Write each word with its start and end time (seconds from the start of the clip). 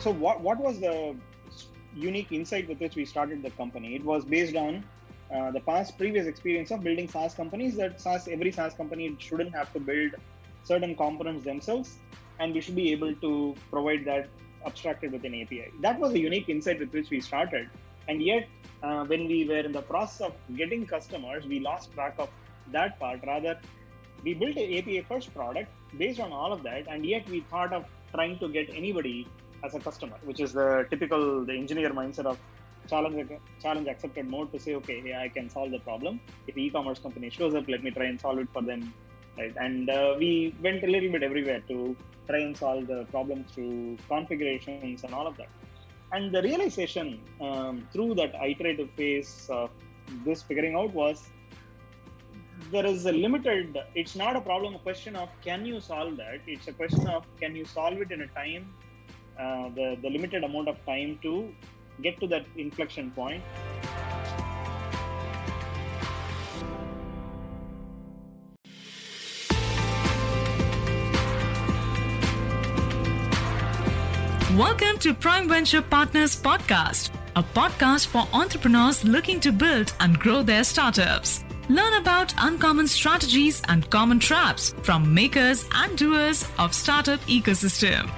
so 0.00 0.10
what 0.10 0.40
what 0.40 0.58
was 0.58 0.80
the 0.80 1.14
unique 1.94 2.32
insight 2.32 2.68
with 2.68 2.80
which 2.80 2.96
we 2.96 3.04
started 3.04 3.42
the 3.42 3.50
company? 3.50 3.94
It 3.94 4.04
was 4.04 4.24
based 4.24 4.56
on 4.56 4.84
uh, 5.34 5.50
the 5.50 5.60
past 5.60 5.98
previous 5.98 6.26
experience 6.26 6.70
of 6.70 6.82
building 6.82 7.08
SaaS 7.08 7.34
companies. 7.34 7.76
That 7.76 8.00
SaaS 8.00 8.28
every 8.28 8.50
SaaS 8.50 8.74
company 8.74 9.14
shouldn't 9.18 9.54
have 9.54 9.72
to 9.74 9.80
build 9.80 10.12
certain 10.64 10.94
components 10.96 11.44
themselves, 11.44 11.96
and 12.38 12.54
we 12.54 12.60
should 12.60 12.76
be 12.76 12.92
able 12.92 13.14
to 13.26 13.54
provide 13.70 14.04
that 14.06 14.28
abstracted 14.64 15.12
with 15.12 15.24
an 15.24 15.34
API. 15.42 15.68
That 15.80 16.00
was 16.00 16.14
a 16.14 16.18
unique 16.18 16.48
insight 16.48 16.80
with 16.80 16.92
which 16.92 17.10
we 17.10 17.20
started, 17.20 17.68
and 18.08 18.22
yet 18.22 18.48
uh, 18.82 19.04
when 19.04 19.26
we 19.26 19.46
were 19.46 19.60
in 19.70 19.72
the 19.72 19.82
process 19.82 20.28
of 20.28 20.56
getting 20.56 20.86
customers, 20.86 21.46
we 21.46 21.60
lost 21.60 21.92
track 21.92 22.14
of 22.18 22.30
that 22.72 22.98
part. 22.98 23.20
Rather, 23.26 23.58
we 24.24 24.32
built 24.32 24.56
an 24.56 24.78
API 24.78 25.02
first 25.02 25.34
product 25.34 25.70
based 25.98 26.20
on 26.20 26.32
all 26.32 26.52
of 26.52 26.62
that, 26.62 26.86
and 26.88 27.04
yet 27.04 27.28
we 27.28 27.40
thought 27.50 27.74
of 27.74 27.84
trying 28.14 28.38
to 28.38 28.48
get 28.48 28.70
anybody 28.74 29.28
as 29.64 29.74
a 29.74 29.80
customer, 29.80 30.16
which 30.24 30.40
is 30.40 30.52
the 30.52 30.86
typical 30.90 31.44
the 31.44 31.52
engineer 31.52 31.90
mindset 31.90 32.26
of 32.26 32.38
challenge 32.88 33.30
challenge 33.62 33.88
accepted 33.88 34.28
mode 34.28 34.52
to 34.52 34.58
say, 34.58 34.74
okay, 34.74 35.02
yeah, 35.04 35.20
I 35.20 35.28
can 35.28 35.48
solve 35.48 35.70
the 35.70 35.80
problem. 35.80 36.20
If 36.46 36.56
e-commerce 36.56 36.98
company 36.98 37.30
shows 37.30 37.54
up, 37.54 37.68
let 37.68 37.82
me 37.82 37.90
try 37.90 38.06
and 38.06 38.20
solve 38.20 38.38
it 38.38 38.48
for 38.52 38.62
them, 38.62 38.92
right? 39.38 39.54
And 39.56 39.90
uh, 39.90 40.14
we 40.18 40.54
went 40.62 40.82
a 40.82 40.86
little 40.86 41.10
bit 41.12 41.22
everywhere 41.22 41.60
to 41.68 41.96
try 42.28 42.38
and 42.38 42.56
solve 42.56 42.86
the 42.86 43.04
problem 43.10 43.44
through 43.52 43.98
configurations 44.08 45.04
and 45.04 45.14
all 45.14 45.26
of 45.26 45.36
that. 45.36 45.48
And 46.12 46.34
the 46.34 46.42
realization 46.42 47.20
um, 47.40 47.86
through 47.92 48.14
that 48.14 48.34
iterative 48.34 48.90
phase 48.96 49.46
of 49.48 49.70
this 50.24 50.42
figuring 50.42 50.74
out 50.74 50.92
was 50.92 51.28
there 52.72 52.86
is 52.86 53.06
a 53.06 53.12
limited 53.12 53.78
it's 53.94 54.14
not 54.14 54.36
a 54.36 54.40
problem 54.40 54.74
a 54.74 54.78
question 54.78 55.16
of 55.16 55.28
can 55.44 55.64
you 55.64 55.80
solve 55.80 56.16
that 56.16 56.40
it's 56.46 56.68
a 56.68 56.72
question 56.72 57.06
of 57.08 57.24
can 57.40 57.54
you 57.56 57.64
solve 57.64 57.98
it 58.04 58.10
in 58.10 58.22
a 58.22 58.26
time 58.28 58.64
uh, 59.40 59.70
the, 59.74 59.96
the 60.02 60.10
limited 60.10 60.44
amount 60.44 60.68
of 60.68 60.76
time 60.84 61.18
to 61.22 61.52
get 62.02 62.20
to 62.20 62.26
that 62.26 62.44
inflection 62.56 63.10
point. 63.12 63.42
Welcome 74.56 74.98
to 74.98 75.14
Prime 75.14 75.48
Venture 75.48 75.80
Partners 75.80 76.36
Podcast, 76.36 77.10
a 77.36 77.42
podcast 77.42 78.08
for 78.08 78.26
entrepreneurs 78.34 79.04
looking 79.04 79.40
to 79.40 79.52
build 79.52 79.94
and 80.00 80.18
grow 80.18 80.42
their 80.42 80.64
startups. 80.64 81.44
Learn 81.70 81.94
about 81.94 82.34
uncommon 82.36 82.88
strategies 82.88 83.62
and 83.68 83.88
common 83.90 84.18
traps 84.18 84.74
from 84.82 85.14
makers 85.14 85.64
and 85.72 85.96
doers 85.96 86.46
of 86.58 86.74
startup 86.74 87.20
ecosystem. 87.20 88.10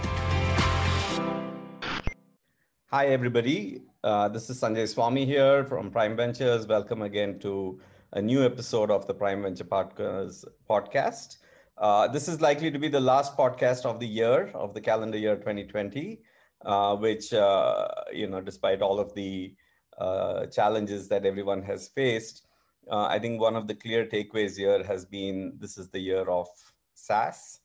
Hi, 2.95 3.07
everybody. 3.07 3.85
Uh, 4.05 4.29
this 4.29 4.51
is 4.51 4.61
Sanjay 4.61 4.85
Swamy 4.85 5.25
here 5.25 5.65
from 5.65 5.91
Prime 5.91 6.15
Ventures. 6.15 6.67
Welcome 6.67 7.01
again 7.01 7.39
to 7.39 7.81
a 8.13 8.21
new 8.21 8.45
episode 8.45 8.91
of 8.91 9.07
the 9.07 9.15
Prime 9.15 9.41
Venture 9.41 9.65
Partners 9.65 10.45
podcast. 10.69 11.39
Uh, 11.79 12.07
this 12.09 12.29
is 12.29 12.43
likely 12.43 12.71
to 12.71 12.79
be 12.79 12.89
the 12.89 13.01
last 13.01 13.35
podcast 13.35 13.87
of 13.87 13.99
the 13.99 14.07
year, 14.07 14.51
of 14.53 14.75
the 14.75 14.81
calendar 14.83 15.17
year 15.17 15.37
2020, 15.37 16.21
uh, 16.67 16.95
which, 16.97 17.33
uh, 17.33 17.89
you 18.13 18.27
know, 18.27 18.43
despite 18.43 18.83
all 18.83 19.01
of 19.01 19.15
the 19.15 19.55
uh, 19.97 20.45
challenges 20.49 21.09
that 21.09 21.25
everyone 21.25 21.63
has 21.63 21.89
faced, 21.89 22.45
uh, 22.91 23.07
I 23.07 23.19
think 23.19 23.41
one 23.41 23.57
of 23.57 23.69
the 23.69 23.75
clear 23.75 24.05
takeaways 24.05 24.59
here 24.59 24.85
has 24.85 25.07
been 25.07 25.55
this 25.59 25.79
is 25.79 25.89
the 25.89 25.99
year 25.99 26.29
of 26.29 26.47
SaaS. 26.93 27.61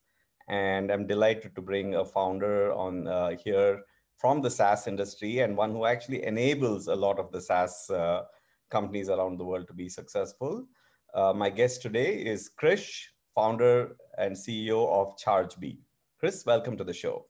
And 0.48 0.90
I'm 0.90 1.06
delighted 1.06 1.54
to 1.56 1.62
bring 1.62 1.96
a 1.96 2.06
founder 2.06 2.72
on 2.72 3.38
here 3.44 3.84
from 4.18 4.42
the 4.42 4.50
SaaS 4.50 4.88
industry 4.88 5.40
and 5.40 5.56
one 5.56 5.72
who 5.72 5.86
actually 5.86 6.26
enables 6.26 6.88
a 6.88 6.96
lot 6.96 7.20
of 7.20 7.32
the 7.32 7.40
SaaS 7.40 7.90
uh, 7.90 8.24
companies 8.72 9.10
around 9.10 9.38
the 9.38 9.46
world 9.46 9.68
to 9.68 9.74
be 9.74 9.88
successful. 9.88 10.66
Uh, 11.14 11.34
my 11.34 11.50
guest 11.50 11.82
today 11.82 12.16
is 12.16 12.50
Krish, 12.62 13.04
founder 13.36 13.96
and 14.18 14.36
CEO 14.36 14.88
of 14.90 15.16
ChargeBee. 15.18 15.78
Krish, 16.22 16.46
welcome 16.46 16.76
to 16.78 16.84
the 16.84 16.94
show. 16.94 17.26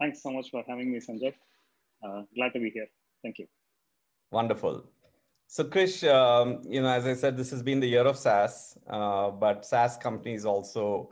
Thanks 0.00 0.22
so 0.22 0.30
much 0.30 0.50
for 0.50 0.62
having 0.68 0.92
me, 0.92 0.98
Sanjay. 0.98 1.34
Uh, 2.02 2.22
glad 2.34 2.52
to 2.54 2.60
be 2.60 2.70
here. 2.70 2.86
Thank 3.22 3.38
you. 3.38 3.46
Wonderful. 4.30 4.84
So, 5.48 5.64
Krish, 5.64 6.08
um, 6.08 6.62
you 6.64 6.80
know, 6.80 6.88
as 6.88 7.04
I 7.06 7.14
said, 7.14 7.36
this 7.36 7.50
has 7.50 7.62
been 7.62 7.80
the 7.80 7.88
year 7.88 8.06
of 8.06 8.16
SaaS, 8.16 8.78
uh, 8.88 9.30
but 9.30 9.66
SaaS 9.66 9.96
companies 9.96 10.44
also 10.44 11.10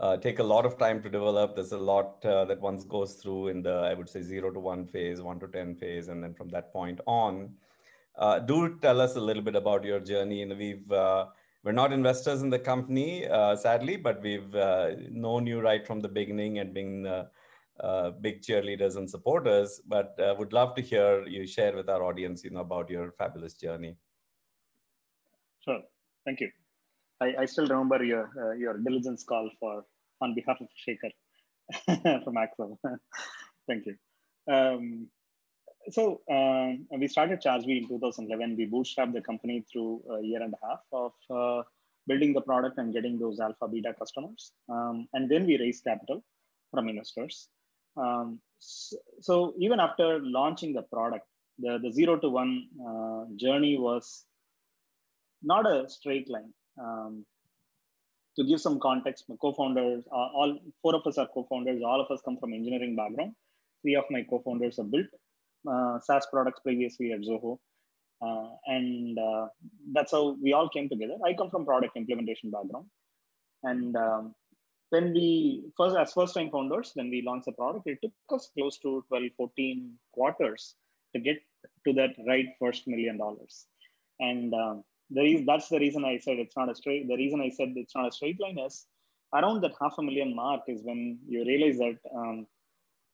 uh, 0.00 0.16
take 0.16 0.38
a 0.38 0.42
lot 0.42 0.64
of 0.64 0.78
time 0.78 1.02
to 1.02 1.10
develop. 1.10 1.56
There's 1.56 1.72
a 1.72 1.78
lot 1.78 2.24
uh, 2.24 2.44
that 2.44 2.60
one 2.60 2.78
goes 2.88 3.14
through 3.14 3.48
in 3.48 3.62
the, 3.62 3.74
I 3.74 3.94
would 3.94 4.08
say, 4.08 4.22
zero 4.22 4.50
to 4.50 4.60
one 4.60 4.86
phase, 4.86 5.20
one 5.20 5.40
to 5.40 5.48
10 5.48 5.74
phase. 5.74 6.08
And 6.08 6.22
then 6.22 6.34
from 6.34 6.48
that 6.50 6.72
point 6.72 7.00
on, 7.06 7.50
uh, 8.16 8.38
do 8.38 8.78
tell 8.80 9.00
us 9.00 9.16
a 9.16 9.20
little 9.20 9.42
bit 9.42 9.56
about 9.56 9.84
your 9.84 9.98
journey. 9.98 10.42
And 10.42 10.56
we've, 10.56 10.90
uh, 10.92 11.26
we're 11.64 11.72
not 11.72 11.92
investors 11.92 12.42
in 12.42 12.50
the 12.50 12.58
company, 12.58 13.26
uh, 13.26 13.56
sadly, 13.56 13.96
but 13.96 14.22
we've 14.22 14.54
uh, 14.54 14.90
known 15.10 15.46
you 15.46 15.60
right 15.60 15.84
from 15.84 16.00
the 16.00 16.08
beginning 16.08 16.60
and 16.60 16.72
been 16.72 17.02
big 18.20 18.42
cheerleaders 18.42 18.96
and 18.96 19.10
supporters. 19.10 19.80
But 19.86 20.14
would 20.38 20.52
love 20.52 20.76
to 20.76 20.82
hear 20.82 21.26
you 21.26 21.44
share 21.44 21.74
with 21.74 21.88
our 21.88 22.04
audience, 22.04 22.44
you 22.44 22.50
know, 22.50 22.60
about 22.60 22.88
your 22.88 23.12
fabulous 23.18 23.54
journey. 23.54 23.96
Sure. 25.64 25.80
Thank 26.24 26.40
you. 26.40 26.50
I, 27.20 27.34
I 27.40 27.44
still 27.46 27.66
remember 27.66 28.02
your 28.04 28.30
uh, 28.42 28.54
your 28.54 28.78
diligence 28.78 29.24
call 29.24 29.50
for 29.60 29.84
on 30.20 30.34
behalf 30.34 30.58
of 30.60 30.68
Shekhar 30.82 31.12
from 32.24 32.34
Accel. 32.34 32.76
Thank 33.68 33.86
you. 33.86 33.96
Um, 34.52 35.08
so 35.90 36.20
um, 36.30 36.86
we 36.98 37.08
started 37.08 37.40
ChargeBee 37.40 37.82
in 37.82 37.88
2011. 37.88 38.56
We 38.56 38.66
bootstrapped 38.66 39.12
the 39.12 39.20
company 39.20 39.64
through 39.70 40.02
a 40.10 40.22
year 40.22 40.42
and 40.42 40.54
a 40.54 40.66
half 40.66 40.80
of 40.92 41.12
uh, 41.30 41.62
building 42.06 42.32
the 42.32 42.40
product 42.40 42.78
and 42.78 42.92
getting 42.92 43.18
those 43.18 43.40
alpha 43.40 43.68
beta 43.68 43.94
customers. 43.98 44.52
Um, 44.68 45.08
and 45.12 45.30
then 45.30 45.46
we 45.46 45.58
raised 45.58 45.84
capital 45.84 46.22
from 46.70 46.88
investors. 46.88 47.48
Um, 47.96 48.40
so, 48.58 48.96
so, 49.20 49.54
even 49.58 49.80
after 49.80 50.20
launching 50.22 50.72
the 50.72 50.82
product, 50.82 51.26
the, 51.58 51.78
the 51.82 51.90
zero 51.92 52.16
to 52.18 52.28
one 52.28 52.68
uh, 52.86 53.24
journey 53.36 53.78
was 53.78 54.24
not 55.42 55.66
a 55.66 55.88
straight 55.88 56.28
line. 56.28 56.52
Um, 56.80 57.24
to 58.36 58.44
give 58.44 58.60
some 58.60 58.78
context, 58.78 59.24
my 59.28 59.36
co-founders, 59.40 60.04
uh, 60.12 60.14
all 60.14 60.58
four 60.80 60.94
of 60.94 61.06
us 61.06 61.18
are 61.18 61.26
co-founders. 61.26 61.82
All 61.82 62.00
of 62.00 62.10
us 62.10 62.20
come 62.24 62.36
from 62.38 62.52
engineering 62.52 62.94
background. 62.94 63.32
Three 63.82 63.96
of 63.96 64.04
my 64.10 64.22
co-founders 64.22 64.76
have 64.76 64.90
built 64.90 65.06
uh, 65.68 65.98
SaaS 66.00 66.26
products 66.32 66.60
previously 66.60 67.12
at 67.12 67.20
Zoho, 67.20 67.58
uh, 68.22 68.50
and 68.66 69.18
uh, 69.18 69.48
that's 69.92 70.12
how 70.12 70.36
we 70.42 70.52
all 70.52 70.68
came 70.68 70.88
together. 70.88 71.14
I 71.24 71.34
come 71.34 71.50
from 71.50 71.64
product 71.64 71.96
implementation 71.96 72.50
background, 72.50 72.86
and 73.64 73.96
um, 73.96 74.34
when 74.90 75.12
we 75.12 75.64
first 75.76 75.96
as 75.96 76.12
first 76.12 76.34
time 76.34 76.50
founders, 76.50 76.92
when 76.94 77.10
we 77.10 77.22
launched 77.22 77.46
the 77.46 77.52
product, 77.52 77.86
it 77.86 77.98
took 78.02 78.12
us 78.30 78.50
close 78.56 78.78
to 78.78 79.04
12, 79.08 79.24
14 79.36 79.92
quarters 80.12 80.74
to 81.14 81.20
get 81.20 81.38
to 81.86 81.92
that 81.94 82.10
right 82.26 82.46
first 82.60 82.86
million 82.86 83.18
dollars, 83.18 83.66
and 84.20 84.54
um, 84.54 84.84
the 85.10 85.22
reason 85.22 85.46
that's 85.46 85.68
the 85.68 85.78
reason 85.78 86.04
I 86.04 86.18
said 86.18 86.38
it's 86.38 86.56
not 86.56 86.70
a 86.70 86.74
straight. 86.74 87.08
The 87.08 87.16
reason 87.16 87.40
I 87.40 87.50
said 87.50 87.72
it's 87.76 87.94
not 87.94 88.08
a 88.08 88.12
straight 88.12 88.40
line 88.40 88.58
is 88.58 88.86
around 89.34 89.62
that 89.62 89.72
half 89.80 89.94
a 89.98 90.02
million 90.02 90.34
mark 90.34 90.62
is 90.68 90.82
when 90.82 91.18
you 91.26 91.44
realize 91.44 91.78
that 91.78 91.98
um, 92.14 92.46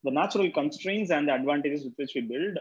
the 0.03 0.11
natural 0.11 0.49
constraints 0.51 1.11
and 1.11 1.27
the 1.27 1.33
advantages 1.33 1.83
with 1.83 1.93
which 1.97 2.11
we 2.15 2.21
build 2.21 2.57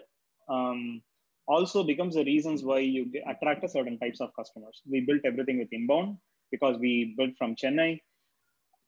um, 0.48 1.02
also 1.46 1.84
becomes 1.84 2.14
the 2.14 2.24
reasons 2.24 2.64
why 2.64 2.78
you 2.78 3.10
attract 3.28 3.64
a 3.64 3.68
certain 3.68 3.98
types 3.98 4.20
of 4.20 4.30
customers. 4.34 4.80
We 4.90 5.00
built 5.00 5.20
everything 5.24 5.58
with 5.58 5.68
inbound 5.72 6.16
because 6.50 6.78
we 6.78 7.14
built 7.18 7.32
from 7.36 7.54
Chennai, 7.54 8.00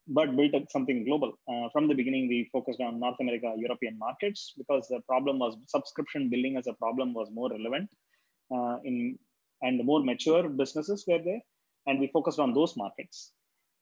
but 0.09 0.35
built 0.37 0.71
something 0.71 1.05
global. 1.05 1.39
Uh, 1.49 1.69
from 1.73 1.89
the 1.89 1.95
beginning, 1.95 2.29
we 2.29 2.49
focused 2.53 2.81
on 2.81 3.01
North 3.01 3.17
America, 3.21 3.53
European 3.57 3.99
markets 3.99 4.55
because 4.57 4.89
the 4.89 5.01
problem 5.09 5.39
was 5.39 5.57
subscription 5.67 6.31
billing 6.31 6.57
as 6.57 6.67
a 6.67 6.73
problem 6.75 7.13
was 7.13 7.29
more 7.33 7.51
relevant 7.51 7.91
uh, 8.55 8.77
in 8.85 9.19
and 9.63 9.79
the 9.79 9.85
more 9.85 10.03
mature 10.03 10.49
businesses 10.49 11.05
were 11.07 11.23
there, 11.23 11.41
and 11.87 12.01
we 12.01 12.09
focused 12.09 12.39
on 12.39 12.53
those 12.55 12.77
markets. 12.77 13.33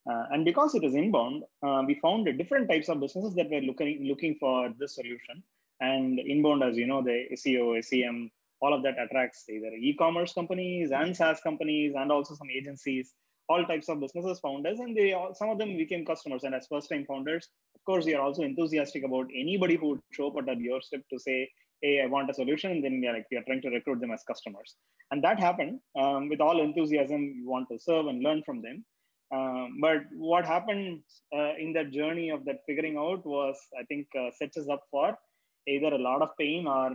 Uh, 0.09 0.25
and 0.31 0.45
because 0.45 0.75
it 0.75 0.83
is 0.83 0.93
inbound, 0.93 1.43
uh, 1.63 1.81
we 1.85 1.95
found 1.95 2.25
different 2.37 2.69
types 2.69 2.89
of 2.89 2.99
businesses 2.99 3.33
that 3.35 3.49
were 3.49 3.61
looking 3.61 4.05
looking 4.07 4.35
for 4.39 4.71
this 4.79 4.95
solution. 4.95 5.43
And 5.81 6.19
inbound, 6.19 6.63
as 6.63 6.77
you 6.77 6.87
know, 6.87 7.01
the 7.01 7.25
SEO, 7.33 7.83
SEM, 7.83 8.31
all 8.61 8.73
of 8.73 8.83
that 8.83 8.97
attracts 8.99 9.49
either 9.49 9.67
e-commerce 9.67 10.33
companies 10.33 10.91
and 10.91 11.15
SaaS 11.15 11.41
companies, 11.41 11.93
and 11.97 12.11
also 12.11 12.35
some 12.35 12.49
agencies. 12.49 13.13
All 13.49 13.63
types 13.65 13.89
of 13.89 13.99
businesses 13.99 14.39
found 14.39 14.65
us, 14.65 14.79
and 14.79 14.95
they 14.95 15.13
all, 15.13 15.33
some 15.33 15.49
of 15.49 15.57
them 15.57 15.75
became 15.77 16.05
customers. 16.05 16.43
And 16.43 16.55
as 16.55 16.67
first-time 16.67 17.05
founders, 17.07 17.49
of 17.75 17.83
course, 17.85 18.05
we 18.05 18.15
are 18.15 18.21
also 18.21 18.43
enthusiastic 18.43 19.03
about 19.03 19.27
anybody 19.35 19.75
who 19.75 19.89
would 19.89 20.01
show 20.11 20.29
up 20.29 20.47
at 20.47 20.59
your 20.59 20.81
step 20.81 21.01
to 21.11 21.19
say, 21.19 21.49
hey, 21.85 22.01
I 22.03 22.07
want 22.07 22.29
a 22.31 22.33
solution, 22.33 22.71
and 22.71 22.83
then 22.83 22.99
we 22.99 23.07
are 23.07 23.13
like 23.13 23.27
we 23.31 23.37
are 23.37 23.43
trying 23.47 23.61
to 23.61 23.69
recruit 23.69 23.99
them 24.01 24.11
as 24.11 24.23
customers. 24.31 24.75
And 25.11 25.23
that 25.23 25.39
happened 25.39 25.79
um, 26.01 26.29
with 26.29 26.41
all 26.41 26.61
enthusiasm. 26.61 27.21
We 27.37 27.45
want 27.53 27.67
to 27.71 27.79
serve 27.87 28.07
and 28.07 28.23
learn 28.27 28.41
from 28.45 28.61
them. 28.65 28.77
Um, 29.35 29.77
but 29.81 30.01
what 30.31 30.45
happened 30.45 31.01
uh, 31.37 31.53
in 31.63 31.73
that 31.73 31.91
journey 31.91 32.29
of 32.29 32.45
that 32.45 32.59
figuring 32.67 32.97
out 32.97 33.25
was, 33.25 33.55
I 33.79 33.83
think, 33.83 34.07
uh, 34.19 34.29
sets 34.39 34.57
us 34.57 34.67
up 34.75 34.83
for 34.91 35.17
either 35.67 35.91
a 35.93 36.03
lot 36.09 36.21
of 36.21 36.29
pain 36.39 36.67
or 36.67 36.89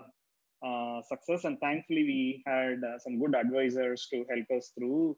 uh, 0.68 1.02
success. 1.12 1.44
And 1.44 1.58
thankfully, 1.60 2.04
we 2.12 2.42
had 2.46 2.78
uh, 2.84 2.98
some 2.98 3.18
good 3.20 3.34
advisors 3.34 4.06
to 4.12 4.24
help 4.30 4.46
us 4.56 4.72
through 4.76 5.16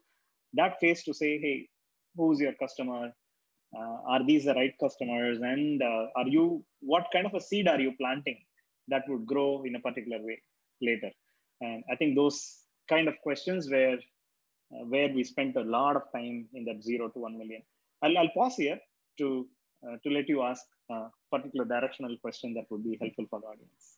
that 0.53 0.79
phase 0.79 1.03
to 1.03 1.13
say, 1.13 1.39
hey, 1.39 1.67
who's 2.15 2.39
your 2.39 2.53
customer? 2.53 3.11
Uh, 3.75 3.97
are 4.13 4.23
these 4.25 4.45
the 4.45 4.53
right 4.53 4.73
customers? 4.79 5.39
And 5.41 5.81
uh, 5.81 6.05
are 6.15 6.27
you, 6.27 6.63
what 6.81 7.07
kind 7.13 7.25
of 7.25 7.33
a 7.33 7.41
seed 7.41 7.67
are 7.67 7.79
you 7.79 7.93
planting 7.99 8.39
that 8.87 9.03
would 9.07 9.25
grow 9.25 9.63
in 9.63 9.75
a 9.75 9.79
particular 9.79 10.19
way 10.21 10.41
later? 10.81 11.11
And 11.61 11.83
I 11.91 11.95
think 11.95 12.15
those 12.15 12.59
kind 12.89 13.07
of 13.07 13.15
questions 13.21 13.69
were 13.69 13.97
uh, 14.73 14.85
where 14.85 15.09
we 15.13 15.23
spent 15.23 15.55
a 15.55 15.61
lot 15.61 15.95
of 15.95 16.03
time 16.13 16.47
in 16.53 16.65
that 16.65 16.83
zero 16.83 17.09
to 17.09 17.19
1 17.19 17.37
million. 17.37 17.61
I'll, 18.01 18.17
I'll 18.17 18.29
pause 18.29 18.55
here 18.55 18.79
to, 19.19 19.47
uh, 19.85 19.97
to 20.03 20.09
let 20.09 20.27
you 20.27 20.41
ask 20.41 20.63
a 20.89 21.07
particular 21.31 21.65
directional 21.65 22.17
question 22.17 22.53
that 22.55 22.65
would 22.69 22.83
be 22.83 22.97
helpful 22.99 23.25
for 23.29 23.39
the 23.39 23.47
audience. 23.47 23.97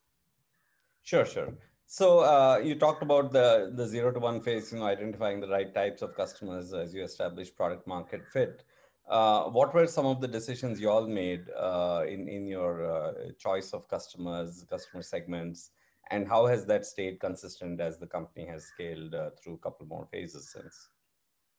Sure, 1.03 1.25
sure. 1.25 1.53
So 1.87 2.19
uh, 2.19 2.59
you 2.63 2.75
talked 2.75 3.03
about 3.03 3.31
the, 3.31 3.71
the 3.75 3.87
zero 3.87 4.11
to 4.11 4.19
one 4.19 4.41
phase, 4.41 4.71
you 4.71 4.79
know, 4.79 4.85
identifying 4.85 5.39
the 5.39 5.47
right 5.47 5.73
types 5.73 6.01
of 6.01 6.15
customers 6.15 6.73
as 6.73 6.93
you 6.93 7.03
establish 7.03 7.53
product 7.53 7.85
market 7.87 8.21
fit. 8.33 8.63
Uh, 9.07 9.43
what 9.49 9.73
were 9.73 9.85
some 9.85 10.05
of 10.05 10.19
the 10.19 10.27
decisions 10.27 10.79
you 10.79 10.89
all 10.89 11.07
made 11.07 11.45
uh, 11.55 12.03
in, 12.07 12.27
in 12.27 12.47
your 12.47 12.83
uh, 12.83 13.13
choice 13.37 13.71
of 13.71 13.87
customers, 13.87 14.65
customer 14.69 15.03
segments, 15.03 15.71
and 16.09 16.27
how 16.27 16.45
has 16.47 16.65
that 16.65 16.85
stayed 16.85 17.19
consistent 17.19 17.79
as 17.79 17.99
the 17.99 18.07
company 18.07 18.45
has 18.45 18.65
scaled 18.65 19.13
uh, 19.13 19.29
through 19.41 19.53
a 19.53 19.57
couple 19.57 19.85
more 19.85 20.07
phases 20.11 20.51
since? 20.51 20.89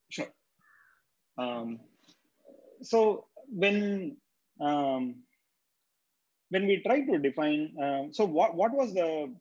Sure. 0.08 0.28
Um, 1.38 1.80
so 2.82 3.26
when 3.48 4.16
um, 4.60 5.22
when 6.50 6.66
we 6.66 6.82
try 6.82 7.00
to 7.02 7.18
define, 7.18 7.74
um, 7.82 8.12
so 8.12 8.24
what 8.24 8.54
what 8.54 8.72
was 8.72 8.94
the 8.94 9.32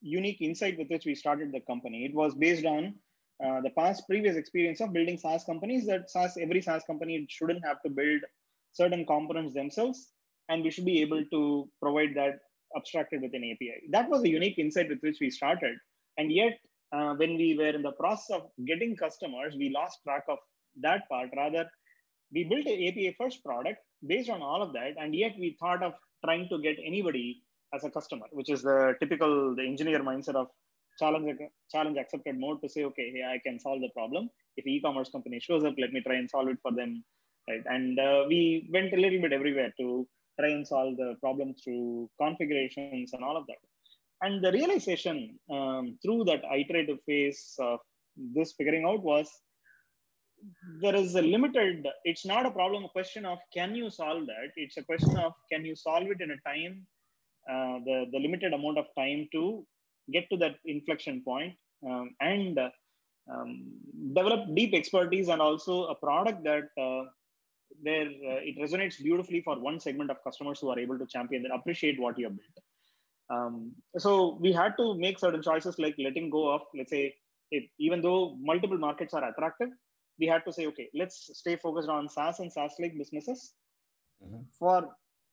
unique 0.00 0.40
insight 0.40 0.78
with 0.78 0.88
which 0.88 1.06
we 1.06 1.14
started 1.14 1.52
the 1.52 1.60
company? 1.60 2.04
It 2.04 2.14
was 2.14 2.34
based 2.34 2.66
on 2.66 2.94
uh, 3.44 3.60
the 3.60 3.70
past 3.70 4.04
previous 4.08 4.36
experience 4.36 4.80
of 4.80 4.92
building 4.92 5.18
SaaS 5.18 5.44
companies. 5.44 5.86
That 5.86 6.10
SaaS 6.10 6.36
every 6.40 6.62
SaaS 6.62 6.84
company 6.84 7.26
shouldn't 7.28 7.64
have 7.64 7.82
to 7.82 7.90
build 7.90 8.20
certain 8.72 9.04
components 9.06 9.54
themselves, 9.54 10.12
and 10.48 10.62
we 10.62 10.70
should 10.70 10.84
be 10.84 11.00
able 11.02 11.24
to 11.32 11.68
provide 11.80 12.14
that 12.14 12.38
abstracted 12.76 13.22
with 13.22 13.34
an 13.34 13.44
API. 13.44 13.88
That 13.90 14.08
was 14.08 14.22
a 14.22 14.28
unique 14.28 14.58
insight 14.58 14.88
with 14.88 15.00
which 15.00 15.18
we 15.20 15.30
started. 15.30 15.76
And 16.18 16.32
yet, 16.32 16.58
uh, 16.92 17.14
when 17.14 17.36
we 17.36 17.56
were 17.58 17.70
in 17.70 17.82
the 17.82 17.92
process 17.92 18.36
of 18.36 18.42
getting 18.66 18.96
customers, 18.96 19.54
we 19.56 19.70
lost 19.70 19.98
track 20.04 20.24
of 20.28 20.38
that 20.80 21.08
part. 21.08 21.30
Rather, 21.36 21.66
we 22.32 22.44
built 22.44 22.66
an 22.66 22.88
API 22.88 23.14
first 23.18 23.44
product 23.44 23.78
based 24.06 24.30
on 24.30 24.42
all 24.42 24.62
of 24.62 24.72
that. 24.72 24.94
And 24.98 25.14
yet, 25.14 25.32
we 25.38 25.56
thought 25.60 25.82
of 25.82 25.94
trying 26.24 26.48
to 26.50 26.60
get 26.60 26.76
anybody 26.84 27.42
as 27.74 27.84
a 27.84 27.90
customer, 27.90 28.26
which 28.32 28.50
is 28.50 28.62
the 28.62 28.94
typical 29.00 29.54
the 29.54 29.62
engineer 29.62 30.00
mindset 30.00 30.34
of 30.34 30.48
challenge 30.98 31.38
challenge 31.70 31.98
accepted 31.98 32.38
mode 32.38 32.60
to 32.62 32.68
say, 32.68 32.84
okay, 32.84 33.10
hey, 33.14 33.24
I 33.24 33.38
can 33.46 33.58
solve 33.58 33.80
the 33.80 33.90
problem. 33.90 34.28
If 34.56 34.66
e-commerce 34.66 35.10
company 35.10 35.40
shows 35.40 35.64
up, 35.64 35.74
let 35.78 35.92
me 35.92 36.02
try 36.02 36.16
and 36.16 36.28
solve 36.28 36.48
it 36.48 36.58
for 36.62 36.72
them. 36.72 37.04
Right. 37.48 37.62
And 37.66 37.98
uh, 37.98 38.24
we 38.28 38.68
went 38.72 38.92
a 38.92 38.96
little 38.96 39.20
bit 39.20 39.32
everywhere 39.32 39.72
to 39.80 40.06
try 40.38 40.50
and 40.50 40.66
solve 40.66 40.96
the 40.96 41.16
problem 41.20 41.54
through 41.62 42.08
configurations 42.20 43.12
and 43.12 43.24
all 43.24 43.36
of 43.36 43.46
that. 43.46 43.56
And 44.22 44.44
the 44.44 44.52
realization 44.52 45.38
um, 45.50 45.98
through 46.02 46.24
that 46.24 46.42
iterative 46.44 46.98
phase 47.06 47.54
of 47.58 47.80
this 48.16 48.52
figuring 48.52 48.84
out 48.84 49.02
was 49.02 49.28
there 50.80 50.94
is 50.94 51.14
a 51.14 51.22
limited, 51.22 51.86
it's 52.04 52.24
not 52.24 52.46
a 52.46 52.50
problem, 52.50 52.84
a 52.84 52.88
question 52.88 53.24
of 53.24 53.38
can 53.52 53.74
you 53.74 53.90
solve 53.90 54.26
that? 54.26 54.50
It's 54.56 54.76
a 54.76 54.82
question 54.84 55.16
of 55.18 55.32
can 55.50 55.64
you 55.64 55.74
solve 55.74 56.04
it 56.04 56.20
in 56.20 56.30
a 56.30 56.48
time, 56.48 56.86
uh, 57.50 57.78
the, 57.84 58.06
the 58.12 58.18
limited 58.18 58.52
amount 58.52 58.78
of 58.78 58.86
time 58.96 59.28
to 59.32 59.66
get 60.10 60.28
to 60.30 60.36
that 60.38 60.56
inflection 60.64 61.22
point, 61.24 61.54
um, 61.86 62.14
and 62.20 62.58
um, 63.30 63.72
develop 64.14 64.54
deep 64.54 64.74
expertise 64.74 65.28
and 65.28 65.40
also 65.40 65.84
a 65.84 65.94
product 65.94 66.42
that 66.44 66.64
uh, 66.80 67.04
where 67.82 68.06
uh, 68.06 68.40
it 68.42 68.58
resonates 68.58 69.02
beautifully 69.02 69.40
for 69.40 69.58
one 69.58 69.80
segment 69.80 70.10
of 70.10 70.22
customers 70.24 70.60
who 70.60 70.68
are 70.70 70.78
able 70.78 70.98
to 70.98 71.06
champion 71.06 71.44
and 71.44 71.54
appreciate 71.54 72.00
what 72.00 72.18
you 72.18 72.26
have 72.26 72.36
built. 72.36 72.58
Um, 73.30 73.72
so 73.96 74.38
we 74.40 74.52
had 74.52 74.76
to 74.76 74.94
make 74.94 75.18
certain 75.18 75.42
choices 75.42 75.78
like 75.78 75.94
letting 75.98 76.28
go 76.28 76.52
of, 76.52 76.62
let's 76.74 76.90
say, 76.90 77.14
if, 77.50 77.64
even 77.78 78.02
though 78.02 78.36
multiple 78.40 78.78
markets 78.78 79.14
are 79.14 79.26
attractive, 79.28 79.70
we 80.18 80.26
had 80.26 80.44
to 80.44 80.52
say, 80.52 80.66
okay, 80.66 80.88
let's 80.94 81.30
stay 81.32 81.56
focused 81.56 81.88
on 81.88 82.08
SaaS 82.08 82.40
and 82.40 82.52
SaaS-like 82.52 82.96
businesses 82.98 83.54
mm-hmm. 84.22 84.42
for 84.58 84.88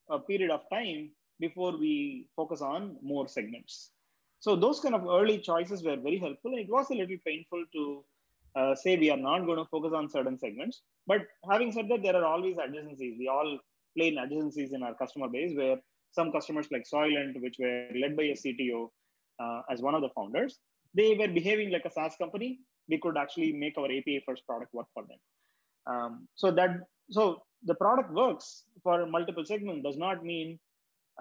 a 0.10 0.20
period 0.20 0.52
of 0.52 0.62
time 0.72 1.12
before 1.40 1.78
we 1.78 2.28
focus 2.36 2.62
on 2.62 2.98
more 3.02 3.28
segments. 3.28 3.92
So 4.40 4.56
those 4.56 4.80
kind 4.80 4.96
of 4.96 5.06
early 5.06 5.40
choices 5.40 5.84
were 5.84 5.98
very 5.98 6.20
helpful. 6.20 6.54
It 6.58 6.70
was 6.70 6.90
a 6.92 6.96
little 6.96 7.18
painful 7.26 7.64
to 7.74 8.04
uh, 8.56 8.76
say 8.76 8.98
we 8.98 9.12
are 9.12 9.18
not 9.18 9.46
going 9.46 9.58
to 9.58 9.66
focus 9.66 9.94
on 9.94 10.10
certain 10.10 10.38
segments. 10.38 10.82
But 11.08 11.22
having 11.50 11.72
said 11.72 11.88
that, 11.90 12.04
there 12.04 12.16
are 12.16 12.26
always 12.26 12.58
adjacencies. 12.58 13.18
We 13.18 13.28
all 13.28 13.60
play 13.98 14.08
in 14.10 14.16
adjacencies 14.16 14.74
in 14.74 14.84
our 14.84 14.96
customer 14.96 15.28
base 15.28 15.56
where 15.56 15.78
some 16.12 16.32
customers 16.32 16.68
like 16.72 16.86
Soylent, 16.92 17.42
which 17.42 17.58
were 17.60 17.88
led 18.02 18.16
by 18.16 18.24
a 18.24 18.36
CTO 18.36 18.90
uh, 19.40 19.62
as 19.70 19.82
one 19.82 19.96
of 19.96 20.02
the 20.02 20.10
founders, 20.16 20.60
they 20.94 21.16
were 21.16 21.28
behaving 21.28 21.72
like 21.72 21.86
a 21.86 21.92
SaaS 21.92 22.16
company. 22.18 22.60
We 22.88 22.98
could 22.98 23.18
actually 23.18 23.54
make 23.54 23.78
our 23.78 23.86
API 23.86 24.24
first 24.26 24.46
product 24.48 24.74
work 24.74 24.88
for 24.94 25.04
them. 25.04 25.20
Um, 25.86 26.28
so 26.36 26.52
that 26.52 26.72
so 27.10 27.44
the 27.66 27.76
product 27.76 28.12
works 28.14 28.64
for 28.84 29.06
multiple 29.06 29.46
segments 29.46 29.84
does 29.84 29.98
not 29.98 30.24
mean 30.24 30.60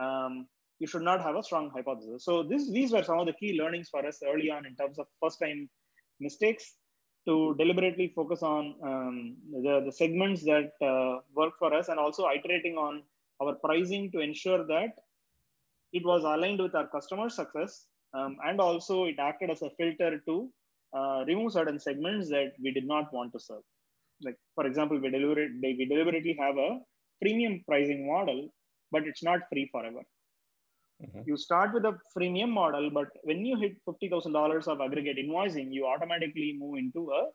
um, 0.00 0.46
you 0.78 0.86
should 0.86 1.02
not 1.02 1.22
have 1.22 1.36
a 1.36 1.42
strong 1.42 1.70
hypothesis. 1.70 2.24
So 2.24 2.42
this, 2.42 2.70
these 2.70 2.92
were 2.92 3.02
some 3.02 3.18
of 3.18 3.26
the 3.26 3.32
key 3.32 3.58
learnings 3.60 3.88
for 3.88 4.06
us 4.06 4.20
early 4.26 4.50
on 4.50 4.64
in 4.66 4.76
terms 4.76 4.98
of 4.98 5.06
first 5.20 5.40
time 5.40 5.68
mistakes 6.20 6.74
to 7.26 7.54
deliberately 7.58 8.12
focus 8.14 8.42
on 8.42 8.74
um, 8.82 9.36
the, 9.64 9.82
the 9.84 9.92
segments 9.92 10.42
that 10.44 10.70
uh, 10.80 11.20
work 11.34 11.54
for 11.58 11.74
us 11.74 11.88
and 11.88 11.98
also 11.98 12.26
iterating 12.28 12.76
on 12.76 13.02
our 13.42 13.54
pricing 13.54 14.10
to 14.12 14.20
ensure 14.20 14.66
that 14.66 14.92
it 15.92 16.04
was 16.04 16.22
aligned 16.22 16.60
with 16.60 16.74
our 16.74 16.86
customer 16.88 17.28
success 17.28 17.86
um, 18.14 18.36
and 18.46 18.60
also 18.60 19.04
it 19.04 19.16
acted 19.18 19.50
as 19.50 19.62
a 19.62 19.70
filter 19.78 20.20
to 20.26 20.48
uh, 20.96 21.24
remove 21.26 21.52
certain 21.52 21.78
segments 21.78 22.28
that 22.28 22.52
we 22.62 22.72
did 22.72 22.86
not 22.86 23.12
want 23.12 23.32
to 23.32 23.40
serve 23.40 23.62
like 24.22 24.36
for 24.54 24.66
example 24.66 24.98
we, 24.98 25.10
deliberate, 25.10 25.52
we 25.62 25.86
deliberately 25.86 26.36
have 26.40 26.56
a 26.56 26.78
freemium 27.22 27.64
pricing 27.66 28.06
model 28.06 28.48
but 28.90 29.06
it's 29.06 29.22
not 29.22 29.40
free 29.50 29.68
forever 29.70 30.02
Mm-hmm. 31.02 31.20
You 31.26 31.36
start 31.36 31.72
with 31.72 31.84
a 31.84 31.96
freemium 32.16 32.50
model, 32.50 32.90
but 32.90 33.08
when 33.22 33.44
you 33.44 33.56
hit 33.56 33.76
$50,000 33.86 34.66
of 34.66 34.80
aggregate 34.80 35.16
invoicing, 35.16 35.72
you 35.72 35.86
automatically 35.86 36.56
move 36.58 36.78
into 36.78 37.10
a 37.12 37.28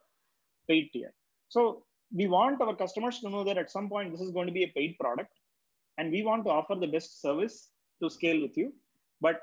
paid 0.67 0.89
tier. 0.91 1.13
So 1.49 1.83
we 2.13 2.27
want 2.27 2.61
our 2.61 2.75
customers 2.75 3.19
to 3.19 3.29
know 3.29 3.43
that 3.43 3.57
at 3.57 3.71
some 3.71 3.89
point 3.89 4.11
this 4.11 4.21
is 4.21 4.31
going 4.31 4.47
to 4.47 4.53
be 4.53 4.63
a 4.63 4.73
paid 4.75 4.97
product 4.99 5.31
and 5.97 6.11
we 6.11 6.23
want 6.23 6.43
to 6.45 6.51
offer 6.51 6.75
the 6.75 6.87
best 6.87 7.21
service 7.21 7.69
to 8.01 8.09
scale 8.09 8.41
with 8.41 8.57
you, 8.57 8.73
but 9.21 9.41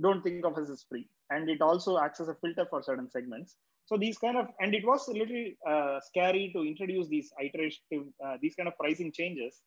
don't 0.00 0.22
think 0.22 0.44
of 0.44 0.56
us 0.56 0.70
as 0.70 0.84
free. 0.88 1.08
And 1.30 1.48
it 1.48 1.60
also 1.60 1.98
acts 1.98 2.20
as 2.20 2.28
a 2.28 2.34
filter 2.34 2.66
for 2.68 2.82
certain 2.82 3.10
segments. 3.10 3.56
So 3.86 3.96
these 3.96 4.18
kind 4.18 4.36
of, 4.36 4.46
and 4.60 4.74
it 4.74 4.84
was 4.86 5.08
a 5.08 5.12
little 5.12 5.46
uh, 5.68 6.00
scary 6.00 6.52
to 6.54 6.62
introduce 6.62 7.08
these 7.08 7.32
iterative, 7.40 8.12
uh, 8.24 8.36
these 8.40 8.54
kind 8.54 8.68
of 8.68 8.78
pricing 8.78 9.10
changes 9.10 9.62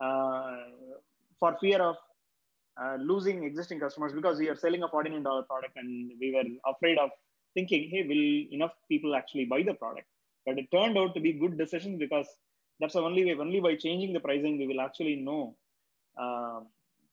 uh, 0.00 0.56
for 1.38 1.56
fear 1.60 1.80
of 1.80 1.96
uh, 2.80 2.96
losing 3.00 3.44
existing 3.44 3.80
customers 3.80 4.12
because 4.12 4.38
we 4.38 4.48
are 4.48 4.56
selling 4.56 4.82
a 4.82 4.88
$49 4.88 5.22
product 5.46 5.76
and 5.76 6.12
we 6.20 6.32
were 6.34 6.70
afraid 6.70 6.98
of 6.98 7.10
thinking, 7.54 7.88
hey, 7.90 8.02
will 8.06 8.54
enough 8.54 8.72
people 8.88 9.14
actually 9.14 9.44
buy 9.44 9.62
the 9.62 9.74
product? 9.74 10.06
But 10.46 10.58
it 10.58 10.70
turned 10.72 10.98
out 10.98 11.14
to 11.14 11.20
be 11.20 11.32
good 11.32 11.58
decision 11.58 11.98
because 11.98 12.26
that's 12.80 12.94
the 12.94 13.00
only 13.00 13.24
way, 13.24 13.38
only 13.38 13.60
by 13.60 13.76
changing 13.76 14.12
the 14.12 14.20
pricing, 14.20 14.58
we 14.58 14.66
will 14.66 14.80
actually 14.80 15.16
know 15.16 15.56
uh, 16.20 16.60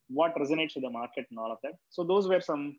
what 0.09 0.35
resonates 0.35 0.75
with 0.75 0.83
the 0.83 0.89
market 0.89 1.27
and 1.29 1.39
all 1.39 1.51
of 1.51 1.59
that. 1.63 1.73
So 1.89 2.03
those 2.03 2.27
were 2.27 2.41
some 2.41 2.77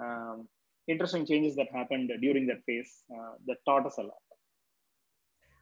um, 0.00 0.48
interesting 0.88 1.26
changes 1.26 1.56
that 1.56 1.68
happened 1.72 2.10
during 2.20 2.46
that 2.48 2.64
phase 2.66 3.04
uh, 3.14 3.34
that 3.46 3.56
taught 3.64 3.86
us 3.86 3.98
a 3.98 4.02
lot. 4.02 4.22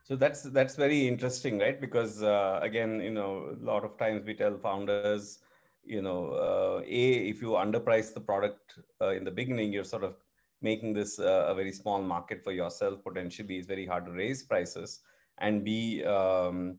So 0.05 0.15
that's 0.15 0.43
that's 0.43 0.77
very 0.77 1.09
interesting, 1.09 1.59
right? 1.59 1.81
Because 1.81 2.23
uh, 2.23 2.61
again, 2.63 3.01
you 3.01 3.11
know, 3.11 3.57
a 3.61 3.65
lot 3.65 3.85
of 3.85 3.99
times 3.99 4.25
we 4.25 4.35
tell 4.35 4.57
founders, 4.57 5.41
you 5.87 6.02
know, 6.02 6.31
uh, 6.31 6.83
a 6.85 7.12
if 7.28 7.40
you 7.40 7.50
underprice 7.50 8.12
the 8.12 8.21
product 8.21 8.78
uh, 9.00 9.11
in 9.11 9.25
the 9.25 9.31
beginning, 9.31 9.73
you're 9.73 9.85
sort 9.85 10.05
of 10.05 10.16
making 10.62 10.93
this 10.93 11.19
uh, 11.19 11.47
a 11.49 11.55
very 11.55 11.73
small 11.73 12.02
market 12.02 12.43
for 12.43 12.52
yourself. 12.52 13.02
Potentially, 13.05 13.57
it's 13.59 13.66
very 13.66 13.87
hard 13.87 14.07
to 14.07 14.12
raise 14.12 14.43
prices, 14.43 15.00
and 15.38 15.64
b 15.64 16.05
um, 16.05 16.78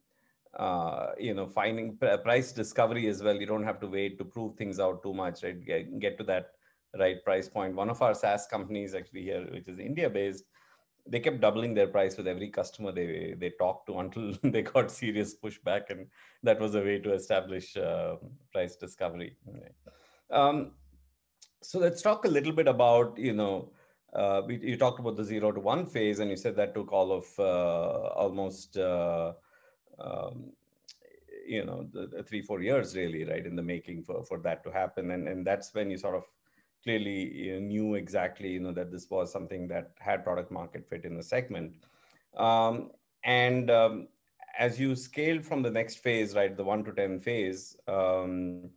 uh, 0.57 1.11
you 1.17 1.33
know 1.33 1.47
finding 1.47 1.97
price 1.97 2.51
discovery 2.51 3.07
as 3.07 3.23
well. 3.23 3.35
You 3.35 3.45
don't 3.45 3.63
have 3.63 3.79
to 3.81 3.87
wait 3.87 4.17
to 4.17 4.25
prove 4.25 4.55
things 4.55 4.79
out 4.79 5.03
too 5.03 5.13
much, 5.13 5.43
right? 5.43 5.63
Get, 5.65 5.99
get 5.99 6.17
to 6.17 6.23
that 6.25 6.51
right 6.97 7.23
price 7.23 7.47
point. 7.47 7.75
One 7.75 7.89
of 7.89 8.01
our 8.01 8.13
SaaS 8.13 8.47
companies 8.47 8.95
actually 8.95 9.23
here, 9.23 9.47
which 9.51 9.67
is 9.67 9.79
India 9.79 10.09
based, 10.09 10.43
they 11.09 11.19
kept 11.19 11.41
doubling 11.41 11.73
their 11.73 11.87
price 11.87 12.17
with 12.17 12.27
every 12.27 12.49
customer 12.49 12.91
they 12.91 13.35
they 13.37 13.51
talked 13.51 13.87
to 13.87 13.99
until 13.99 14.33
they 14.43 14.61
got 14.61 14.91
serious 14.91 15.35
pushback, 15.35 15.89
and 15.89 16.07
that 16.43 16.59
was 16.59 16.75
a 16.75 16.81
way 16.81 16.99
to 16.99 17.13
establish 17.13 17.75
uh, 17.77 18.15
price 18.51 18.75
discovery. 18.75 19.35
Um, 20.29 20.71
so 21.61 21.79
let's 21.79 22.01
talk 22.01 22.25
a 22.25 22.29
little 22.29 22.51
bit 22.51 22.67
about 22.67 23.17
you 23.17 23.33
know 23.33 23.71
uh, 24.13 24.41
we, 24.45 24.57
you 24.57 24.77
talked 24.77 24.99
about 24.99 25.15
the 25.15 25.23
zero 25.23 25.51
to 25.51 25.59
one 25.59 25.85
phase, 25.85 26.19
and 26.19 26.29
you 26.29 26.37
said 26.37 26.55
that 26.55 26.73
took 26.73 26.91
all 26.91 27.11
of 27.11 27.25
uh, 27.39 28.07
almost 28.15 28.77
uh, 28.77 29.33
um, 29.99 30.51
you 31.45 31.65
know 31.65 31.87
the, 31.93 32.07
the, 32.07 32.23
three 32.23 32.41
four 32.41 32.61
years 32.61 32.95
really 32.95 33.23
right 33.23 33.45
in 33.45 33.55
the 33.55 33.63
making 33.63 34.03
for 34.03 34.23
for 34.23 34.39
that 34.39 34.63
to 34.63 34.71
happen, 34.71 35.11
and 35.11 35.27
and 35.27 35.45
that's 35.45 35.73
when 35.73 35.89
you 35.89 35.97
sort 35.97 36.15
of 36.15 36.23
clearly 36.83 37.59
knew 37.61 37.95
exactly 37.95 38.49
you 38.49 38.59
know 38.59 38.71
that 38.71 38.91
this 38.91 39.09
was 39.09 39.31
something 39.31 39.67
that 39.67 39.91
had 39.99 40.23
product 40.23 40.51
market 40.51 40.87
fit 40.89 41.05
in 41.05 41.15
the 41.15 41.23
segment, 41.23 41.73
um, 42.37 42.91
and 43.23 43.69
um, 43.69 44.07
as 44.57 44.79
you 44.79 44.95
scaled 44.95 45.45
from 45.45 45.61
the 45.61 45.71
next 45.71 45.97
phase, 45.97 46.35
right, 46.35 46.55
the 46.55 46.63
one 46.63 46.83
to 46.83 46.91
ten 46.91 47.19
phase. 47.19 47.75
Um, 47.87 48.69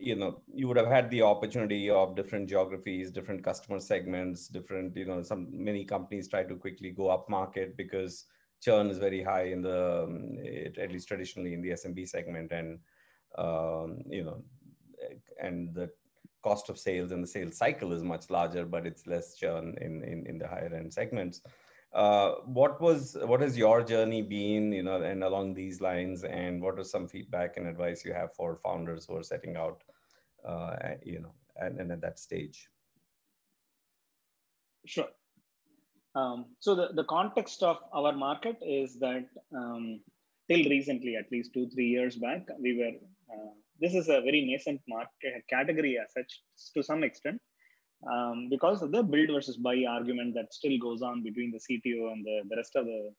you 0.00 0.14
know 0.14 0.40
you 0.54 0.68
would 0.68 0.76
have 0.76 0.86
had 0.86 1.10
the 1.10 1.22
opportunity 1.22 1.90
of 1.90 2.14
different 2.14 2.48
geographies 2.48 3.10
different 3.10 3.42
customer 3.42 3.80
segments 3.80 4.48
different 4.48 4.96
you 4.96 5.04
know 5.04 5.22
some 5.22 5.48
many 5.50 5.84
companies 5.84 6.28
try 6.28 6.44
to 6.44 6.54
quickly 6.54 6.90
go 6.90 7.08
up 7.08 7.28
market 7.28 7.76
because 7.76 8.26
churn 8.60 8.88
is 8.90 8.98
very 8.98 9.22
high 9.22 9.44
in 9.44 9.62
the 9.62 10.04
um, 10.04 10.36
at 10.80 10.92
least 10.92 11.08
traditionally 11.08 11.52
in 11.54 11.60
the 11.60 11.70
smb 11.70 12.08
segment 12.08 12.52
and 12.52 12.78
um, 13.36 13.98
you 14.08 14.24
know 14.24 14.42
and 15.40 15.74
the 15.74 15.90
cost 16.42 16.68
of 16.68 16.78
sales 16.78 17.10
and 17.12 17.22
the 17.22 17.26
sales 17.26 17.56
cycle 17.56 17.92
is 17.92 18.02
much 18.02 18.30
larger 18.30 18.64
but 18.64 18.86
it's 18.86 19.06
less 19.06 19.34
churn 19.36 19.74
in 19.80 20.02
in, 20.04 20.26
in 20.26 20.38
the 20.38 20.46
higher 20.46 20.72
end 20.74 20.92
segments. 20.92 21.42
Uh, 21.94 22.32
what 22.44 22.80
was 22.82 23.16
what 23.24 23.40
has 23.40 23.56
your 23.56 23.82
journey 23.82 24.20
been 24.20 24.72
you 24.72 24.82
know 24.82 25.00
and 25.00 25.24
along 25.24 25.54
these 25.54 25.80
lines 25.80 26.22
and 26.22 26.60
what 26.60 26.78
are 26.78 26.84
some 26.84 27.08
feedback 27.08 27.56
and 27.56 27.66
advice 27.66 28.04
you 28.04 28.12
have 28.12 28.34
for 28.34 28.56
founders 28.56 29.06
who 29.06 29.16
are 29.16 29.22
setting 29.22 29.56
out 29.56 29.82
uh, 30.46 30.76
you 31.02 31.20
know 31.20 31.32
and, 31.56 31.80
and 31.80 31.90
at 31.90 32.00
that 32.00 32.18
stage? 32.18 32.68
Sure. 34.84 35.08
Um, 36.14 36.46
so 36.60 36.74
the, 36.74 36.88
the 36.94 37.04
context 37.04 37.62
of 37.62 37.78
our 37.92 38.12
market 38.12 38.56
is 38.62 38.98
that 38.98 39.26
um, 39.54 40.00
till 40.48 40.68
recently 40.68 41.16
at 41.16 41.30
least 41.32 41.54
two 41.54 41.68
three 41.70 41.88
years 41.88 42.16
back 42.16 42.46
we 42.60 42.76
were 42.76 42.96
uh, 43.34 43.52
this 43.80 43.94
is 43.94 44.08
a 44.08 44.20
very 44.20 44.44
nascent 44.44 44.80
market 44.88 45.44
category 45.48 45.98
as 46.02 46.12
such 46.12 46.42
to 46.74 46.82
some 46.82 47.02
extent 47.04 47.40
um, 48.10 48.48
because 48.50 48.82
of 48.82 48.92
the 48.92 49.02
build 49.02 49.30
versus 49.32 49.56
buy 49.56 49.84
argument 49.88 50.34
that 50.34 50.52
still 50.52 50.78
goes 50.78 51.02
on 51.02 51.22
between 51.22 51.52
the 51.52 51.58
CTO 51.58 52.12
and 52.12 52.24
the, 52.24 52.42
the 52.48 52.56
rest 52.56 52.76
of 52.76 52.86
the 52.86 53.10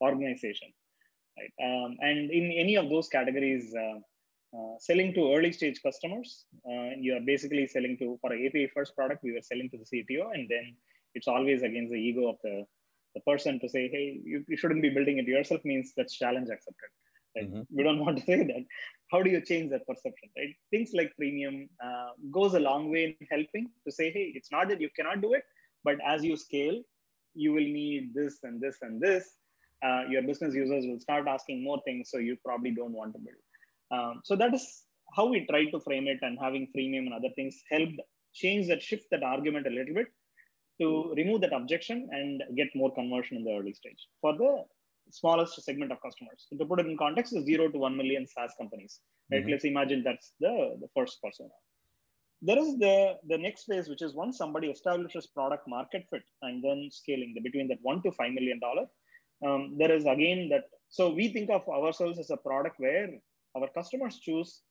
organization. 0.00 0.68
Right? 1.38 1.52
Um, 1.62 1.96
and 2.00 2.30
in 2.30 2.52
any 2.52 2.76
of 2.76 2.88
those 2.88 3.08
categories, 3.08 3.74
uh, 3.74 3.98
uh, 4.56 4.74
selling 4.78 5.14
to 5.14 5.32
early 5.34 5.52
stage 5.52 5.80
customers, 5.82 6.44
uh, 6.68 6.90
you 6.98 7.14
are 7.14 7.20
basically 7.20 7.66
selling 7.66 7.96
to, 7.98 8.18
for 8.20 8.32
an 8.32 8.44
API 8.46 8.68
first 8.74 8.96
product, 8.96 9.22
we 9.22 9.32
were 9.32 9.42
selling 9.42 9.70
to 9.70 9.78
the 9.78 9.84
CTO, 9.84 10.34
and 10.34 10.48
then 10.48 10.74
it's 11.14 11.28
always 11.28 11.62
against 11.62 11.92
the 11.92 11.98
ego 11.98 12.28
of 12.28 12.36
the, 12.42 12.64
the 13.14 13.20
person 13.20 13.60
to 13.60 13.68
say, 13.68 13.88
hey, 13.88 14.20
you, 14.24 14.44
you 14.48 14.56
shouldn't 14.56 14.82
be 14.82 14.90
building 14.90 15.18
it 15.18 15.26
yourself 15.26 15.64
means 15.64 15.92
that's 15.96 16.16
challenge 16.16 16.48
accepted. 16.50 16.90
Right? 17.36 17.50
Mm-hmm. 17.50 17.76
We 17.76 17.82
don't 17.82 17.98
want 18.04 18.18
to 18.18 18.24
say 18.24 18.44
that. 18.44 18.64
How 19.10 19.22
do 19.22 19.30
you 19.30 19.40
change 19.40 19.70
that 19.70 19.86
perception? 19.86 20.30
Right? 20.36 20.54
Things 20.70 20.90
like 20.94 21.12
freemium 21.20 21.68
uh, 21.84 22.10
goes 22.30 22.54
a 22.54 22.60
long 22.60 22.90
way 22.90 23.16
in 23.20 23.26
helping 23.30 23.68
to 23.86 23.92
say, 23.92 24.10
hey, 24.10 24.32
it's 24.34 24.52
not 24.52 24.68
that 24.68 24.80
you 24.80 24.88
cannot 24.96 25.20
do 25.20 25.34
it, 25.34 25.42
but 25.84 25.96
as 26.06 26.24
you 26.24 26.36
scale, 26.36 26.80
you 27.34 27.52
will 27.52 27.68
need 27.80 28.12
this 28.14 28.38
and 28.42 28.60
this 28.60 28.78
and 28.82 29.00
this. 29.00 29.32
Uh, 29.82 30.02
your 30.08 30.22
business 30.22 30.54
users 30.54 30.84
will 30.86 31.00
start 31.00 31.26
asking 31.26 31.64
more 31.64 31.80
things, 31.86 32.10
so 32.10 32.18
you 32.18 32.36
probably 32.44 32.70
don't 32.70 32.92
want 32.92 33.14
to 33.14 33.18
build. 33.18 33.42
Um, 33.90 34.20
so 34.24 34.36
that 34.36 34.52
is 34.54 34.82
how 35.16 35.26
we 35.26 35.46
try 35.46 35.64
to 35.70 35.80
frame 35.80 36.06
it, 36.06 36.18
and 36.22 36.38
having 36.40 36.68
freemium 36.76 37.06
and 37.06 37.14
other 37.14 37.30
things 37.34 37.62
helped 37.70 38.00
change 38.34 38.68
that, 38.68 38.82
shift 38.82 39.06
that 39.10 39.22
argument 39.22 39.66
a 39.66 39.70
little 39.70 39.94
bit 39.94 40.08
to 40.80 41.12
remove 41.16 41.40
that 41.42 41.52
objection 41.52 42.08
and 42.12 42.42
get 42.56 42.68
more 42.74 42.92
conversion 42.94 43.36
in 43.36 43.44
the 43.44 43.52
early 43.52 43.72
stage. 43.72 44.06
For 44.20 44.36
the 44.36 44.64
smallest 45.10 45.62
segment 45.62 45.92
of 45.92 46.00
customers. 46.02 46.46
So 46.48 46.56
to 46.56 46.64
put 46.64 46.80
it 46.80 46.86
in 46.86 46.96
context, 46.96 47.36
is 47.36 47.44
zero 47.44 47.68
to 47.68 47.78
one 47.78 47.96
million 47.96 48.26
SaaS 48.26 48.52
companies. 48.58 49.00
Right? 49.30 49.42
Mm-hmm. 49.42 49.50
Let's 49.50 49.64
imagine 49.64 50.02
that's 50.04 50.32
the, 50.40 50.76
the 50.80 50.88
first 50.96 51.18
persona. 51.22 51.50
There 52.42 52.58
is 52.58 52.78
the, 52.78 53.16
the 53.28 53.36
next 53.36 53.64
phase, 53.64 53.88
which 53.88 54.02
is 54.02 54.14
once 54.14 54.38
somebody 54.38 54.68
establishes 54.68 55.26
product 55.26 55.68
market 55.68 56.04
fit 56.10 56.22
and 56.42 56.64
then 56.64 56.88
scaling 56.90 57.32
the, 57.34 57.42
between 57.42 57.68
that 57.68 57.78
one 57.82 58.02
to 58.02 58.12
five 58.12 58.32
million 58.32 58.58
dollar. 58.60 58.86
Um, 59.46 59.76
there 59.78 59.92
is 59.92 60.04
again 60.04 60.48
that 60.50 60.64
so 60.88 61.10
we 61.12 61.32
think 61.32 61.50
of 61.50 61.68
ourselves 61.68 62.18
as 62.18 62.30
a 62.30 62.36
product 62.36 62.76
where 62.78 63.08
our 63.56 63.68
customers 63.74 64.18
choose 64.20 64.62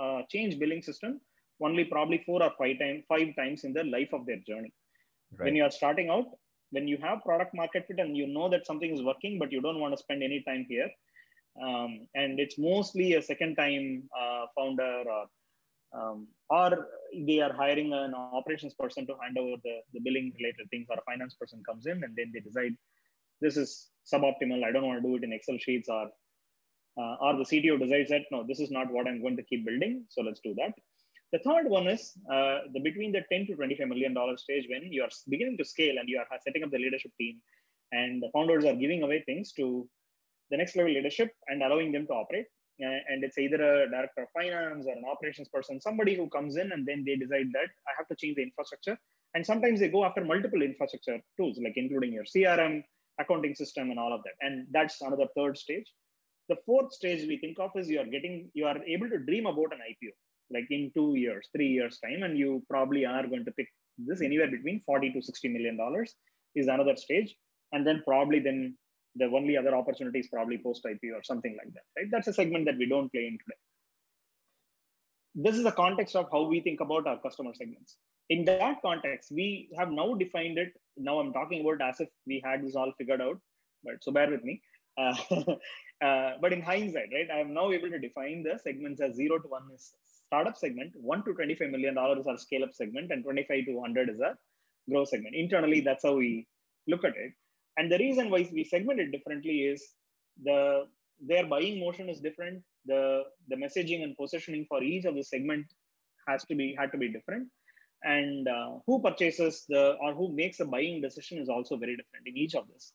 uh, 0.00 0.22
change 0.30 0.58
billing 0.58 0.82
system 0.82 1.20
only 1.60 1.84
probably 1.84 2.22
four 2.26 2.42
or 2.42 2.52
five 2.58 2.78
times 2.78 3.04
five 3.08 3.28
times 3.36 3.64
in 3.64 3.72
the 3.72 3.84
life 3.84 4.12
of 4.12 4.26
their 4.26 4.40
journey. 4.46 4.72
Right. 5.32 5.46
When 5.46 5.56
you 5.56 5.64
are 5.64 5.70
starting 5.70 6.10
out, 6.10 6.26
when 6.72 6.88
you 6.88 6.98
have 7.02 7.22
product 7.22 7.54
market 7.54 7.86
fit 7.86 8.00
and 8.00 8.16
you 8.16 8.26
know 8.26 8.48
that 8.50 8.66
something 8.66 8.92
is 8.92 9.02
working, 9.02 9.38
but 9.38 9.52
you 9.52 9.60
don't 9.60 9.80
want 9.80 9.94
to 9.94 10.02
spend 10.02 10.22
any 10.22 10.42
time 10.46 10.66
here, 10.68 10.90
um, 11.62 12.06
and 12.14 12.40
it's 12.40 12.58
mostly 12.58 13.14
a 13.14 13.22
second 13.22 13.56
time 13.56 14.08
uh, 14.18 14.46
founder 14.56 15.04
or 15.14 15.26
um, 15.94 16.26
or 16.48 16.88
they 17.26 17.40
are 17.40 17.52
hiring 17.52 17.92
an 17.92 18.14
operations 18.14 18.74
person 18.74 19.06
to 19.06 19.14
hand 19.22 19.36
over 19.38 19.56
the, 19.62 19.80
the 19.92 20.00
billing 20.00 20.32
related 20.38 20.68
things 20.70 20.86
or 20.88 20.96
a 20.96 21.10
finance 21.10 21.34
person 21.34 21.62
comes 21.66 21.86
in 21.86 22.02
and 22.02 22.16
then 22.16 22.32
they 22.32 22.40
decide 22.40 22.72
this 23.40 23.56
is 23.56 23.90
suboptimal 24.10 24.64
i 24.64 24.72
don't 24.72 24.86
want 24.86 25.02
to 25.02 25.06
do 25.06 25.16
it 25.16 25.24
in 25.24 25.32
excel 25.32 25.58
sheets 25.58 25.88
or 25.88 26.08
uh, 26.98 27.14
or 27.20 27.36
the 27.36 27.44
cto 27.50 27.78
decides 27.78 28.08
that 28.08 28.22
no 28.30 28.44
this 28.48 28.60
is 28.60 28.70
not 28.70 28.90
what 28.90 29.06
i'm 29.06 29.20
going 29.20 29.36
to 29.36 29.42
keep 29.42 29.66
building 29.66 30.04
so 30.08 30.22
let's 30.22 30.40
do 30.40 30.54
that 30.54 30.72
the 31.32 31.38
third 31.38 31.66
one 31.66 31.86
is 31.86 32.12
uh, 32.30 32.58
the 32.74 32.80
between 32.80 33.10
the 33.12 33.22
10 33.32 33.46
to 33.46 33.54
25 33.54 33.88
million 33.88 34.12
dollar 34.12 34.36
stage 34.36 34.66
when 34.68 34.92
you 34.92 35.02
are 35.02 35.08
beginning 35.28 35.56
to 35.58 35.64
scale 35.64 35.96
and 35.98 36.08
you 36.08 36.18
are 36.18 36.26
setting 36.44 36.62
up 36.62 36.70
the 36.70 36.78
leadership 36.78 37.12
team 37.18 37.40
and 37.92 38.22
the 38.22 38.30
founders 38.34 38.64
are 38.64 38.74
giving 38.74 39.02
away 39.02 39.22
things 39.24 39.52
to 39.52 39.88
the 40.50 40.56
next 40.56 40.76
level 40.76 40.92
leadership 40.92 41.30
and 41.48 41.62
allowing 41.62 41.90
them 41.92 42.06
to 42.06 42.12
operate. 42.12 42.46
Uh, 42.84 43.00
and 43.08 43.22
it's 43.24 43.38
either 43.38 43.60
a 43.62 43.90
director 43.90 44.22
of 44.22 44.28
finance 44.34 44.86
or 44.86 44.92
an 44.92 45.04
operations 45.10 45.48
person, 45.48 45.80
somebody 45.80 46.14
who 46.14 46.28
comes 46.28 46.56
in 46.56 46.72
and 46.72 46.86
then 46.86 47.04
they 47.06 47.16
decide 47.16 47.48
that 47.52 47.70
I 47.88 47.92
have 47.96 48.08
to 48.08 48.16
change 48.16 48.36
the 48.36 48.42
infrastructure. 48.42 48.98
And 49.34 49.46
sometimes 49.46 49.80
they 49.80 49.88
go 49.88 50.04
after 50.04 50.24
multiple 50.24 50.60
infrastructure 50.60 51.18
tools, 51.38 51.58
like 51.62 51.74
including 51.76 52.12
your 52.12 52.24
CRM, 52.24 52.82
accounting 53.18 53.54
system, 53.54 53.90
and 53.90 53.98
all 53.98 54.12
of 54.12 54.22
that. 54.24 54.34
And 54.40 54.66
that's 54.70 55.00
another 55.00 55.28
third 55.36 55.56
stage. 55.56 55.86
The 56.48 56.56
fourth 56.66 56.92
stage 56.92 57.26
we 57.28 57.38
think 57.38 57.58
of 57.58 57.70
is 57.76 57.88
you 57.88 58.00
are 58.00 58.06
getting, 58.06 58.50
you 58.52 58.66
are 58.66 58.82
able 58.84 59.08
to 59.08 59.18
dream 59.18 59.46
about 59.46 59.72
an 59.72 59.80
IPO 59.90 60.12
like 60.50 60.66
in 60.70 60.90
two 60.94 61.14
years, 61.16 61.48
three 61.54 61.68
years 61.68 61.98
time, 62.04 62.22
and 62.22 62.38
you 62.38 62.62
probably 62.68 63.04
are 63.04 63.26
going 63.26 63.44
to 63.44 63.52
pick 63.52 63.68
this 63.98 64.22
anywhere 64.22 64.50
between 64.50 64.80
40 64.80 65.12
to 65.12 65.22
60 65.22 65.48
million 65.48 65.76
dollars 65.76 66.14
is 66.54 66.68
another 66.68 66.96
stage. 66.96 67.34
And 67.72 67.86
then 67.86 68.02
probably 68.06 68.38
then 68.38 68.76
the 69.16 69.26
only 69.26 69.56
other 69.56 69.74
opportunity 69.74 70.20
is 70.20 70.28
probably 70.28 70.58
post 70.58 70.84
IPO 70.84 71.14
or 71.14 71.22
something 71.22 71.56
like 71.56 71.72
that, 71.74 71.84
right? 71.96 72.08
That's 72.10 72.28
a 72.28 72.32
segment 72.32 72.66
that 72.66 72.78
we 72.78 72.88
don't 72.88 73.10
play 73.12 73.26
in 73.26 73.38
today. 73.38 73.58
This 75.34 75.56
is 75.56 75.64
the 75.64 75.72
context 75.72 76.14
of 76.16 76.28
how 76.30 76.42
we 76.42 76.60
think 76.60 76.80
about 76.80 77.06
our 77.06 77.18
customer 77.18 77.52
segments. 77.54 77.96
In 78.28 78.44
that 78.44 78.82
context, 78.82 79.32
we 79.32 79.70
have 79.78 79.90
now 79.90 80.14
defined 80.14 80.58
it. 80.58 80.72
Now 80.96 81.18
I'm 81.18 81.32
talking 81.32 81.62
about 81.62 81.86
as 81.86 82.00
if 82.00 82.08
we 82.26 82.42
had 82.44 82.64
this 82.64 82.76
all 82.76 82.92
figured 82.98 83.20
out, 83.20 83.38
but 83.82 84.02
so 84.02 84.12
bear 84.12 84.30
with 84.30 84.44
me. 84.44 84.62
Uh, 84.98 85.14
uh, 86.04 86.32
but 86.40 86.52
in 86.52 86.60
hindsight, 86.60 87.08
right, 87.12 87.28
I 87.32 87.40
am 87.40 87.54
now 87.54 87.70
able 87.72 87.90
to 87.90 87.98
define 87.98 88.42
the 88.42 88.58
segments 88.58 89.00
as 89.00 89.16
zero 89.16 89.38
to 89.38 89.48
one 89.48 89.68
is 89.74 89.92
startup 90.32 90.56
segment, 90.56 90.92
one 90.96 91.22
to 91.24 91.32
$25 91.34 91.70
million 91.70 91.94
is 92.18 92.26
our 92.26 92.38
scale 92.38 92.64
up 92.64 92.72
segment, 92.72 93.12
and 93.12 93.22
25 93.22 93.66
to 93.66 93.72
100 93.72 94.08
is 94.08 94.20
a 94.20 94.34
growth 94.90 95.08
segment. 95.08 95.34
Internally, 95.34 95.80
that's 95.80 96.04
how 96.04 96.14
we 96.16 96.46
look 96.88 97.04
at 97.04 97.14
it. 97.24 97.32
And 97.76 97.92
the 97.92 97.98
reason 97.98 98.30
why 98.30 98.48
we 98.52 98.64
segment 98.64 98.98
it 99.00 99.12
differently 99.12 99.56
is 99.72 99.80
the 100.42 100.86
their 101.30 101.46
buying 101.46 101.78
motion 101.78 102.08
is 102.08 102.20
different. 102.20 102.62
The 102.86 103.24
the 103.50 103.56
messaging 103.56 104.02
and 104.04 104.16
positioning 104.16 104.64
for 104.70 104.82
each 104.82 105.04
of 105.04 105.14
the 105.14 105.24
segment 105.34 105.66
has 106.26 106.44
to 106.46 106.54
be 106.54 106.74
had 106.78 106.90
to 106.92 106.98
be 107.04 107.08
different. 107.16 107.48
And 108.02 108.48
uh, 108.48 108.70
who 108.86 109.00
purchases 109.06 109.64
the 109.68 109.84
or 110.00 110.14
who 110.14 110.34
makes 110.42 110.60
a 110.60 110.64
buying 110.64 111.00
decision 111.06 111.38
is 111.44 111.48
also 111.48 111.76
very 111.76 111.96
different 112.00 112.26
in 112.26 112.36
each 112.36 112.54
of 112.54 112.66
this 112.72 112.92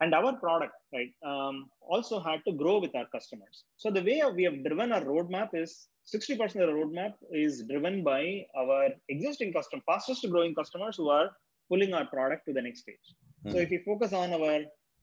and 0.00 0.14
our 0.18 0.32
product 0.44 0.74
right 0.94 1.12
um, 1.30 1.54
also 1.80 2.16
had 2.20 2.40
to 2.46 2.52
grow 2.62 2.78
with 2.84 2.94
our 2.98 3.06
customers 3.14 3.64
so 3.82 3.90
the 3.90 4.02
way 4.08 4.16
we 4.38 4.44
have 4.48 4.58
driven 4.66 4.92
our 4.96 5.04
roadmap 5.12 5.54
is 5.62 5.88
60% 6.14 6.40
of 6.42 6.52
the 6.52 6.66
roadmap 6.66 7.14
is 7.30 7.64
driven 7.68 8.04
by 8.04 8.46
our 8.56 8.88
existing 9.08 9.52
custom 9.52 9.82
fastest 9.86 10.26
growing 10.30 10.54
customers 10.54 10.96
who 10.96 11.08
are 11.08 11.30
pulling 11.68 11.94
our 11.94 12.06
product 12.06 12.46
to 12.46 12.52
the 12.52 12.62
next 12.62 12.80
stage. 12.80 13.06
Mm-hmm. 13.44 13.52
so 13.52 13.58
if 13.58 13.70
you 13.70 13.80
focus 13.84 14.12
on 14.12 14.32
our 14.32 14.60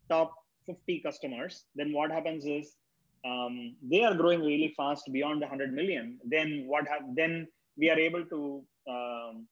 top 0.10 0.34
50 0.66 1.02
customers 1.02 1.66
then 1.76 1.92
what 1.92 2.12
happens 2.12 2.46
is 2.46 2.76
um, 3.26 3.76
they 3.90 4.04
are 4.04 4.16
growing 4.16 4.42
really 4.42 4.74
fast 4.76 5.10
beyond 5.12 5.42
the 5.42 5.48
100 5.48 5.74
million. 5.74 6.20
Then 6.26 6.66
what 6.68 6.88
have 6.88 7.04
then 7.16 7.48
we 7.78 7.90
are 7.90 7.98
able 7.98 8.26
to 8.26 8.64
um, 8.90 9.48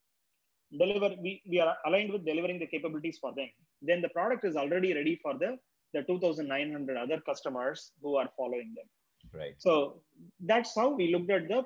deliver 0.78 1.16
we, 1.22 1.42
we 1.50 1.60
are 1.60 1.76
aligned 1.86 2.12
with 2.12 2.26
delivering 2.26 2.60
the 2.60 2.68
capabilities 2.68 3.18
for 3.20 3.34
them. 3.34 3.50
Then 3.82 4.02
the 4.02 4.10
product 4.10 4.46
is 4.46 4.56
already 4.56 4.94
ready 4.94 5.20
for 5.22 5.38
the 5.38 5.58
the 5.94 6.04
2900 6.04 6.98
other 6.98 7.20
customers 7.22 7.92
who 8.02 8.16
are 8.16 8.30
following 8.38 8.74
them 8.76 8.88
right. 9.34 9.56
So 9.58 10.02
that's 10.40 10.76
how 10.76 10.90
we 10.90 11.14
looked 11.14 11.32
at 11.32 11.48
the 11.48 11.64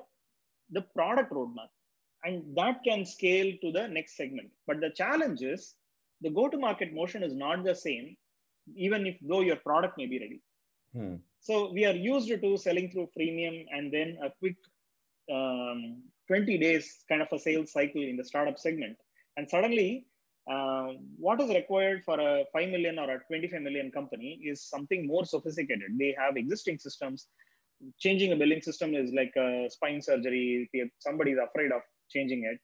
the 0.70 0.82
product 0.82 1.32
roadmap. 1.32 1.70
And 2.24 2.56
that 2.56 2.82
can 2.84 3.04
scale 3.06 3.52
to 3.62 3.70
the 3.70 3.86
next 3.86 4.16
segment. 4.16 4.50
But 4.66 4.80
the 4.80 4.90
challenge 4.90 5.42
is 5.42 5.74
the 6.22 6.30
go 6.30 6.48
to 6.48 6.58
market 6.58 6.92
motion 6.92 7.22
is 7.22 7.34
not 7.34 7.64
the 7.64 7.74
same 7.74 8.16
even 8.74 9.06
if 9.06 9.16
though 9.22 9.42
your 9.42 9.56
product 9.56 9.96
may 9.96 10.06
be 10.06 10.18
ready. 10.18 10.40
Hmm. 10.94 11.16
so 11.40 11.70
we 11.72 11.84
are 11.84 11.94
used 11.94 12.28
to 12.42 12.56
selling 12.56 12.90
through 12.90 13.08
freemium 13.14 13.56
and 13.70 13.92
then 13.92 14.16
a 14.26 14.30
quick 14.38 14.56
um, 15.30 16.02
20 16.28 16.56
days 16.58 17.04
kind 17.08 17.20
of 17.20 17.28
a 17.32 17.38
sales 17.38 17.72
cycle 17.72 18.02
in 18.02 18.16
the 18.16 18.24
startup 18.24 18.58
segment. 18.58 18.96
And 19.36 19.48
suddenly 19.48 20.06
uh, 20.50 20.92
what 21.18 21.40
is 21.40 21.50
required 21.50 22.02
for 22.04 22.18
a 22.18 22.44
5 22.52 22.68
million 22.70 22.98
or 22.98 23.10
a 23.10 23.18
25 23.24 23.60
million 23.60 23.90
company 23.90 24.40
is 24.42 24.62
something 24.62 25.06
more 25.06 25.24
sophisticated. 25.24 25.98
They 25.98 26.14
have 26.18 26.36
existing 26.36 26.78
systems 26.78 27.26
changing 27.98 28.32
a 28.32 28.36
billing 28.36 28.62
system 28.62 28.94
is 28.94 29.12
like 29.12 29.32
a 29.36 29.68
spine 29.70 30.00
surgery. 30.00 30.68
If 30.72 30.90
somebody 30.98 31.32
is 31.32 31.38
afraid 31.38 31.72
of 31.72 31.82
changing 32.10 32.44
it. 32.44 32.58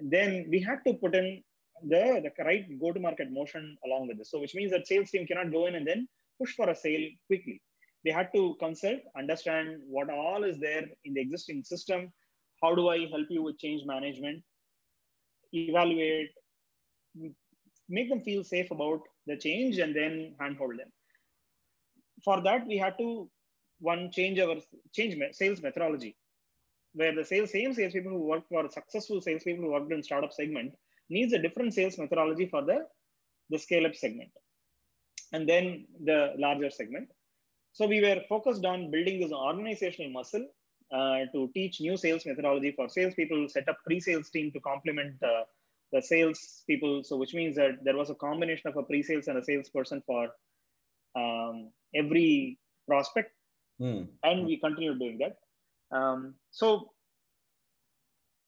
Then 0.00 0.46
we 0.48 0.60
had 0.60 0.78
to 0.86 0.94
put 0.94 1.14
in 1.14 1.42
the, 1.86 2.22
the 2.22 2.44
right 2.44 2.64
go 2.80 2.92
to 2.92 3.00
market 3.00 3.30
motion 3.32 3.76
along 3.84 4.08
with 4.08 4.18
this. 4.18 4.30
So 4.30 4.40
which 4.40 4.54
means 4.54 4.70
that 4.72 4.86
sales 4.86 5.10
team 5.10 5.26
cannot 5.26 5.52
go 5.52 5.66
in 5.66 5.74
and 5.74 5.86
then 5.86 6.08
push 6.40 6.54
for 6.54 6.68
a 6.70 6.74
sale 6.74 7.08
quickly. 7.26 7.60
They 8.04 8.12
had 8.12 8.28
to 8.34 8.56
consult 8.60 9.00
understand 9.16 9.80
what 9.86 10.08
all 10.10 10.44
is 10.44 10.58
there 10.58 10.84
in 11.04 11.14
the 11.14 11.20
existing 11.20 11.64
system. 11.64 12.12
How 12.62 12.74
do 12.74 12.88
i 12.88 12.98
help 13.10 13.26
you 13.28 13.42
with 13.42 13.58
change 13.58 13.82
management? 13.86 14.42
Evaluate 15.52 16.30
make 17.88 18.08
them 18.08 18.20
feel 18.20 18.44
safe 18.44 18.70
about 18.70 19.00
the 19.26 19.36
change 19.36 19.78
and 19.78 19.96
then 19.96 20.34
handhold 20.40 20.78
them. 20.78 20.92
For 22.24 22.40
that 22.42 22.66
we 22.66 22.76
had 22.76 22.94
to 22.98 23.30
one 23.80 24.10
change 24.10 24.38
our 24.38 24.56
change 24.92 25.16
sales 25.32 25.62
methodology 25.62 26.16
where 26.94 27.14
the 27.14 27.24
sales 27.24 27.50
same 27.52 27.72
salespeople 27.72 28.10
who 28.10 28.26
work 28.32 28.44
for 28.48 28.68
successful 28.70 29.20
salespeople 29.20 29.64
who 29.64 29.72
worked 29.72 29.92
in 29.92 30.02
startup 30.02 30.32
segment 30.32 30.72
needs 31.10 31.32
a 31.32 31.38
different 31.38 31.72
sales 31.74 31.98
methodology 31.98 32.46
for 32.46 32.62
the 32.64 32.78
the 33.50 33.58
scale 33.58 33.86
up 33.86 33.94
segment 33.94 34.30
and 35.32 35.48
then 35.48 35.86
the 36.04 36.32
larger 36.36 36.70
segment 36.70 37.08
so 37.72 37.86
we 37.86 38.00
were 38.00 38.20
focused 38.28 38.64
on 38.64 38.90
building 38.90 39.20
this 39.20 39.32
organizational 39.32 40.10
muscle 40.10 40.46
uh, 40.92 41.26
to 41.32 41.50
teach 41.54 41.80
new 41.80 41.96
sales 41.96 42.24
methodology 42.26 42.72
for 42.72 42.88
salespeople, 42.88 43.48
set 43.48 43.68
up 43.68 43.78
pre-sales 43.84 44.30
team 44.30 44.50
to 44.52 44.60
complement 44.60 45.20
the 45.20 46.02
sales 46.02 46.64
people. 46.66 47.02
So 47.04 47.16
which 47.16 47.34
means 47.34 47.56
that 47.56 47.84
there 47.84 47.96
was 47.96 48.10
a 48.10 48.14
combination 48.14 48.68
of 48.68 48.76
a 48.76 48.82
pre-sales 48.82 49.28
and 49.28 49.38
a 49.38 49.44
salesperson 49.44 50.02
for 50.06 50.28
um, 51.16 51.70
every 51.94 52.58
prospect, 52.86 53.32
mm. 53.80 54.06
and 54.22 54.46
we 54.46 54.56
continue 54.56 54.98
doing 54.98 55.18
that. 55.18 55.36
Um, 55.96 56.34
so 56.50 56.90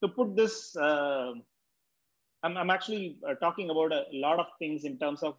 to 0.03 0.09
put 0.09 0.37
this, 0.37 0.77
uh, 0.77 1.33
I'm, 2.43 2.57
I'm 2.57 2.71
actually 2.71 3.19
uh, 3.29 3.35
talking 3.35 3.71
about 3.71 3.93
a 3.93 4.05
lot 4.13 4.39
of 4.39 4.47
things 4.59 4.85
in 4.85 4.99
terms 4.99 5.23
of 5.23 5.37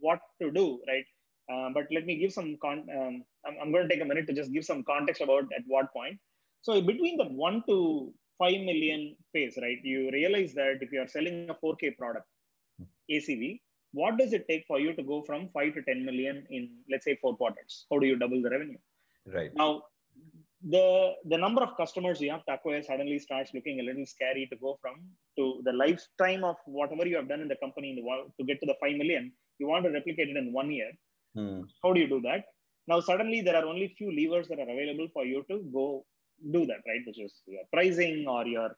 what 0.00 0.20
to 0.40 0.50
do, 0.50 0.80
right? 0.86 1.04
Uh, 1.52 1.70
but 1.72 1.86
let 1.90 2.04
me 2.04 2.16
give 2.16 2.32
some 2.32 2.56
con. 2.62 2.86
Um, 2.94 3.24
I'm, 3.46 3.56
I'm, 3.62 3.72
going 3.72 3.88
to 3.88 3.94
take 3.94 4.02
a 4.02 4.04
minute 4.04 4.26
to 4.26 4.34
just 4.34 4.52
give 4.52 4.64
some 4.64 4.84
context 4.84 5.22
about 5.22 5.44
at 5.56 5.62
what 5.66 5.92
point. 5.92 6.18
So 6.60 6.80
between 6.80 7.16
the 7.16 7.24
one 7.24 7.62
to 7.68 8.12
5 8.38 8.52
million 8.52 9.16
phase, 9.32 9.58
right, 9.60 9.78
you 9.82 10.10
realize 10.12 10.52
that 10.54 10.78
if 10.82 10.92
you 10.92 11.00
are 11.00 11.08
selling 11.08 11.48
a 11.48 11.54
4K 11.54 11.96
product, 11.96 12.26
ACV, 13.10 13.60
what 13.92 14.18
does 14.18 14.32
it 14.32 14.46
take 14.48 14.66
for 14.66 14.78
you 14.78 14.92
to 14.94 15.02
go 15.02 15.22
from 15.22 15.48
5 15.54 15.74
to 15.74 15.82
10 15.82 16.04
million 16.04 16.46
in, 16.50 16.70
let's 16.90 17.04
say, 17.04 17.16
four 17.20 17.36
quarters? 17.36 17.86
How 17.90 17.98
do 17.98 18.06
you 18.06 18.16
double 18.16 18.42
the 18.42 18.50
revenue? 18.50 18.76
Right. 19.34 19.50
Now, 19.54 19.82
the 20.74 21.14
the 21.32 21.38
number 21.38 21.62
of 21.62 21.76
customers 21.76 22.20
you 22.20 22.30
have 22.30 22.44
to 22.46 22.52
acquire 22.54 22.82
suddenly 22.82 23.18
starts 23.18 23.52
looking 23.54 23.78
a 23.80 23.84
little 23.88 24.06
scary 24.06 24.48
to 24.50 24.56
go 24.56 24.76
from 24.82 24.96
to 25.38 25.60
the 25.64 25.72
lifetime 25.72 26.42
of 26.42 26.56
whatever 26.66 27.06
you 27.06 27.16
have 27.16 27.28
done 27.28 27.40
in 27.40 27.48
the 27.48 27.60
company 27.64 27.90
in 27.90 27.96
the 27.96 28.02
world 28.02 28.32
to 28.38 28.44
get 28.44 28.58
to 28.62 28.66
the 28.66 28.74
5 28.80 28.96
million 29.02 29.30
you 29.60 29.68
want 29.68 29.84
to 29.84 29.92
replicate 29.92 30.30
it 30.32 30.36
in 30.36 30.52
one 30.52 30.70
year 30.78 30.90
hmm. 31.36 31.60
how 31.80 31.92
do 31.92 32.00
you 32.00 32.08
do 32.08 32.20
that 32.22 32.42
now 32.88 32.98
suddenly 32.98 33.40
there 33.40 33.54
are 33.60 33.66
only 33.72 33.94
few 33.96 34.10
levers 34.20 34.48
that 34.48 34.58
are 34.58 34.70
available 34.76 35.08
for 35.14 35.24
you 35.24 35.44
to 35.48 35.58
go 35.72 35.86
do 36.52 36.66
that, 36.66 36.82
right? 36.86 37.02
Which 37.06 37.18
is 37.18 37.42
your 37.46 37.62
pricing 37.72 38.26
or 38.28 38.46
your 38.46 38.70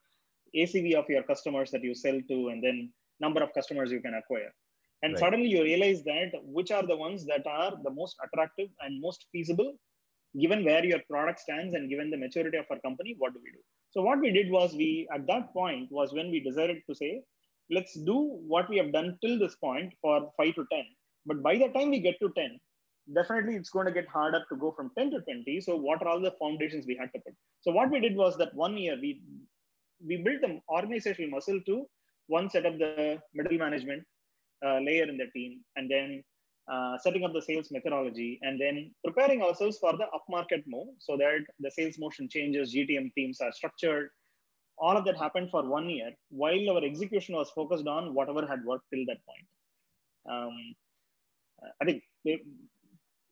ACV 0.57 0.95
of 0.95 1.09
your 1.09 1.23
customers 1.23 1.71
that 1.71 1.85
you 1.85 1.95
sell 1.95 2.19
to, 2.29 2.49
and 2.49 2.63
then 2.63 2.93
number 3.21 3.43
of 3.43 3.53
customers 3.55 3.93
you 3.93 4.01
can 4.01 4.15
acquire. 4.15 4.53
And 5.03 5.13
right. 5.13 5.21
suddenly 5.21 5.49
you 5.49 5.63
realize 5.63 6.03
that 6.05 6.33
which 6.43 6.71
are 6.71 6.87
the 6.87 6.97
ones 6.97 7.25
that 7.27 7.47
are 7.47 7.73
the 7.83 7.91
most 7.91 8.17
attractive 8.25 8.69
and 8.81 9.01
most 9.01 9.27
feasible, 9.33 9.75
given 10.39 10.65
where 10.65 10.85
your 10.85 11.01
product 11.11 11.41
stands 11.41 11.75
and 11.75 11.91
given 11.91 12.11
the 12.11 12.17
maturity 12.17 12.59
of 12.59 12.67
our 12.71 12.79
company, 12.81 13.15
what 13.19 13.33
do 13.33 13.41
we 13.43 13.51
do? 13.51 13.59
So 13.91 14.03
what 14.03 14.21
we 14.21 14.31
did 14.31 14.51
was 14.51 14.75
we, 14.75 15.09
at 15.13 15.27
that 15.27 15.53
point, 15.53 15.91
was 15.91 16.13
when 16.13 16.31
we 16.31 16.41
decided 16.41 16.83
to 16.89 16.95
say, 16.95 17.23
let's 17.71 17.95
do 17.95 18.39
what 18.47 18.69
we 18.69 18.77
have 18.79 18.93
done 18.93 19.19
till 19.25 19.39
this 19.39 19.57
point 19.57 19.93
for 20.01 20.31
five 20.37 20.55
to 20.55 20.67
10. 20.71 20.85
But 21.27 21.43
by 21.43 21.57
the 21.57 21.69
time 21.69 21.91
we 21.91 22.01
get 22.01 22.19
to 22.21 22.33
10, 22.37 22.59
definitely 23.15 23.57
it's 23.57 23.71
going 23.71 23.87
to 23.87 23.93
get 23.93 24.09
harder 24.09 24.43
to 24.49 24.57
go 24.57 24.73
from 24.73 24.91
10 24.97 25.11
to 25.11 25.21
20. 25.21 25.61
So 25.61 25.77
what 25.77 26.03
are 26.03 26.09
all 26.09 26.21
the 26.21 26.35
foundations 26.39 26.87
we 26.87 26.97
had 26.97 27.13
to 27.15 27.21
put? 27.21 27.35
So 27.63 27.73
what 27.73 27.91
we 27.91 28.01
did 28.01 28.17
was 28.17 28.37
that 28.39 28.55
one 28.55 28.77
year 28.77 28.97
we 29.01 29.21
we 30.07 30.17
built 30.17 30.41
the 30.41 30.61
organizational 30.71 31.31
muscle 31.31 31.61
to 31.67 31.85
one 32.29 32.49
set 32.49 32.65
up 32.65 32.79
the 32.79 33.19
middle 33.35 33.59
management 33.59 34.03
uh, 34.65 34.79
layer 34.79 35.05
in 35.05 35.19
the 35.19 35.27
team, 35.35 35.61
and 35.77 35.91
then 35.91 36.23
uh, 36.71 36.97
setting 36.99 37.25
up 37.25 37.33
the 37.33 37.43
sales 37.43 37.69
methodology, 37.71 38.39
and 38.43 38.61
then 38.61 38.91
preparing 39.05 39.43
ourselves 39.43 39.79
for 39.79 39.93
the 39.97 40.07
upmarket 40.17 40.63
move 40.67 40.89
so 40.99 41.17
that 41.17 41.41
the 41.59 41.71
sales 41.71 41.99
motion 41.99 42.29
changes, 42.29 42.75
GTM 42.75 43.13
teams 43.15 43.41
are 43.41 43.53
structured. 43.53 44.11
All 44.79 44.97
of 44.97 45.05
that 45.05 45.17
happened 45.17 45.51
for 45.51 45.69
one 45.69 45.91
year 45.91 46.11
while 46.31 46.71
our 46.71 46.85
execution 46.85 47.35
was 47.35 47.51
focused 47.51 47.87
on 47.87 48.15
whatever 48.15 48.47
had 48.47 48.65
worked 48.65 48.87
till 48.93 49.05
that 49.07 49.19
point. 49.27 49.47
Um, 50.31 50.75
I 51.83 51.85
think 51.85 52.03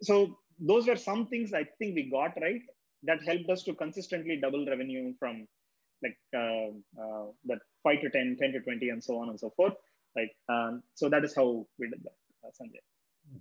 so 0.03 0.37
those 0.61 0.87
were 0.87 0.97
some 0.97 1.27
things 1.27 1.53
I 1.55 1.65
think 1.79 1.95
we 1.95 2.11
got 2.11 2.33
right 2.41 2.63
that 3.05 3.23
helped 3.23 3.49
us 3.51 3.63
to 3.65 3.75
consistently 3.75 4.39
double 4.41 4.67
revenue 4.67 5.15
from 5.19 5.47
like 6.03 6.19
uh, 6.35 6.69
uh, 7.01 7.27
that 7.47 7.59
5 7.85 8.01
to 8.03 8.11
10, 8.11 8.37
10 8.41 8.53
to 8.53 8.61
20, 8.61 8.89
and 8.91 9.03
so 9.03 9.19
on 9.19 9.31
and 9.31 9.39
so 9.39 9.51
forth. 9.57 9.75
Like 10.17 10.33
um, 10.49 10.83
so 10.95 11.09
that 11.09 11.25
is 11.25 11.35
how 11.35 11.67
we 11.79 11.89
did 11.89 12.03
that, 12.03 12.13
uh, 12.45 12.51
Sanjay. 12.51 12.83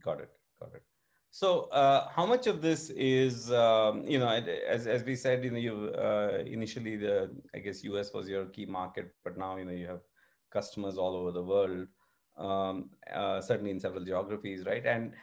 Got 0.03 0.21
it. 0.21 0.31
Got 0.59 0.75
it. 0.75 0.83
So, 1.29 1.63
uh, 1.65 2.09
how 2.09 2.25
much 2.25 2.47
of 2.47 2.61
this 2.61 2.89
is, 2.89 3.51
um, 3.51 4.03
you 4.07 4.17
know, 4.17 4.27
as, 4.27 4.87
as 4.87 5.03
we 5.03 5.15
said, 5.15 5.43
you 5.43 5.51
know, 5.51 5.57
you 5.57 5.89
uh, 5.89 6.43
initially 6.45 6.95
the 6.95 7.29
I 7.53 7.59
guess 7.59 7.83
US 7.83 8.13
was 8.13 8.27
your 8.27 8.45
key 8.45 8.65
market, 8.65 9.13
but 9.23 9.37
now 9.37 9.57
you 9.57 9.65
know 9.65 9.71
you 9.71 9.87
have 9.87 10.01
customers 10.51 10.97
all 10.97 11.15
over 11.15 11.31
the 11.31 11.43
world, 11.43 11.87
um, 12.37 12.89
uh, 13.13 13.41
certainly 13.41 13.71
in 13.71 13.79
several 13.79 14.03
geographies, 14.03 14.65
right? 14.65 14.85
And 14.85 15.13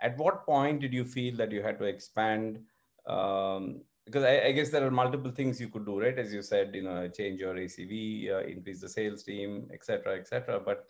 at 0.00 0.16
what 0.16 0.44
point 0.46 0.80
did 0.80 0.92
you 0.92 1.04
feel 1.04 1.36
that 1.36 1.52
you 1.52 1.62
had 1.62 1.78
to 1.78 1.84
expand 1.84 2.58
um, 3.06 3.82
because 4.06 4.24
I, 4.24 4.46
I, 4.46 4.52
guess 4.52 4.70
there 4.70 4.84
are 4.84 4.90
multiple 4.90 5.30
things 5.30 5.60
you 5.60 5.68
could 5.68 5.86
do 5.86 6.00
right 6.00 6.18
as 6.18 6.32
you 6.32 6.42
said 6.42 6.74
you 6.74 6.82
know 6.82 7.08
change 7.08 7.40
your 7.40 7.54
acv 7.54 8.30
uh, 8.30 8.40
increase 8.40 8.80
the 8.80 8.88
sales 8.88 9.22
team 9.22 9.68
etc 9.72 10.16
etc 10.16 10.60
but 10.64 10.86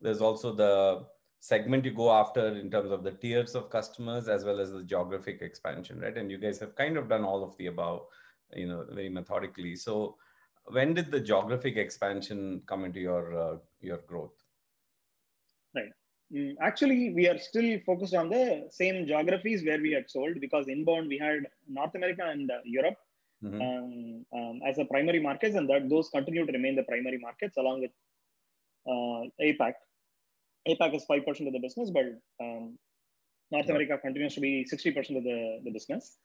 there's 0.00 0.20
also 0.20 0.54
the 0.54 1.04
segment 1.40 1.84
you 1.84 1.92
go 1.92 2.10
after 2.10 2.48
in 2.56 2.70
terms 2.70 2.90
of 2.90 3.04
the 3.04 3.12
tiers 3.12 3.54
of 3.54 3.70
customers 3.70 4.28
as 4.28 4.44
well 4.44 4.60
as 4.60 4.72
the 4.72 4.82
geographic 4.82 5.40
expansion 5.40 6.00
right? 6.00 6.16
And 6.16 6.30
you 6.30 6.38
guys 6.38 6.58
have 6.58 6.74
kind 6.74 6.96
of 6.96 7.08
done 7.08 7.24
all 7.24 7.44
of 7.44 7.56
the 7.56 7.66
above 7.66 8.06
you 8.54 8.66
know 8.66 8.84
very 8.90 9.08
methodically. 9.08 9.76
So 9.76 10.16
when 10.66 10.94
did 10.94 11.10
the 11.10 11.20
geographic 11.20 11.76
expansion 11.76 12.62
come 12.66 12.84
into 12.84 13.00
your 13.00 13.38
uh, 13.38 13.56
your 13.80 13.98
growth? 13.98 14.34
Right. 15.74 15.90
Mm, 16.34 16.56
actually, 16.60 17.14
we 17.14 17.26
are 17.28 17.38
still 17.38 17.78
focused 17.86 18.14
on 18.14 18.28
the 18.28 18.68
same 18.70 19.06
geographies 19.06 19.64
where 19.64 19.80
we 19.80 19.92
had 19.92 20.10
sold 20.10 20.40
because 20.40 20.68
inbound 20.68 21.08
we 21.08 21.18
had 21.18 21.46
North 21.68 21.94
America 21.94 22.24
and 22.24 22.50
uh, 22.50 22.58
Europe. 22.64 22.96
Mm-hmm. 23.44 23.60
um, 23.60 24.26
um, 24.36 24.60
as 24.66 24.74
the 24.74 24.84
primary 24.86 25.20
markets, 25.20 25.54
and 25.54 25.70
that 25.70 25.88
those 25.88 26.08
continue 26.08 26.44
to 26.44 26.50
remain 26.50 26.74
the 26.74 26.82
primary 26.82 27.18
markets 27.18 27.56
along 27.56 27.82
with 27.82 27.92
uh, 28.84 29.30
APAC. 29.40 29.74
APAC 30.68 30.94
is 30.94 31.04
five 31.04 31.24
percent 31.26 31.48
of 31.48 31.54
the 31.54 31.60
business, 31.60 31.90
but 31.90 32.06
um, 32.40 32.78
North 33.50 33.68
America 33.68 33.98
continues 33.98 34.34
to 34.34 34.40
be 34.40 34.64
sixty 34.64 34.90
percent 34.90 35.18
of 35.18 35.24
the, 35.24 35.60
the 35.64 35.70
business. 35.70 36.18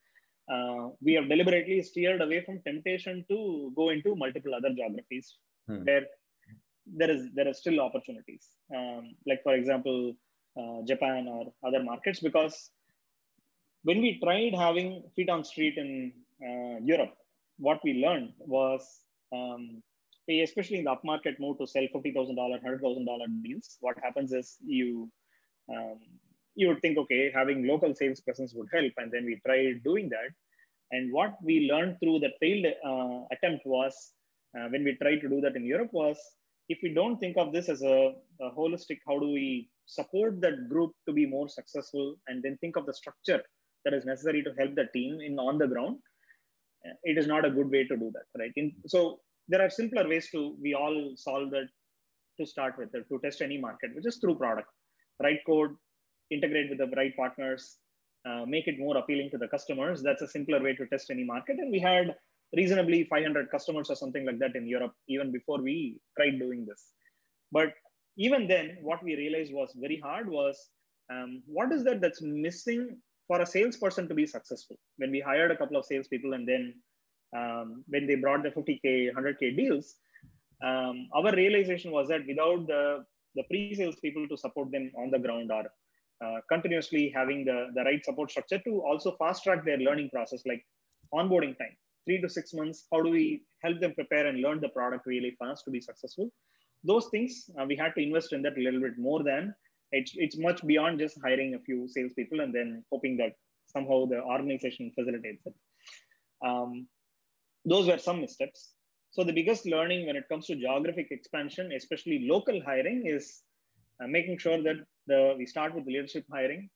Uh, 0.51 0.89
we 1.01 1.13
have 1.13 1.29
deliberately 1.29 1.81
steered 1.81 2.21
away 2.21 2.43
from 2.45 2.61
temptation 2.65 3.23
to 3.29 3.71
go 3.75 3.89
into 3.89 4.15
multiple 4.15 4.53
other 4.53 4.71
geographies 4.75 5.37
hmm. 5.67 5.83
where 5.85 6.05
there 6.85 7.09
is 7.09 7.29
there 7.33 7.47
are 7.47 7.53
still 7.53 7.79
opportunities 7.79 8.49
um, 8.75 9.15
like 9.25 9.41
for 9.43 9.53
example 9.53 10.13
uh, 10.59 10.79
japan 10.85 11.27
or 11.29 11.53
other 11.65 11.81
markets 11.81 12.19
because 12.19 12.71
when 13.83 14.01
we 14.01 14.19
tried 14.23 14.53
having 14.53 15.03
feet 15.15 15.29
on 15.29 15.43
street 15.45 15.77
in 15.77 16.11
uh, 16.47 16.77
europe 16.83 17.13
what 17.57 17.79
we 17.85 17.93
learned 18.05 18.33
was 18.39 18.81
um, 19.31 19.81
especially 20.29 20.77
in 20.79 20.85
the 20.85 20.95
upmarket 20.95 21.39
move 21.39 21.57
to 21.57 21.67
sell 21.67 21.83
$50000 21.95 22.35
$100000 22.35 23.43
deals 23.43 23.77
what 23.81 23.97
happens 24.01 24.31
is 24.33 24.57
you 24.65 25.09
um, 25.69 25.99
you 26.55 26.67
would 26.67 26.81
think 26.81 26.97
okay 26.97 27.31
having 27.33 27.67
local 27.67 27.93
sales 27.95 28.21
presence 28.21 28.53
would 28.53 28.67
help 28.71 28.93
and 28.97 29.11
then 29.11 29.25
we 29.25 29.39
tried 29.45 29.83
doing 29.83 30.09
that 30.09 30.31
And 30.93 31.11
what 31.11 31.37
we 31.43 31.69
learned 31.71 31.97
through 31.99 32.19
that 32.19 32.33
failed 32.39 32.65
uh, 32.65 33.25
attempt 33.31 33.65
was 33.65 34.13
uh, 34.55 34.67
when 34.69 34.83
we 34.83 34.95
tried 34.95 35.21
to 35.21 35.29
do 35.29 35.41
that 35.41 35.55
in 35.55 35.65
Europe 35.65 35.89
was 35.91 36.17
if 36.69 36.79
we 36.83 36.93
don't 36.93 37.17
think 37.17 37.35
of 37.37 37.51
this 37.51 37.67
as 37.67 37.81
a, 37.81 38.13
a, 38.41 38.51
holistic, 38.51 38.99
how 39.07 39.19
do 39.19 39.27
we 39.27 39.69
support 39.85 40.39
that 40.41 40.69
group 40.69 40.91
to 41.07 41.13
be 41.13 41.25
more 41.25 41.49
successful 41.49 42.15
and 42.27 42.43
then 42.43 42.57
think 42.57 42.75
of 42.75 42.85
the 42.85 42.93
structure 42.93 43.41
that 43.83 43.93
is 43.93 44.05
necessary 44.05 44.43
to 44.43 44.53
help 44.59 44.75
the 44.75 44.85
team 44.93 45.19
in 45.19 45.37
on 45.39 45.57
the 45.57 45.67
ground, 45.67 45.97
uh, 46.85 46.93
it 47.03 47.17
is 47.17 47.27
not 47.27 47.43
a 47.43 47.49
good 47.49 47.69
way 47.69 47.83
to 47.85 47.97
do 47.97 48.11
that, 48.13 48.27
right? 48.39 48.53
In, 48.55 48.71
so 48.85 49.19
there 49.47 49.61
are 49.61 49.69
simpler 49.69 50.07
ways 50.07 50.29
to, 50.31 50.55
we 50.61 50.73
all 50.73 51.13
solve 51.15 51.51
that 51.51 51.67
to 52.39 52.45
start 52.45 52.75
with, 52.77 52.91
to 52.91 53.19
test 53.23 53.41
any 53.41 53.59
market, 53.59 53.91
which 53.95 54.07
is 54.07 54.17
through 54.17 54.35
product, 54.35 54.67
write 55.21 55.39
code, 55.45 55.71
integrate 56.31 56.69
with 56.69 56.79
the 56.79 56.95
right 56.95 57.15
partners, 57.15 57.77
uh, 58.25 58.45
make 58.47 58.67
it 58.67 58.79
more 58.79 58.97
appealing 58.97 59.29
to 59.31 59.37
the 59.37 59.47
customers. 59.47 60.01
That's 60.01 60.21
a 60.21 60.27
simpler 60.27 60.61
way 60.61 60.75
to 60.75 60.87
test 60.87 61.11
any 61.11 61.23
market. 61.23 61.57
And 61.59 61.71
we 61.71 61.79
had 61.79 62.15
reasonably 62.55 63.05
500 63.09 63.49
customers 63.51 63.89
or 63.89 63.95
something 63.95 64.25
like 64.25 64.39
that 64.39 64.55
in 64.55 64.67
Europe, 64.67 64.93
even 65.07 65.31
before 65.31 65.61
we 65.61 65.99
tried 66.17 66.39
doing 66.39 66.65
this. 66.67 66.91
But 67.51 67.73
even 68.17 68.47
then, 68.47 68.77
what 68.81 69.03
we 69.03 69.15
realized 69.15 69.53
was 69.53 69.75
very 69.75 69.99
hard 70.03 70.29
was 70.29 70.69
um, 71.11 71.43
what 71.45 71.71
is 71.71 71.83
that 71.83 72.01
that's 72.01 72.21
missing 72.21 72.97
for 73.27 73.41
a 73.41 73.45
salesperson 73.45 74.07
to 74.07 74.13
be 74.13 74.25
successful? 74.25 74.77
When 74.97 75.11
we 75.11 75.19
hired 75.19 75.51
a 75.51 75.57
couple 75.57 75.77
of 75.77 75.85
salespeople 75.85 76.33
and 76.33 76.47
then 76.47 76.73
um, 77.35 77.83
when 77.87 78.07
they 78.07 78.15
brought 78.15 78.43
the 78.43 78.49
50K, 78.49 79.13
100K 79.13 79.55
deals, 79.55 79.95
um, 80.63 81.09
our 81.13 81.35
realization 81.35 81.91
was 81.91 82.07
that 82.07 82.25
without 82.27 82.67
the, 82.67 83.03
the 83.35 83.43
pre-sales 83.43 83.95
people 84.01 84.27
to 84.27 84.37
support 84.37 84.71
them 84.71 84.91
on 84.97 85.11
the 85.11 85.19
ground 85.19 85.51
or 85.51 85.65
uh, 86.23 86.39
continuously 86.49 87.11
having 87.13 87.43
the, 87.43 87.67
the 87.75 87.83
right 87.83 88.03
support 88.05 88.31
structure 88.31 88.59
to 88.59 88.81
also 88.81 89.15
fast 89.17 89.43
track 89.43 89.65
their 89.65 89.77
learning 89.77 90.09
process, 90.09 90.41
like 90.45 90.63
onboarding 91.13 91.57
time 91.57 91.75
three 92.05 92.19
to 92.21 92.29
six 92.29 92.53
months 92.53 92.85
how 92.91 93.01
do 93.01 93.09
we 93.09 93.43
help 93.63 93.79
them 93.79 93.93
prepare 93.93 94.27
and 94.27 94.41
learn 94.41 94.59
the 94.59 94.69
product 94.69 95.05
really 95.05 95.35
fast 95.39 95.65
to 95.65 95.71
be 95.71 95.81
successful? 95.81 96.29
Those 96.83 97.07
things 97.11 97.49
uh, 97.59 97.65
we 97.65 97.75
had 97.75 97.93
to 97.95 98.01
invest 98.01 98.33
in 98.33 98.41
that 98.43 98.57
a 98.57 98.61
little 98.61 98.81
bit 98.81 98.97
more 98.97 99.23
than 99.23 99.53
it's, 99.91 100.13
it's 100.15 100.37
much 100.37 100.65
beyond 100.65 100.99
just 100.99 101.19
hiring 101.23 101.55
a 101.55 101.59
few 101.59 101.87
salespeople 101.87 102.41
and 102.41 102.53
then 102.53 102.83
hoping 102.91 103.15
that 103.17 103.33
somehow 103.67 104.05
the 104.05 104.21
organization 104.21 104.91
facilitates 104.95 105.45
it. 105.45 105.53
Um, 106.45 106.87
those 107.65 107.87
were 107.87 107.97
some 107.97 108.21
missteps 108.21 108.73
so 109.11 109.23
the 109.23 109.37
biggest 109.39 109.65
learning 109.65 110.05
when 110.07 110.15
it 110.15 110.27
comes 110.29 110.45
to 110.47 110.55
geographic 110.55 111.09
expansion 111.11 111.71
especially 111.71 112.27
local 112.33 112.61
hiring 112.69 113.03
is 113.05 113.43
uh, 114.01 114.07
making 114.07 114.37
sure 114.37 114.61
that 114.67 114.79
the 115.07 115.35
we 115.37 115.45
start 115.45 115.75
with 115.75 115.85
leadership 115.85 116.25
hiring 116.31 116.69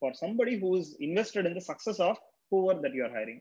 for 0.00 0.12
somebody 0.14 0.58
who's 0.58 0.96
invested 1.00 1.46
in 1.46 1.54
the 1.54 1.66
success 1.72 2.00
of 2.00 2.16
whoever 2.50 2.80
that 2.80 2.94
you're 2.94 3.14
hiring 3.18 3.40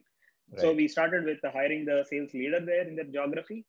Right. 0.52 0.62
So 0.62 0.74
we 0.74 0.88
started 0.88 1.26
with 1.26 1.39
the 1.41 1.52
hiring 1.52 1.86
the 1.86 2.06
sales 2.10 2.34
leader 2.34 2.60
there 2.63 2.88
in 2.88 2.95
their 2.95 3.06
geography 3.06 3.65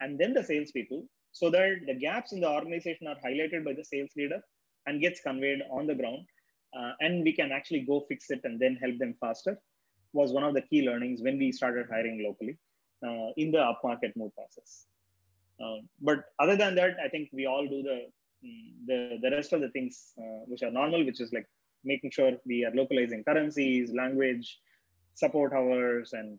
and 0.00 0.18
then 0.18 0.32
the 0.32 0.44
salespeople 0.44 1.04
so 1.32 1.50
that 1.50 1.80
the 1.86 1.94
gaps 1.94 2.32
in 2.32 2.40
the 2.40 2.48
organization 2.48 3.06
are 3.06 3.16
highlighted 3.24 3.64
by 3.64 3.72
the 3.72 3.84
sales 3.84 4.10
leader 4.16 4.40
and 4.86 5.00
gets 5.00 5.20
conveyed 5.20 5.60
on 5.70 5.86
the 5.86 5.94
ground. 5.94 6.26
Uh, 6.76 6.92
and 7.00 7.24
we 7.24 7.32
can 7.32 7.50
actually 7.50 7.80
go 7.80 8.04
fix 8.08 8.30
it 8.30 8.40
and 8.44 8.60
then 8.60 8.76
help 8.76 8.96
them 8.98 9.14
faster 9.20 9.58
was 10.12 10.32
one 10.32 10.44
of 10.44 10.54
the 10.54 10.62
key 10.62 10.82
learnings 10.86 11.22
when 11.22 11.38
we 11.38 11.52
started 11.52 11.86
hiring 11.90 12.22
locally 12.24 12.56
uh, 13.06 13.30
in 13.36 13.50
the 13.50 13.58
upmarket 13.58 14.12
move 14.16 14.34
process. 14.34 14.86
Uh, 15.62 15.78
but 16.00 16.24
other 16.38 16.56
than 16.56 16.74
that, 16.74 16.96
I 17.04 17.08
think 17.08 17.28
we 17.32 17.46
all 17.46 17.66
do 17.66 17.82
the 17.82 17.98
mm, 18.44 18.86
the, 18.86 19.18
the 19.22 19.30
rest 19.30 19.52
of 19.52 19.60
the 19.60 19.70
things 19.70 20.12
uh, 20.18 20.44
which 20.46 20.62
are 20.62 20.70
normal, 20.70 21.04
which 21.04 21.20
is 21.20 21.32
like 21.32 21.46
making 21.84 22.10
sure 22.10 22.32
we 22.46 22.64
are 22.64 22.74
localizing 22.74 23.24
currencies, 23.24 23.92
language, 23.92 24.58
support 25.14 25.52
hours 25.52 26.12
and 26.12 26.38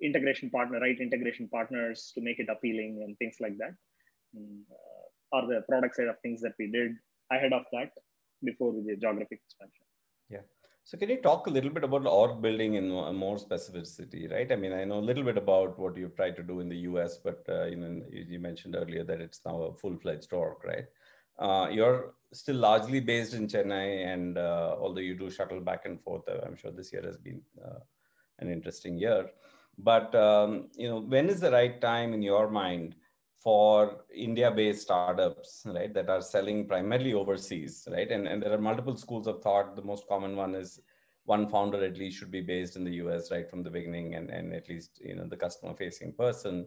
integration 0.00 0.50
partner, 0.50 0.80
right 0.80 0.98
integration 1.00 1.48
partners 1.48 2.12
to 2.14 2.20
make 2.20 2.38
it 2.38 2.48
appealing 2.48 3.02
and 3.04 3.16
things 3.18 3.36
like 3.40 3.56
that. 3.58 3.74
Um, 4.36 4.64
uh, 4.70 5.36
are 5.36 5.46
the 5.46 5.62
product 5.68 5.96
side 5.96 6.08
of 6.08 6.16
things 6.22 6.40
that 6.40 6.52
we 6.58 6.70
did 6.70 6.92
ahead 7.30 7.52
of 7.52 7.64
that 7.72 7.90
before 8.42 8.72
the 8.72 8.96
geographic 8.96 9.40
expansion. 9.44 9.84
Yeah. 10.30 10.40
So 10.88 10.96
can 10.96 11.10
you 11.10 11.18
talk 11.18 11.46
a 11.46 11.50
little 11.50 11.68
bit 11.68 11.84
about 11.84 12.06
org 12.06 12.40
building 12.40 12.76
in 12.76 12.88
more 12.88 13.36
specificity, 13.36 14.32
right? 14.32 14.50
I 14.50 14.56
mean, 14.56 14.72
I 14.72 14.84
know 14.84 15.00
a 15.00 15.08
little 15.08 15.22
bit 15.22 15.36
about 15.36 15.78
what 15.78 15.98
you've 15.98 16.16
tried 16.16 16.34
to 16.36 16.42
do 16.42 16.60
in 16.60 16.70
the 16.70 16.78
US, 16.90 17.18
but 17.18 17.44
uh, 17.46 17.66
you 17.66 17.76
know, 17.76 18.00
you 18.10 18.38
mentioned 18.38 18.74
earlier 18.74 19.04
that 19.04 19.20
it's 19.20 19.42
now 19.44 19.64
a 19.64 19.74
full-fledged 19.74 20.32
org, 20.32 20.64
right? 20.64 20.86
Uh, 21.38 21.68
you're 21.70 22.14
still 22.32 22.56
largely 22.56 23.00
based 23.00 23.34
in 23.34 23.46
Chennai, 23.46 24.06
and 24.06 24.38
uh, 24.38 24.76
although 24.80 25.02
you 25.02 25.14
do 25.14 25.28
shuttle 25.28 25.60
back 25.60 25.84
and 25.84 26.00
forth, 26.00 26.26
uh, 26.26 26.38
I'm 26.46 26.56
sure 26.56 26.70
this 26.70 26.90
year 26.90 27.02
has 27.04 27.18
been 27.18 27.42
uh, 27.62 27.80
an 28.38 28.50
interesting 28.50 28.96
year. 28.96 29.28
But 29.76 30.14
um, 30.14 30.70
you 30.74 30.88
know, 30.88 31.00
when 31.00 31.28
is 31.28 31.38
the 31.38 31.52
right 31.52 31.78
time 31.82 32.14
in 32.14 32.22
your 32.22 32.48
mind 32.48 32.94
for 33.40 34.04
India-based 34.14 34.82
startups, 34.82 35.62
right, 35.66 35.94
that 35.94 36.10
are 36.10 36.20
selling 36.20 36.66
primarily 36.66 37.14
overseas, 37.14 37.86
right? 37.90 38.10
And 38.10 38.26
and 38.26 38.42
there 38.42 38.52
are 38.52 38.58
multiple 38.58 38.96
schools 38.96 39.26
of 39.26 39.42
thought. 39.42 39.76
The 39.76 39.82
most 39.82 40.08
common 40.08 40.36
one 40.36 40.54
is 40.54 40.80
one 41.24 41.48
founder 41.48 41.84
at 41.84 41.98
least 41.98 42.18
should 42.18 42.30
be 42.30 42.40
based 42.40 42.76
in 42.76 42.84
the 42.84 42.94
US 43.04 43.30
right 43.30 43.48
from 43.48 43.62
the 43.62 43.70
beginning, 43.70 44.14
and 44.14 44.30
and 44.30 44.52
at 44.52 44.68
least 44.68 45.00
you 45.04 45.14
know 45.14 45.26
the 45.26 45.36
customer-facing 45.36 46.14
person. 46.14 46.66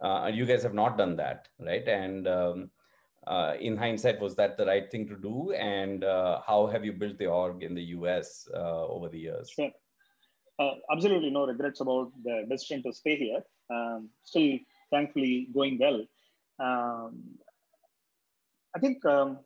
Uh, 0.00 0.30
you 0.32 0.44
guys 0.44 0.62
have 0.62 0.74
not 0.74 0.98
done 0.98 1.16
that, 1.16 1.48
right? 1.58 1.86
And 1.88 2.28
um, 2.28 2.70
uh, 3.26 3.54
in 3.60 3.76
hindsight, 3.76 4.20
was 4.20 4.34
that 4.36 4.56
the 4.56 4.66
right 4.66 4.90
thing 4.90 5.08
to 5.08 5.16
do? 5.16 5.52
And 5.52 6.04
uh, 6.04 6.40
how 6.46 6.66
have 6.66 6.84
you 6.84 6.92
built 6.92 7.18
the 7.18 7.26
org 7.26 7.62
in 7.62 7.74
the 7.74 7.84
US 7.98 8.48
uh, 8.54 8.86
over 8.86 9.08
the 9.08 9.18
years? 9.18 9.50
Sure. 9.50 9.70
Uh, 10.58 10.74
absolutely 10.92 11.30
no 11.30 11.46
regrets 11.46 11.80
about 11.80 12.12
the 12.22 12.46
decision 12.48 12.82
to 12.82 12.92
stay 12.92 13.16
here. 13.16 13.42
Um, 13.70 14.10
still, 14.22 14.58
thankfully, 14.94 15.48
going 15.52 15.78
well. 15.84 16.00
Um, 16.66 17.12
I 18.76 18.78
think 18.78 19.04
um, 19.04 19.38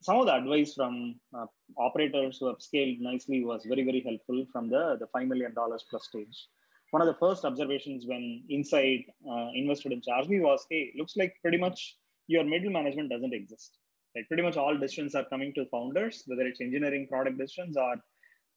some 0.00 0.18
of 0.20 0.26
the 0.26 0.34
advice 0.34 0.74
from 0.74 1.16
uh, 1.36 1.46
operators 1.78 2.38
who 2.38 2.46
have 2.48 2.60
scaled 2.60 2.98
nicely 3.00 3.44
was 3.44 3.64
very, 3.72 3.84
very 3.90 4.02
helpful 4.08 4.46
from 4.52 4.68
the, 4.68 4.84
the 5.00 5.08
$5 5.18 5.28
million 5.28 5.54
plus 5.54 6.06
stage 6.10 6.48
one 6.94 7.02
of 7.02 7.08
the 7.08 7.18
first 7.18 7.44
observations 7.44 8.06
when 8.06 8.44
Insight 8.48 9.06
uh, 9.28 9.48
invested 9.52 9.90
in 9.90 10.00
ChargeBee 10.00 10.40
was, 10.40 10.64
hey, 10.70 10.92
looks 10.96 11.16
like 11.16 11.34
pretty 11.42 11.58
much 11.58 11.96
your 12.28 12.44
middle 12.44 12.70
management 12.70 13.10
doesn't 13.10 13.34
exist. 13.34 13.78
Like 14.14 14.28
pretty 14.28 14.44
much 14.44 14.56
all 14.56 14.78
decisions 14.78 15.16
are 15.16 15.24
coming 15.24 15.52
to 15.54 15.66
founders, 15.72 16.22
whether 16.28 16.42
it's 16.42 16.60
engineering 16.60 17.08
product 17.08 17.36
decisions 17.36 17.76
or 17.76 17.96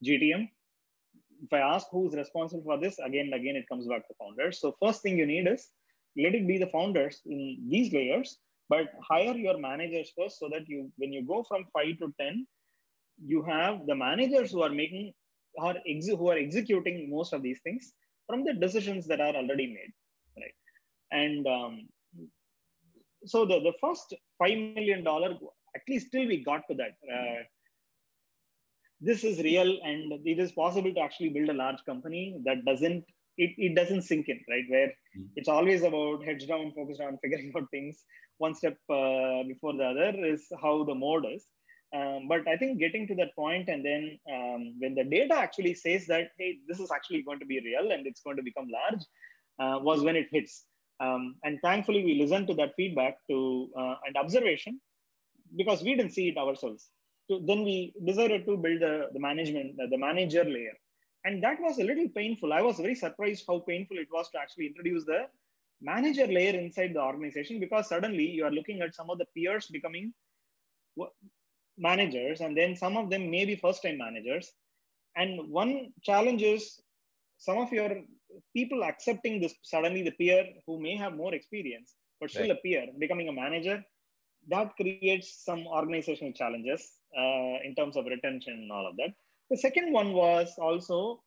GTM. 0.05 0.49
If 1.43 1.53
I 1.53 1.59
ask 1.59 1.87
who's 1.91 2.15
responsible 2.15 2.63
for 2.63 2.79
this, 2.79 2.99
again 2.99 3.25
and 3.25 3.33
again, 3.33 3.55
it 3.55 3.67
comes 3.69 3.87
back 3.87 4.07
to 4.07 4.13
founders. 4.19 4.59
So 4.59 4.75
first 4.83 5.01
thing 5.01 5.17
you 5.17 5.25
need 5.25 5.47
is 5.47 5.69
let 6.17 6.35
it 6.35 6.47
be 6.47 6.57
the 6.57 6.67
founders 6.67 7.21
in 7.25 7.57
these 7.69 7.93
layers, 7.93 8.37
but 8.69 8.87
hire 9.07 9.35
your 9.35 9.57
managers 9.57 10.11
first 10.17 10.39
so 10.39 10.49
that 10.51 10.67
you, 10.67 10.91
when 10.97 11.13
you 11.13 11.23
go 11.23 11.43
from 11.43 11.65
five 11.73 11.97
to 11.99 12.13
10, 12.19 12.47
you 13.25 13.43
have 13.43 13.85
the 13.87 13.95
managers 13.95 14.51
who 14.51 14.61
are 14.61 14.69
making 14.69 15.13
or 15.55 15.75
ex- 15.87 16.07
who 16.07 16.29
are 16.29 16.37
executing 16.37 17.09
most 17.09 17.33
of 17.33 17.41
these 17.41 17.59
things 17.63 17.93
from 18.27 18.43
the 18.43 18.53
decisions 18.53 19.07
that 19.07 19.21
are 19.21 19.35
already 19.35 19.67
made, 19.67 19.93
right? 20.37 20.53
And 21.11 21.47
um, 21.47 21.87
so 23.25 23.45
the, 23.45 23.59
the 23.59 23.73
first 23.81 24.13
$5 24.41 24.75
million, 24.75 25.05
at 25.07 25.81
least 25.87 26.11
till 26.11 26.27
we 26.27 26.43
got 26.43 26.63
to 26.69 26.75
that, 26.75 26.95
uh, 27.11 27.43
this 28.99 29.23
is 29.23 29.39
real 29.39 29.77
and 29.83 30.13
it 30.25 30.39
is 30.39 30.51
possible 30.51 30.93
to 30.93 30.99
actually 30.99 31.29
build 31.29 31.49
a 31.49 31.53
large 31.53 31.83
company 31.85 32.39
that 32.45 32.65
doesn't, 32.65 33.03
it, 33.37 33.51
it 33.57 33.75
doesn't 33.75 34.01
sink 34.01 34.27
in, 34.29 34.39
right? 34.49 34.63
Where 34.69 34.87
mm-hmm. 34.87 35.25
it's 35.35 35.49
always 35.49 35.83
about 35.83 36.25
heads 36.25 36.45
down, 36.45 36.73
focused 36.75 37.01
on 37.01 37.17
figuring 37.23 37.51
out 37.55 37.69
things 37.71 38.03
one 38.37 38.55
step 38.55 38.77
uh, 38.89 39.43
before 39.47 39.73
the 39.73 39.83
other 39.83 40.25
is 40.25 40.47
how 40.61 40.83
the 40.83 40.95
mode 40.95 41.25
is. 41.33 41.45
Um, 41.95 42.27
but 42.27 42.47
I 42.47 42.57
think 42.57 42.79
getting 42.79 43.07
to 43.07 43.15
that 43.15 43.35
point 43.35 43.69
and 43.69 43.85
then 43.85 44.19
um, 44.31 44.75
when 44.79 44.93
the 44.93 45.05
data 45.05 45.35
actually 45.35 45.73
says 45.73 46.05
that, 46.07 46.31
hey, 46.37 46.57
this 46.67 46.79
is 46.79 46.91
actually 46.91 47.21
going 47.21 47.39
to 47.39 47.45
be 47.45 47.61
real 47.63 47.91
and 47.91 48.05
it's 48.05 48.21
going 48.21 48.35
to 48.37 48.43
become 48.43 48.67
large, 48.69 49.01
uh, 49.59 49.79
was 49.81 50.03
when 50.03 50.15
it 50.15 50.27
hits. 50.31 50.65
Um, 50.99 51.35
and 51.43 51.59
thankfully, 51.61 52.03
we 52.03 52.19
listened 52.19 52.47
to 52.47 52.55
that 52.55 52.73
feedback 52.75 53.17
to 53.29 53.69
uh, 53.77 53.95
and 54.05 54.17
observation 54.17 54.81
because 55.55 55.81
we 55.83 55.95
didn't 55.95 56.11
see 56.11 56.29
it 56.29 56.37
ourselves. 56.37 56.89
So 57.29 57.41
then 57.45 57.63
we 57.63 57.93
decided 58.05 58.45
to 58.45 58.57
build 58.57 58.81
the, 58.81 59.09
the 59.13 59.19
management, 59.19 59.77
the, 59.77 59.87
the 59.87 59.97
manager 59.97 60.43
layer. 60.43 60.73
And 61.25 61.43
that 61.43 61.59
was 61.59 61.77
a 61.77 61.83
little 61.83 62.07
painful. 62.15 62.53
I 62.53 62.61
was 62.61 62.77
very 62.77 62.95
surprised 62.95 63.43
how 63.47 63.59
painful 63.59 63.97
it 63.97 64.07
was 64.11 64.29
to 64.31 64.39
actually 64.39 64.67
introduce 64.67 65.03
the 65.03 65.27
manager 65.81 66.25
layer 66.25 66.57
inside 66.57 66.93
the 66.93 67.01
organization 67.01 67.59
because 67.59 67.89
suddenly 67.89 68.23
you 68.23 68.45
are 68.45 68.51
looking 68.51 68.81
at 68.81 68.95
some 68.95 69.09
of 69.09 69.17
the 69.17 69.25
peers 69.35 69.67
becoming 69.67 70.13
managers, 71.77 72.41
and 72.41 72.57
then 72.57 72.75
some 72.75 72.97
of 72.97 73.09
them 73.09 73.29
may 73.29 73.45
be 73.45 73.55
first 73.55 73.83
time 73.83 73.97
managers. 73.97 74.53
And 75.15 75.49
one 75.49 75.91
challenge 76.01 76.41
is 76.41 76.81
some 77.37 77.57
of 77.57 77.71
your 77.71 78.01
people 78.55 78.83
accepting 78.83 79.39
this 79.41 79.53
suddenly 79.63 80.03
the 80.03 80.11
peer 80.11 80.45
who 80.65 80.79
may 80.79 80.95
have 80.95 81.15
more 81.15 81.33
experience, 81.33 81.95
but 82.19 82.31
still 82.31 82.49
right. 82.49 82.51
a 82.51 82.61
peer 82.61 82.87
becoming 82.97 83.27
a 83.27 83.33
manager. 83.33 83.83
That 84.47 84.75
creates 84.75 85.43
some 85.43 85.67
organizational 85.67 86.33
challenges 86.33 86.96
uh, 87.15 87.57
in 87.63 87.73
terms 87.77 87.95
of 87.97 88.05
retention 88.05 88.53
and 88.53 88.71
all 88.71 88.87
of 88.87 88.95
that. 88.97 89.11
The 89.49 89.57
second 89.57 89.93
one 89.93 90.13
was 90.13 90.53
also 90.57 91.21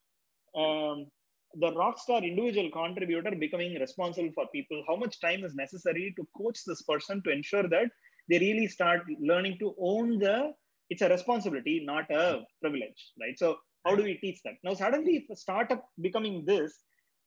um, 0.57 1.07
the 1.55 1.73
rockstar 1.73 2.23
individual 2.23 2.71
contributor 2.71 3.33
becoming 3.37 3.79
responsible 3.79 4.31
for 4.35 4.47
people. 4.49 4.83
How 4.87 4.97
much 4.97 5.21
time 5.21 5.45
is 5.45 5.55
necessary 5.55 6.15
to 6.17 6.27
coach 6.37 6.61
this 6.67 6.83
person 6.83 7.23
to 7.23 7.31
ensure 7.31 7.69
that 7.69 7.91
they 8.29 8.39
really 8.39 8.67
start 8.67 9.03
learning 9.21 9.59
to 9.59 9.75
own 9.79 10.19
the 10.19 10.53
it's 10.91 11.03
a 11.03 11.09
responsibility 11.09 11.75
not 11.93 12.11
a 12.11 12.43
privilege 12.63 13.01
right 13.23 13.39
so 13.43 13.49
how 13.85 13.95
do 13.99 14.03
we 14.09 14.15
teach 14.23 14.39
that 14.45 14.57
now 14.65 14.75
suddenly 14.75 15.15
if 15.21 15.31
a 15.31 15.37
startup 15.45 15.83
becoming 16.07 16.45
this 16.45 16.73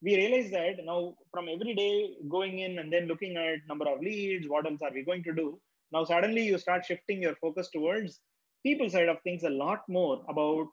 we 0.06 0.16
realize 0.22 0.50
that 0.52 0.76
now 0.90 1.00
from 1.34 1.48
every 1.54 1.74
day 1.74 1.94
going 2.36 2.60
in 2.60 2.80
and 2.80 2.92
then 2.92 3.08
looking 3.12 3.38
at 3.38 3.68
number 3.72 3.88
of 3.92 4.02
leads 4.02 4.48
what 4.54 4.66
else 4.70 4.84
are 4.88 4.94
we 4.98 5.10
going 5.10 5.24
to 5.24 5.36
do 5.42 5.48
now 5.96 6.04
suddenly 6.04 6.44
you 6.52 6.58
start 6.58 6.86
shifting 6.86 7.22
your 7.22 7.36
focus 7.46 7.70
towards 7.76 8.20
people 8.66 8.90
side 8.90 9.10
of 9.10 9.22
things 9.22 9.44
a 9.44 9.50
lot 9.50 9.82
more 9.88 10.24
about 10.30 10.68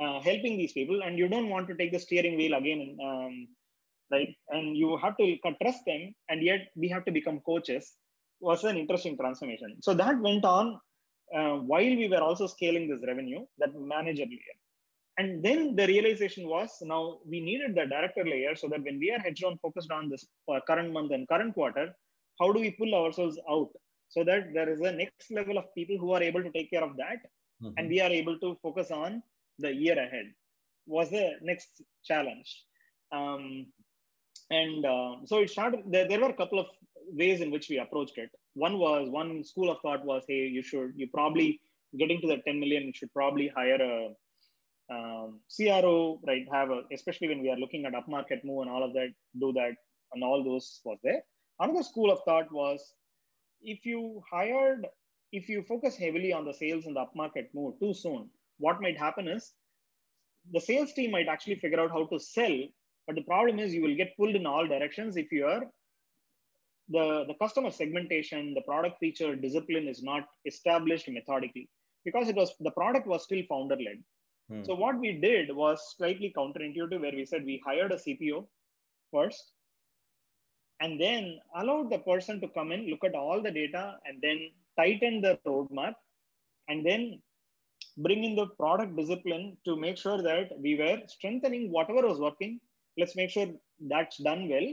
uh, 0.00 0.20
helping 0.20 0.56
these 0.56 0.72
people 0.72 1.02
and 1.02 1.18
you 1.18 1.28
don't 1.28 1.48
want 1.48 1.66
to 1.68 1.74
take 1.74 1.92
the 1.92 1.98
steering 1.98 2.36
wheel 2.36 2.54
again 2.54 2.96
um, 3.04 3.48
right? 4.12 4.34
And 4.48 4.76
you 4.76 4.96
have 4.98 5.16
to 5.18 5.36
trust 5.62 5.80
them 5.86 6.14
and 6.28 6.42
yet 6.42 6.68
we 6.76 6.88
have 6.88 7.04
to 7.06 7.12
become 7.12 7.40
coaches 7.40 7.94
was 8.40 8.64
an 8.64 8.76
interesting 8.76 9.16
transformation. 9.16 9.76
So 9.80 9.94
that 9.94 10.20
went 10.20 10.44
on 10.44 10.78
uh, 11.36 11.56
while 11.70 11.96
we 12.02 12.08
were 12.08 12.22
also 12.22 12.46
scaling 12.46 12.88
this 12.88 13.02
revenue 13.06 13.44
that 13.58 13.70
manager 13.74 14.24
layer. 14.24 14.56
And 15.18 15.42
then 15.44 15.74
the 15.74 15.86
realization 15.86 16.48
was 16.48 16.70
now 16.82 17.18
we 17.28 17.40
needed 17.40 17.74
the 17.74 17.86
director 17.86 18.24
layer 18.24 18.54
so 18.54 18.68
that 18.68 18.84
when 18.84 19.00
we 19.00 19.10
are 19.10 19.18
heads 19.18 19.42
on 19.42 19.58
focused 19.58 19.90
on 19.90 20.08
this 20.08 20.24
uh, 20.48 20.60
current 20.66 20.92
month 20.92 21.12
and 21.12 21.28
current 21.28 21.54
quarter 21.54 21.92
how 22.40 22.52
do 22.52 22.60
we 22.60 22.70
pull 22.70 22.94
ourselves 22.94 23.38
out 23.50 23.70
so 24.08 24.24
that 24.24 24.52
there 24.54 24.68
is 24.68 24.80
a 24.80 24.92
next 24.92 25.30
level 25.30 25.58
of 25.58 25.74
people 25.74 25.98
who 25.98 26.12
are 26.12 26.22
able 26.22 26.42
to 26.42 26.50
take 26.50 26.70
care 26.70 26.84
of 26.84 26.96
that 26.96 27.20
mm-hmm. 27.62 27.74
and 27.76 27.88
we 27.88 28.00
are 28.00 28.10
able 28.10 28.38
to 28.38 28.56
focus 28.62 28.90
on 28.90 29.22
the 29.58 29.72
year 29.72 29.98
ahead 29.98 30.26
was 30.86 31.10
the 31.10 31.32
next 31.42 31.82
challenge. 32.04 32.64
Um, 33.12 33.66
and 34.50 34.84
uh, 34.84 35.16
so 35.26 35.38
it 35.38 35.50
started 35.50 35.80
there, 35.86 36.08
there 36.08 36.20
were 36.20 36.30
a 36.30 36.40
couple 36.42 36.58
of 36.58 36.66
ways 37.12 37.40
in 37.40 37.50
which 37.50 37.68
we 37.68 37.78
approached 37.78 38.16
it. 38.16 38.30
One 38.54 38.78
was 38.78 39.08
one 39.10 39.44
school 39.44 39.70
of 39.70 39.78
thought 39.82 40.04
was 40.04 40.24
hey 40.26 40.46
you 40.46 40.62
should 40.62 40.92
you 40.96 41.08
probably 41.08 41.60
getting 41.98 42.20
to 42.20 42.26
the 42.26 42.38
10 42.46 42.60
million 42.60 42.84
you 42.84 42.92
should 42.94 43.12
probably 43.12 43.50
hire 43.54 43.80
a 43.80 44.08
um, 44.90 45.40
cro 45.54 46.20
right? 46.26 46.46
Have 46.52 46.70
a 46.70 46.82
especially 46.92 47.28
when 47.28 47.42
we 47.42 47.50
are 47.50 47.56
looking 47.56 47.84
at 47.84 47.92
upmarket 47.92 48.44
move 48.44 48.62
and 48.62 48.70
all 48.70 48.82
of 48.82 48.94
that 48.94 49.10
do 49.38 49.52
that 49.52 49.74
and 50.12 50.24
all 50.24 50.42
those 50.42 50.80
was 50.84 50.98
there. 51.02 51.22
Another 51.60 51.82
school 51.82 52.10
of 52.10 52.20
thought 52.24 52.50
was 52.50 52.94
if 53.62 53.84
you 53.84 54.22
hired 54.30 54.86
if 55.32 55.48
you 55.48 55.62
focus 55.62 55.96
heavily 55.96 56.32
on 56.32 56.44
the 56.44 56.54
sales 56.54 56.86
and 56.86 56.96
the 56.96 57.04
upmarket 57.04 57.48
move 57.54 57.78
too 57.80 57.94
soon 57.94 58.28
what 58.58 58.80
might 58.80 58.98
happen 58.98 59.28
is 59.28 59.52
the 60.52 60.60
sales 60.60 60.92
team 60.92 61.10
might 61.10 61.28
actually 61.28 61.56
figure 61.56 61.80
out 61.80 61.90
how 61.90 62.06
to 62.06 62.18
sell 62.18 62.56
but 63.06 63.16
the 63.16 63.22
problem 63.22 63.58
is 63.58 63.74
you 63.74 63.82
will 63.82 63.96
get 63.96 64.16
pulled 64.16 64.36
in 64.36 64.46
all 64.46 64.66
directions 64.66 65.16
if 65.16 65.30
you 65.32 65.46
are 65.46 65.62
the, 66.88 67.24
the 67.26 67.34
customer 67.34 67.70
segmentation, 67.70 68.54
the 68.54 68.62
product 68.62 68.98
feature 68.98 69.36
discipline 69.36 69.88
is 69.88 70.02
not 70.02 70.26
established 70.46 71.08
methodically 71.08 71.68
because 72.04 72.28
it 72.28 72.36
was 72.36 72.54
the 72.60 72.70
product 72.70 73.06
was 73.06 73.24
still 73.24 73.42
founder 73.48 73.76
led. 73.76 74.02
Hmm. 74.50 74.64
So 74.64 74.74
what 74.74 74.98
we 74.98 75.12
did 75.12 75.54
was 75.54 75.94
slightly 75.96 76.32
counterintuitive 76.36 77.00
where 77.00 77.12
we 77.12 77.26
said 77.26 77.44
we 77.44 77.62
hired 77.64 77.92
a 77.92 77.96
CPO 77.96 78.46
first 79.12 79.52
and 80.80 81.00
then 81.00 81.38
allowed 81.56 81.90
the 81.90 81.98
person 81.98 82.40
to 82.40 82.48
come 82.48 82.72
in, 82.72 82.88
look 82.88 83.04
at 83.04 83.14
all 83.14 83.42
the 83.42 83.50
data 83.50 83.96
and 84.06 84.20
then 84.22 84.38
tighten 84.76 85.20
the 85.20 85.38
roadmap 85.46 85.94
and 86.68 86.84
then 86.86 87.20
bring 87.98 88.22
in 88.22 88.36
the 88.36 88.46
product 88.46 88.96
discipline 88.96 89.56
to 89.64 89.76
make 89.76 89.96
sure 89.96 90.22
that 90.22 90.50
we 90.60 90.76
were 90.76 90.98
strengthening 91.06 91.70
whatever 91.72 92.06
was 92.06 92.20
working. 92.20 92.60
Let's 92.96 93.16
make 93.16 93.30
sure 93.30 93.48
that's 93.80 94.18
done 94.18 94.48
well 94.48 94.68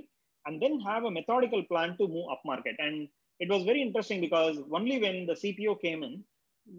and 0.46 0.62
then 0.62 0.80
have 0.82 1.04
a 1.06 1.12
methodical 1.12 1.64
plan 1.64 1.98
to 1.98 2.08
move 2.08 2.30
up 2.32 2.42
market 2.46 2.76
and 2.80 3.08
it 3.40 3.50
was 3.50 3.64
very 3.64 3.82
interesting 3.82 4.22
because 4.22 4.58
only 4.72 5.00
when 5.00 5.26
the 5.26 5.34
cpo 5.34 5.80
came 5.82 6.04
in 6.04 6.24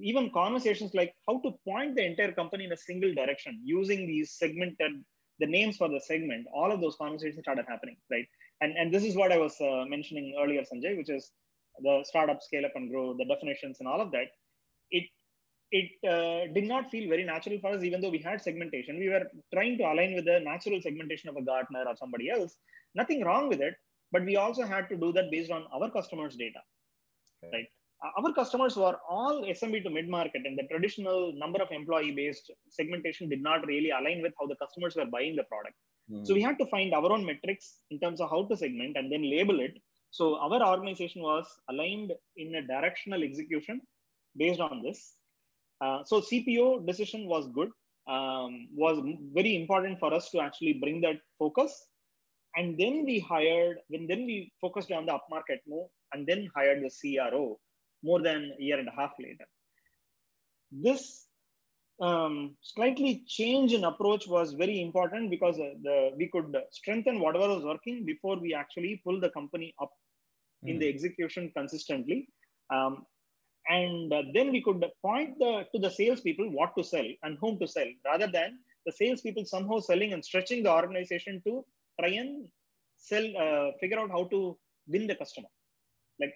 even 0.01 0.31
conversations 0.31 0.95
like 0.95 1.15
how 1.27 1.39
to 1.45 1.51
point 1.69 1.95
the 1.95 2.05
entire 2.05 2.33
company 2.33 2.65
in 2.65 2.73
a 2.73 2.77
single 2.77 3.13
direction 3.15 3.61
using 3.63 4.07
these 4.07 4.33
segmented 4.33 4.93
the 5.39 5.47
names 5.47 5.77
for 5.77 5.89
the 5.89 6.01
segment 6.01 6.47
all 6.53 6.73
of 6.73 6.81
those 6.81 6.97
conversations 6.97 7.43
started 7.43 7.67
happening 7.69 7.97
right 8.11 8.27
and 8.61 8.77
and 8.77 8.93
this 8.95 9.05
is 9.05 9.17
what 9.17 9.33
i 9.33 9.39
was 9.47 9.57
uh, 9.61 9.85
mentioning 9.95 10.35
earlier 10.43 10.63
sanjay 10.71 10.97
which 10.97 11.11
is 11.19 11.33
the 11.87 11.95
startup 12.11 12.43
scale 12.43 12.65
up 12.69 12.77
and 12.79 12.91
grow 12.91 13.07
the 13.21 13.29
definitions 13.33 13.79
and 13.81 13.89
all 13.89 14.01
of 14.01 14.11
that 14.17 14.29
it 14.91 15.07
it 15.73 15.91
uh, 16.09 16.53
did 16.55 16.65
not 16.65 16.91
feel 16.91 17.09
very 17.09 17.25
natural 17.25 17.59
for 17.61 17.71
us, 17.73 17.83
even 17.83 18.01
though 18.01 18.11
we 18.11 18.19
had 18.19 18.41
segmentation. 18.41 18.99
We 18.99 19.09
were 19.09 19.25
trying 19.53 19.79
to 19.79 19.85
align 19.85 20.15
with 20.15 20.25
the 20.25 20.41
natural 20.41 20.81
segmentation 20.81 21.29
of 21.29 21.37
a 21.37 21.43
Gartner 21.43 21.85
or 21.87 21.97
somebody 21.97 22.31
else. 22.31 22.57
Nothing 22.95 23.25
wrong 23.25 23.49
with 23.49 23.61
it, 23.61 23.75
but 24.13 24.25
we 24.25 24.37
also 24.37 24.65
had 24.65 24.89
to 24.91 24.97
do 24.97 25.13
that 25.13 25.31
based 25.31 25.51
on 25.51 25.65
our 25.75 25.91
customers' 25.91 26.37
data, 26.37 26.61
okay. 27.45 27.57
right? 27.57 27.67
Our 28.19 28.33
customers 28.33 28.77
were 28.77 28.97
all 29.09 29.43
SMB 29.43 29.83
to 29.85 29.91
mid 29.91 30.09
market, 30.09 30.43
and 30.45 30.57
the 30.57 30.69
traditional 30.71 31.33
number 31.37 31.61
of 31.63 31.71
employee 31.73 32.13
based 32.13 32.51
segmentation 32.69 33.29
did 33.29 33.43
not 33.43 33.67
really 33.67 33.91
align 33.91 34.23
with 34.23 34.35
how 34.39 34.47
the 34.47 34.57
customers 34.57 34.95
were 34.95 35.07
buying 35.07 35.35
the 35.35 35.45
product. 35.45 35.75
Mm. 36.11 36.27
So 36.27 36.35
we 36.35 36.43
had 36.43 36.59
to 36.59 36.67
find 36.67 36.95
our 36.95 37.11
own 37.13 37.25
metrics 37.25 37.79
in 37.91 37.99
terms 37.99 38.21
of 38.21 38.31
how 38.31 38.45
to 38.47 38.57
segment 38.57 38.97
and 38.97 39.11
then 39.11 39.29
label 39.29 39.61
it. 39.61 39.79
So 40.11 40.39
our 40.39 40.63
organization 40.65 41.23
was 41.23 41.47
aligned 41.69 42.13
in 42.37 42.55
a 42.55 42.63
directional 42.63 43.23
execution 43.23 43.81
based 44.37 44.61
on 44.61 44.83
this 44.83 45.17
uh, 45.81 46.03
so 46.05 46.21
CPO 46.21 46.87
decision 46.87 47.27
was 47.27 47.49
good, 47.49 47.71
um, 48.09 48.69
was 48.75 48.99
very 49.35 49.57
important 49.57 49.99
for 49.99 50.13
us 50.15 50.31
to 50.31 50.41
actually 50.41 50.75
bring 50.75 51.01
that 51.03 51.17
focus. 51.39 51.87
And 52.57 52.79
then 52.79 53.05
we 53.05 53.19
hired, 53.19 53.79
when 53.89 54.07
then 54.07 54.25
we 54.25 54.53
focused 54.61 54.91
on 54.91 55.07
the 55.07 55.13
upmarket 55.13 55.59
move 55.67 55.89
and 56.13 56.27
then 56.27 56.49
hired 56.55 56.83
the 56.83 56.91
CRO 56.91 57.59
more 58.03 58.23
than 58.23 58.53
a 58.59 58.63
year 58.63 58.79
and 58.79 58.89
a 58.89 58.93
half 58.93 59.13
later. 59.19 59.45
This 60.73 61.26
um, 62.01 62.57
slightly 62.63 63.25
change 63.27 63.73
in 63.73 63.85
approach 63.85 64.27
was 64.27 64.53
very 64.53 64.83
important 64.83 65.31
because 65.31 65.59
uh, 65.59 65.71
the, 65.83 66.11
we 66.17 66.29
could 66.29 66.55
strengthen 66.71 67.21
whatever 67.21 67.49
was 67.49 67.65
working 67.65 68.05
before 68.05 68.39
we 68.39 68.55
actually 68.55 69.01
pull 69.05 69.21
the 69.21 69.31
company 69.31 69.75
up 69.81 69.91
mm. 70.65 70.71
in 70.71 70.79
the 70.79 70.91
hmm. 70.91 70.95
execution 70.95 71.51
consistently. 71.57 72.29
Um, 72.73 73.07
and 73.69 74.13
uh, 74.13 74.23
then 74.35 74.53
we 74.53 74.63
could 74.63 74.85
point 75.03 75.39
the, 75.39 75.65
to 75.73 75.81
the 75.81 75.91
salespeople 75.91 76.51
what 76.51 76.73
to 76.77 76.85
sell 76.85 77.07
and 77.23 77.39
whom 77.41 77.59
to 77.59 77.67
sell, 77.67 77.87
rather 78.05 78.27
than 78.27 78.59
the 78.85 78.93
salespeople 78.93 79.45
somehow 79.45 79.81
selling 79.81 80.13
and 80.13 80.25
stretching 80.25 80.63
the 80.63 80.73
organization 80.73 81.43
to 81.47 81.65
try 81.99 82.11
and 82.11 82.47
sell, 82.97 83.25
uh, 83.39 83.73
figure 83.81 83.99
out 83.99 84.11
how 84.11 84.25
to 84.25 84.57
win 84.87 85.07
the 85.07 85.15
customer. 85.15 85.49
Like 86.21 86.35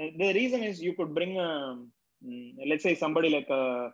uh, 0.00 0.06
the 0.18 0.32
reason 0.32 0.62
is 0.64 0.82
you 0.82 0.94
could 0.94 1.14
bring, 1.14 1.38
a, 1.38 1.78
mm, 2.26 2.54
let's 2.66 2.82
say 2.82 2.94
somebody 2.94 3.28
like 3.30 3.48
a, 3.50 3.90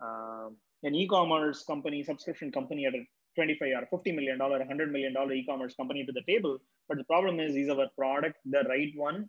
uh, 0.00 0.48
an 0.82 0.94
e-commerce 0.94 1.64
company, 1.64 2.02
subscription 2.02 2.52
company 2.52 2.86
at 2.86 2.94
a 2.94 3.06
25 3.36 3.68
or 3.82 3.98
50 3.98 4.12
million 4.12 4.38
dollar, 4.38 4.58
100 4.58 4.92
million 4.92 5.12
dollar 5.12 5.32
e-commerce 5.32 5.74
company 5.74 6.04
to 6.04 6.12
the 6.12 6.22
table. 6.26 6.58
But 6.88 6.98
the 6.98 7.04
problem 7.04 7.40
is, 7.40 7.54
is 7.54 7.68
our 7.68 7.88
product 7.98 8.36
the 8.44 8.64
right 8.68 8.92
one 8.96 9.28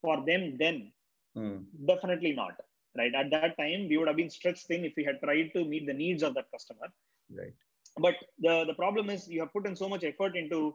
for 0.00 0.24
them 0.26 0.56
then 0.58 0.92
Mm. 1.36 1.64
Definitely 1.86 2.32
not. 2.32 2.54
Right. 2.96 3.14
At 3.14 3.30
that 3.30 3.56
time, 3.58 3.88
we 3.88 3.96
would 3.96 4.08
have 4.08 4.16
been 4.16 4.28
stretched 4.28 4.66
thin 4.66 4.84
if 4.84 4.92
we 4.96 5.04
had 5.04 5.20
tried 5.22 5.50
to 5.54 5.64
meet 5.64 5.86
the 5.86 5.94
needs 5.94 6.22
of 6.22 6.34
that 6.34 6.50
customer. 6.52 6.88
Right. 7.34 7.54
But 7.98 8.16
the, 8.38 8.64
the 8.66 8.74
problem 8.74 9.08
is 9.08 9.28
you 9.28 9.40
have 9.40 9.52
put 9.52 9.66
in 9.66 9.74
so 9.74 9.88
much 9.88 10.04
effort 10.04 10.36
into 10.36 10.74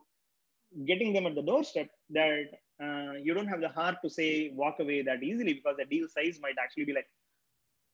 getting 0.85 1.13
them 1.13 1.27
at 1.27 1.35
the 1.35 1.43
doorstep 1.43 1.89
that 2.09 2.45
uh, 2.83 3.13
you 3.21 3.33
don't 3.33 3.47
have 3.47 3.61
the 3.61 3.69
heart 3.69 3.97
to 4.03 4.09
say 4.09 4.51
walk 4.53 4.79
away 4.79 5.01
that 5.03 5.23
easily 5.23 5.53
because 5.53 5.75
the 5.77 5.85
deal 5.85 6.07
size 6.07 6.39
might 6.41 6.55
actually 6.61 6.85
be 6.85 6.93
like, 6.93 7.07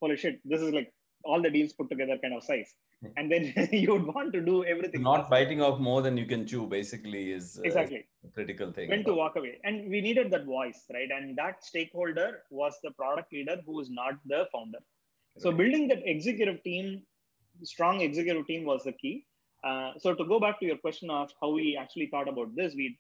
holy 0.01 0.15
shit, 0.15 0.39
this 0.45 0.62
is 0.62 0.73
like 0.73 0.91
all 1.23 1.41
the 1.41 1.49
deals 1.49 1.73
put 1.73 1.89
together 1.89 2.17
kind 2.21 2.33
of 2.33 2.43
size. 2.43 2.75
And 3.17 3.31
then 3.31 3.53
you 3.71 3.93
would 3.93 4.05
want 4.05 4.33
to 4.33 4.41
do 4.41 4.63
everything. 4.63 5.01
Not 5.01 5.29
biting 5.29 5.62
off 5.62 5.79
more 5.79 6.01
than 6.01 6.17
you 6.17 6.25
can 6.25 6.45
chew 6.45 6.67
basically 6.67 7.31
is 7.31 7.59
uh, 7.59 7.63
exactly. 7.63 8.05
a 8.25 8.27
critical 8.29 8.71
thing. 8.71 8.89
When 8.89 9.03
to 9.05 9.13
walk 9.13 9.36
away. 9.36 9.59
And 9.63 9.89
we 9.89 10.01
needed 10.01 10.31
that 10.31 10.45
voice 10.45 10.83
right? 10.93 11.09
And 11.15 11.38
that 11.38 11.63
stakeholder 11.63 12.43
was 12.49 12.77
the 12.83 12.91
product 12.91 13.33
leader 13.33 13.57
who 13.65 13.79
is 13.81 13.89
not 13.89 14.13
the 14.25 14.47
founder. 14.51 14.79
So 15.38 15.51
building 15.51 15.88
that 15.88 15.99
executive 16.05 16.63
team 16.63 17.01
strong 17.63 18.01
executive 18.01 18.45
team 18.47 18.65
was 18.65 18.83
the 18.83 18.93
key. 18.93 19.25
Uh, 19.63 19.91
so 19.97 20.13
to 20.13 20.25
go 20.25 20.39
back 20.39 20.59
to 20.59 20.65
your 20.65 20.77
question 20.77 21.09
of 21.09 21.31
how 21.41 21.49
we 21.49 21.77
actually 21.79 22.07
thought 22.07 22.27
about 22.27 22.53
this 22.55 22.73
we 22.75 22.97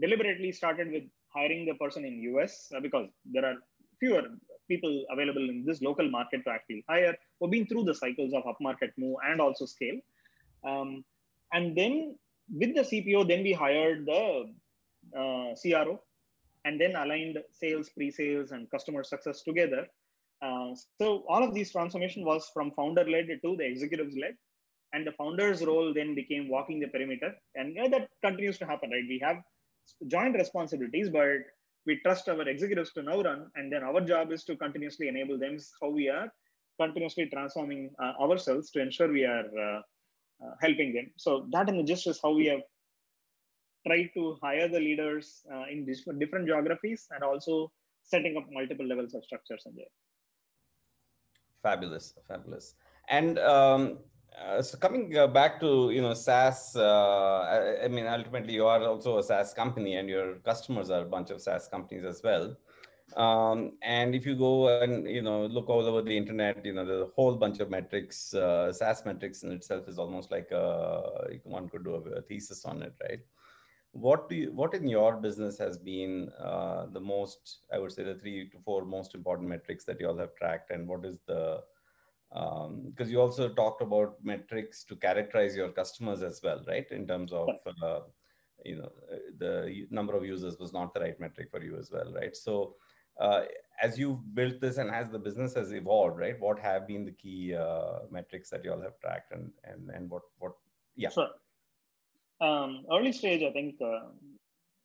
deliberately 0.00 0.52
started 0.52 0.90
with 0.90 1.02
hiring 1.34 1.66
the 1.66 1.74
person 1.74 2.04
in 2.04 2.14
us 2.42 2.70
uh, 2.74 2.80
because 2.80 3.08
there 3.26 3.44
are 3.44 3.56
fewer 4.00 4.22
people 4.68 5.04
available 5.10 5.48
in 5.48 5.64
this 5.66 5.82
local 5.82 6.08
market 6.10 6.42
to 6.44 6.50
actually 6.50 6.84
hire. 6.88 7.16
We've 7.40 7.50
been 7.50 7.66
through 7.66 7.84
the 7.84 7.94
cycles 7.94 8.32
of 8.34 8.44
upmarket 8.44 8.92
move 8.98 9.16
and 9.24 9.40
also 9.40 9.66
scale. 9.66 10.00
Um, 10.64 11.04
and 11.52 11.76
then 11.76 12.16
with 12.52 12.74
the 12.74 12.82
CPO, 12.82 13.28
then 13.28 13.42
we 13.42 13.52
hired 13.52 14.06
the 14.06 14.52
uh, 15.16 15.54
CRO 15.60 16.00
and 16.64 16.80
then 16.80 16.96
aligned 16.96 17.38
sales, 17.52 17.88
pre-sales, 17.90 18.50
and 18.52 18.70
customer 18.70 19.04
success 19.04 19.42
together 19.42 19.86
Uh, 20.40 20.74
so 21.00 21.24
all 21.28 21.42
of 21.42 21.54
these 21.54 21.72
transformation 21.72 22.24
was 22.24 22.50
from 22.54 22.70
founder 22.72 23.04
led 23.14 23.26
to 23.44 23.56
the 23.56 23.66
executives 23.66 24.16
led, 24.22 24.36
and 24.92 25.06
the 25.06 25.12
founder's 25.12 25.64
role 25.70 25.92
then 25.94 26.14
became 26.14 26.48
walking 26.48 26.78
the 26.80 26.88
perimeter, 26.94 27.30
and 27.56 27.76
that 27.94 28.08
continues 28.26 28.58
to 28.58 28.66
happen. 28.66 28.90
Right, 28.90 29.08
we 29.08 29.18
have 29.24 29.38
joint 30.14 30.36
responsibilities, 30.36 31.10
but 31.10 31.42
we 31.86 32.00
trust 32.04 32.28
our 32.28 32.46
executives 32.48 32.92
to 32.94 33.02
now 33.02 33.20
run, 33.22 33.50
and 33.56 33.72
then 33.72 33.82
our 33.82 34.00
job 34.12 34.32
is 34.32 34.44
to 34.44 34.56
continuously 34.56 35.08
enable 35.08 35.38
them. 35.38 35.58
How 35.82 35.90
we 35.90 36.08
are 36.08 36.32
continuously 36.80 37.26
transforming 37.26 37.90
uh, 38.02 38.12
ourselves 38.20 38.70
to 38.70 38.80
ensure 38.80 39.12
we 39.12 39.24
are 39.24 39.44
uh, 39.58 39.80
uh, 40.44 40.54
helping 40.60 40.92
them. 40.94 41.10
So 41.16 41.46
that 41.52 41.68
in 41.68 41.76
the 41.76 41.82
gist 41.82 42.06
is 42.06 42.20
how 42.22 42.32
we 42.32 42.46
have 42.46 42.60
tried 43.86 44.10
to 44.14 44.36
hire 44.42 44.68
the 44.68 44.80
leaders 44.80 45.42
in 45.70 45.86
different 46.18 46.46
geographies 46.46 47.06
and 47.10 47.22
also 47.22 47.70
setting 48.02 48.36
up 48.36 48.44
multiple 48.50 48.86
levels 48.86 49.14
of 49.14 49.24
structures 49.24 49.62
in 49.66 49.74
there. 49.76 49.92
Fabulous, 51.62 52.14
fabulous. 52.26 52.74
And 53.08 53.38
um, 53.38 53.98
uh, 54.36 54.62
so 54.62 54.78
coming 54.78 55.16
uh, 55.16 55.26
back 55.26 55.60
to 55.60 55.90
you 55.90 56.00
know 56.00 56.14
SaaS, 56.14 56.76
uh, 56.76 57.80
I, 57.80 57.84
I, 57.84 57.88
mean 57.88 58.06
ultimately 58.06 58.54
you 58.54 58.66
are 58.66 58.82
also 58.82 59.18
a 59.18 59.22
SaaS 59.22 59.52
company, 59.54 59.96
and 59.96 60.08
your 60.08 60.36
customers 60.36 60.90
are 60.90 61.02
a 61.02 61.10
bunch 61.16 61.30
of 61.30 61.40
SaaS 61.40 61.68
companies 61.68 62.04
as 62.04 62.22
well. 62.22 62.56
Um, 63.16 63.72
and 63.82 64.14
if 64.14 64.26
you 64.26 64.36
go 64.36 64.80
and 64.82 65.08
you 65.08 65.22
know 65.22 65.46
look 65.46 65.68
all 65.68 65.86
over 65.86 66.02
the 66.02 66.16
internet, 66.16 66.64
you 66.64 66.74
know 66.74 66.84
there's 66.84 67.02
a 67.02 67.12
whole 67.14 67.36
bunch 67.36 67.60
of 67.60 67.70
metrics. 67.70 68.34
Uh, 68.34 68.72
SaaS 68.72 69.04
metrics 69.04 69.42
in 69.42 69.52
itself 69.52 69.88
is 69.88 69.98
almost 69.98 70.30
like 70.30 70.50
a, 70.50 71.38
one 71.44 71.68
could 71.68 71.84
do 71.84 71.94
a, 71.94 72.18
a 72.18 72.22
thesis 72.22 72.64
on 72.64 72.82
it, 72.82 72.94
right? 73.02 73.20
what 73.92 74.28
do 74.28 74.36
you, 74.36 74.52
what 74.52 74.74
in 74.74 74.86
your 74.86 75.16
business 75.16 75.58
has 75.58 75.78
been 75.78 76.30
uh, 76.38 76.86
the 76.92 77.00
most 77.00 77.60
i 77.72 77.78
would 77.78 77.92
say 77.92 78.02
the 78.02 78.14
three 78.14 78.48
to 78.50 78.58
four 78.58 78.84
most 78.84 79.14
important 79.14 79.48
metrics 79.48 79.84
that 79.84 79.98
you 80.00 80.08
all 80.08 80.16
have 80.16 80.34
tracked 80.34 80.70
and 80.70 80.86
what 80.86 81.04
is 81.04 81.18
the 81.26 81.60
because 82.30 83.06
um, 83.06 83.10
you 83.10 83.18
also 83.18 83.48
talked 83.48 83.80
about 83.80 84.16
metrics 84.22 84.84
to 84.84 84.94
characterize 84.94 85.56
your 85.56 85.70
customers 85.70 86.22
as 86.22 86.40
well 86.42 86.62
right 86.68 86.90
in 86.90 87.06
terms 87.06 87.32
of 87.32 87.48
uh, 87.82 88.00
you 88.64 88.76
know 88.76 88.90
the 89.38 89.86
number 89.90 90.14
of 90.14 90.24
users 90.24 90.58
was 90.58 90.72
not 90.74 90.92
the 90.92 91.00
right 91.00 91.18
metric 91.18 91.48
for 91.50 91.62
you 91.62 91.78
as 91.78 91.90
well 91.90 92.12
right 92.12 92.36
so 92.36 92.74
uh, 93.20 93.42
as 93.82 93.98
you've 93.98 94.34
built 94.34 94.60
this 94.60 94.78
and 94.78 94.90
as 94.90 95.10
the 95.10 95.18
business 95.18 95.54
has 95.54 95.72
evolved 95.72 96.18
right 96.18 96.40
what 96.40 96.58
have 96.58 96.86
been 96.86 97.04
the 97.04 97.12
key 97.12 97.54
uh, 97.54 98.00
metrics 98.10 98.50
that 98.50 98.64
you 98.64 98.72
all 98.72 98.80
have 98.80 98.98
tracked 99.00 99.32
and 99.32 99.50
and 99.64 99.90
and 99.90 100.10
what 100.10 100.22
what 100.38 100.52
yeah 100.96 101.08
sure 101.08 101.30
um, 102.40 102.84
early 102.92 103.12
stage, 103.12 103.42
I 103.42 103.50
think 103.52 103.76
uh, 103.80 104.10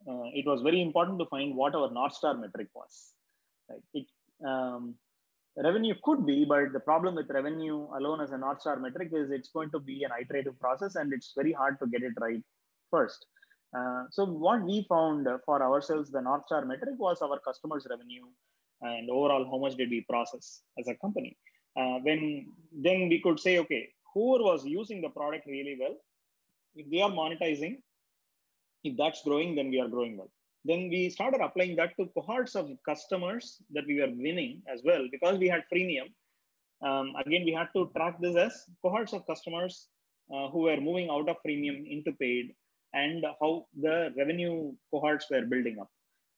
uh, 0.10 0.30
it 0.34 0.46
was 0.46 0.62
very 0.62 0.82
important 0.82 1.20
to 1.20 1.26
find 1.26 1.56
what 1.56 1.76
our 1.76 1.92
North 1.92 2.14
Star 2.14 2.34
metric 2.34 2.68
was. 2.74 3.14
Right? 3.70 3.82
It, 3.94 4.08
um, 4.46 4.96
revenue 5.56 5.94
could 6.04 6.26
be, 6.26 6.46
but 6.46 6.74
the 6.74 6.80
problem 6.80 7.16
with 7.16 7.30
revenue 7.30 7.88
alone 7.96 8.22
as 8.22 8.32
a 8.32 8.38
North 8.38 8.62
Star 8.62 8.78
metric 8.78 9.10
is 9.14 9.30
it's 9.30 9.50
going 9.50 9.70
to 9.72 9.80
be 9.80 10.04
an 10.04 10.12
iterative 10.20 10.60
process 10.60 10.96
and 10.96 11.14
it's 11.14 11.34
very 11.36 11.54
hard 11.54 11.80
to 11.80 11.88
get 11.88 12.02
it 12.02 12.14
right 12.20 12.42
first. 12.90 13.26
Uh, 13.76 14.04
so 14.12 14.26
what 14.26 14.62
we 14.64 14.86
found 14.88 15.28
for 15.46 15.62
ourselves, 15.62 16.12
the 16.12 16.22
North 16.22 16.46
Star 16.46 16.64
metric 16.66 16.96
was 16.98 17.22
our 17.22 17.40
customers' 17.40 17.88
revenue 17.90 18.26
and 18.82 19.10
overall 19.10 19.46
how 19.46 19.58
much 19.58 19.76
did 19.76 19.90
we 19.90 20.06
process 20.10 20.62
as 20.78 20.88
a 20.88 20.96
company. 20.96 21.38
Uh, 21.76 21.98
when 22.04 22.48
then 22.72 23.10
we 23.10 23.20
could 23.22 23.40
say, 23.40 23.58
okay, 23.60 23.90
who 24.14 24.44
was 24.44 24.66
using 24.66 25.02
the 25.02 25.10
product 25.10 25.48
really 25.48 25.78
well 25.80 25.96
if 26.76 26.90
they 26.90 27.02
are 27.02 27.10
monetizing, 27.10 27.78
if 28.84 28.98
that's 28.98 29.24
growing, 29.24 29.56
then 29.56 29.70
we 29.70 29.80
are 29.80 29.88
growing 29.88 30.18
well. 30.18 30.30
Then 30.66 30.90
we 30.90 31.10
started 31.10 31.42
applying 31.42 31.76
that 31.76 31.96
to 31.98 32.08
cohorts 32.16 32.56
of 32.56 32.70
customers 32.88 33.62
that 33.72 33.86
we 33.86 34.00
were 34.00 34.08
winning 34.08 34.62
as 34.72 34.82
well 34.84 35.08
because 35.12 35.38
we 35.38 35.48
had 35.48 35.64
freemium. 35.74 36.12
Um, 36.82 37.14
again, 37.26 37.46
we 37.46 37.54
had 37.54 37.68
to 37.76 37.92
track 37.96 38.20
this 38.20 38.36
as 38.36 38.66
cohorts 38.82 39.14
of 39.14 39.26
customers 39.28 39.88
uh, 40.34 40.50
who 40.50 40.60
were 40.60 40.80
moving 40.80 41.10
out 41.10 41.30
of 41.30 41.38
freemium 41.46 41.86
into 41.90 42.12
paid 42.14 42.54
and 42.94 43.26
how 43.40 43.66
the 43.80 44.14
revenue 44.18 44.74
cohorts 44.92 45.28
were 45.30 45.42
building 45.42 45.80
up. 45.80 45.90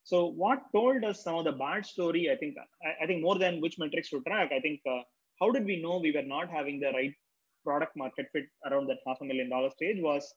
So 0.04 0.26
what 0.26 0.62
told 0.72 1.04
us 1.04 1.22
some 1.22 1.34
of 1.34 1.44
the 1.44 1.52
bad 1.52 1.84
story, 1.84 2.30
I 2.30 2.36
think, 2.36 2.54
I, 2.82 3.04
I 3.04 3.06
think 3.06 3.22
more 3.22 3.38
than 3.38 3.60
which 3.60 3.78
metrics 3.78 4.10
to 4.10 4.20
track, 4.22 4.52
I 4.52 4.60
think, 4.60 4.80
uh, 4.88 5.02
how 5.40 5.50
did 5.50 5.64
we 5.64 5.82
know 5.82 5.98
we 5.98 6.12
were 6.12 6.22
not 6.22 6.48
having 6.48 6.80
the 6.80 6.92
right 6.92 7.12
product 7.64 7.96
market 7.96 8.26
fit 8.32 8.46
around 8.70 8.86
that 8.86 8.98
half 9.06 9.18
a 9.20 9.24
million 9.24 9.50
dollar 9.50 9.70
stage 9.70 10.00
was 10.00 10.32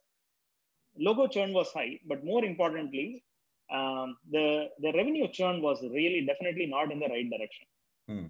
logo 0.97 1.27
churn 1.27 1.53
was 1.53 1.71
high, 1.71 1.99
but 2.07 2.23
more 2.23 2.43
importantly, 2.43 3.23
um, 3.71 4.17
the 4.31 4.69
the 4.79 4.91
revenue 4.93 5.27
churn 5.27 5.61
was 5.61 5.81
really 5.83 6.25
definitely 6.25 6.65
not 6.65 6.91
in 6.91 6.99
the 6.99 7.07
right 7.07 7.29
direction. 7.29 7.67
Hmm. 8.07 8.27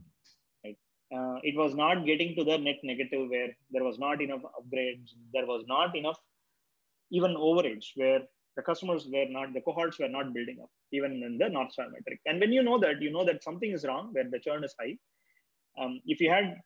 Right? 0.63 0.77
Uh, 1.15 1.37
it 1.43 1.55
was 1.55 1.73
not 1.75 2.05
getting 2.05 2.35
to 2.35 2.43
the 2.43 2.57
net 2.57 2.79
negative 2.83 3.29
where 3.29 3.49
there 3.71 3.83
was 3.83 3.97
not 3.97 4.21
enough 4.21 4.41
upgrades, 4.59 5.13
there 5.33 5.45
was 5.45 5.63
not 5.67 5.95
enough 5.95 6.19
even 7.11 7.35
overage 7.35 7.87
where 7.95 8.21
the 8.55 8.61
customers 8.61 9.07
were 9.11 9.25
not, 9.29 9.53
the 9.53 9.61
cohorts 9.61 9.99
were 9.99 10.09
not 10.09 10.33
building 10.33 10.57
up, 10.61 10.69
even 10.91 11.23
in 11.23 11.37
the 11.37 11.49
North 11.49 11.71
Star 11.71 11.87
metric. 11.89 12.19
And 12.25 12.39
when 12.39 12.51
you 12.51 12.63
know 12.63 12.79
that, 12.79 13.01
you 13.01 13.11
know 13.11 13.25
that 13.25 13.43
something 13.43 13.71
is 13.71 13.85
wrong 13.85 14.09
where 14.11 14.29
the 14.29 14.39
churn 14.39 14.63
is 14.63 14.75
high. 14.79 14.97
Um, 15.79 16.01
if 16.05 16.19
you 16.19 16.29
had 16.29 16.57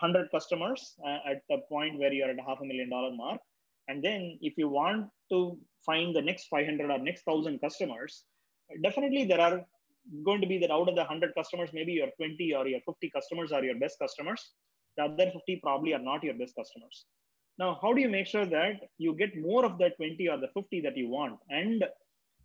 100 0.00 0.30
customers 0.30 0.94
uh, 1.04 1.18
at 1.30 1.42
the 1.48 1.58
point 1.68 1.98
where 1.98 2.12
you're 2.12 2.30
at 2.30 2.40
half 2.46 2.58
a 2.62 2.64
million 2.64 2.88
dollar 2.88 3.10
mark. 3.14 3.40
And 3.88 4.02
then 4.02 4.38
if 4.40 4.54
you 4.56 4.68
want 4.68 5.08
to 5.30 5.58
find 5.84 6.14
the 6.14 6.22
next 6.22 6.46
500 6.48 6.90
or 6.90 6.98
next 6.98 7.22
1000 7.24 7.58
customers, 7.58 8.24
definitely 8.82 9.24
there 9.24 9.40
are 9.40 9.64
going 10.24 10.40
to 10.40 10.46
be 10.46 10.58
that 10.58 10.70
out 10.70 10.88
of 10.88 10.94
the 10.94 11.02
100 11.02 11.34
customers, 11.36 11.70
maybe 11.72 11.92
your 11.92 12.08
20 12.16 12.54
or 12.54 12.66
your 12.68 12.80
50 12.86 13.10
customers 13.10 13.52
are 13.52 13.64
your 13.64 13.78
best 13.78 13.98
customers. 13.98 14.52
The 14.96 15.04
other 15.04 15.30
50 15.32 15.60
probably 15.62 15.94
are 15.94 16.02
not 16.02 16.22
your 16.22 16.34
best 16.34 16.54
customers. 16.56 17.06
Now, 17.58 17.78
how 17.82 17.92
do 17.92 18.00
you 18.00 18.08
make 18.08 18.26
sure 18.26 18.46
that 18.46 18.88
you 18.98 19.14
get 19.14 19.36
more 19.36 19.64
of 19.64 19.78
the 19.78 19.90
20 19.96 20.28
or 20.28 20.38
the 20.38 20.48
50 20.54 20.80
that 20.82 20.96
you 20.96 21.08
want 21.08 21.38
and 21.50 21.84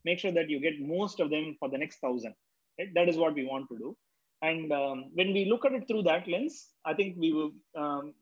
make 0.06 0.20
sure 0.20 0.32
that 0.32 0.50
you 0.50 0.60
get 0.60 0.80
most 0.80 1.20
of 1.20 1.30
them 1.30 1.56
for 1.60 1.70
the 1.70 1.78
next 1.78 1.98
1000? 2.02 2.34
Right? 2.80 2.90
That 2.96 3.10
is 3.10 3.18
what 3.18 3.36
we 3.36 3.46
want 3.46 3.68
to 3.70 3.78
do. 3.78 3.96
And 4.42 4.72
um, 4.74 5.12
when 5.14 5.32
we 5.34 5.46
look 5.46 5.66
at 5.66 5.74
it 5.74 5.88
through 5.88 6.04
that 6.04 6.28
lens, 6.28 6.70
I 6.84 6.94
think 6.94 7.16
we 7.18 7.32
will, 7.32 7.52
um, 7.78 8.14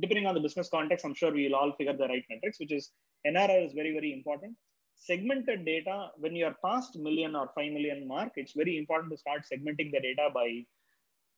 depending 0.00 0.26
on 0.26 0.34
the 0.34 0.40
business 0.40 0.68
context, 0.68 1.06
I'm 1.06 1.14
sure 1.14 1.32
we'll 1.32 1.54
all 1.54 1.72
figure 1.72 1.96
the 1.96 2.08
right 2.08 2.24
metrics, 2.28 2.58
which 2.58 2.72
is 2.72 2.90
NRR 3.26 3.66
is 3.66 3.72
very, 3.72 3.92
very 3.92 4.12
important. 4.12 4.56
Segmented 4.96 5.64
data, 5.64 6.10
when 6.18 6.34
you're 6.34 6.56
past 6.64 6.98
million 6.98 7.34
or 7.34 7.48
5 7.54 7.72
million 7.72 8.06
mark, 8.06 8.32
it's 8.36 8.52
very 8.52 8.76
important 8.76 9.10
to 9.12 9.18
start 9.18 9.42
segmenting 9.50 9.90
the 9.92 10.00
data 10.00 10.28
by 10.34 10.64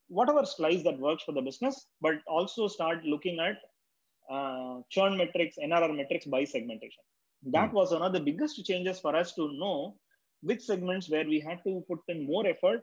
whatever 0.09 0.45
slice 0.45 0.83
that 0.85 0.99
works 0.99 1.23
for 1.25 1.33
the 1.33 1.41
business, 1.41 1.87
but 2.01 2.15
also 2.27 2.67
start 2.67 3.05
looking 3.05 3.39
at 3.41 3.59
uh, 4.31 4.81
churn 4.91 5.17
metrics, 5.17 5.57
NRR 5.63 5.97
metrics 5.97 6.27
by 6.27 6.45
segmentation. 6.45 7.03
That 7.45 7.71
mm. 7.71 7.75
was 7.75 7.93
one 7.93 8.03
of 8.03 8.13
the 8.13 8.21
biggest 8.21 8.65
changes 8.65 8.99
for 9.01 9.15
us 9.15 9.35
to 9.35 9.53
know 9.53 9.97
which 10.43 10.63
segments 10.63 11.09
where 11.11 11.25
we 11.25 11.41
had 11.41 11.63
to 11.65 11.85
put 11.89 12.01
in 12.09 12.27
more 12.27 12.47
effort 12.47 12.83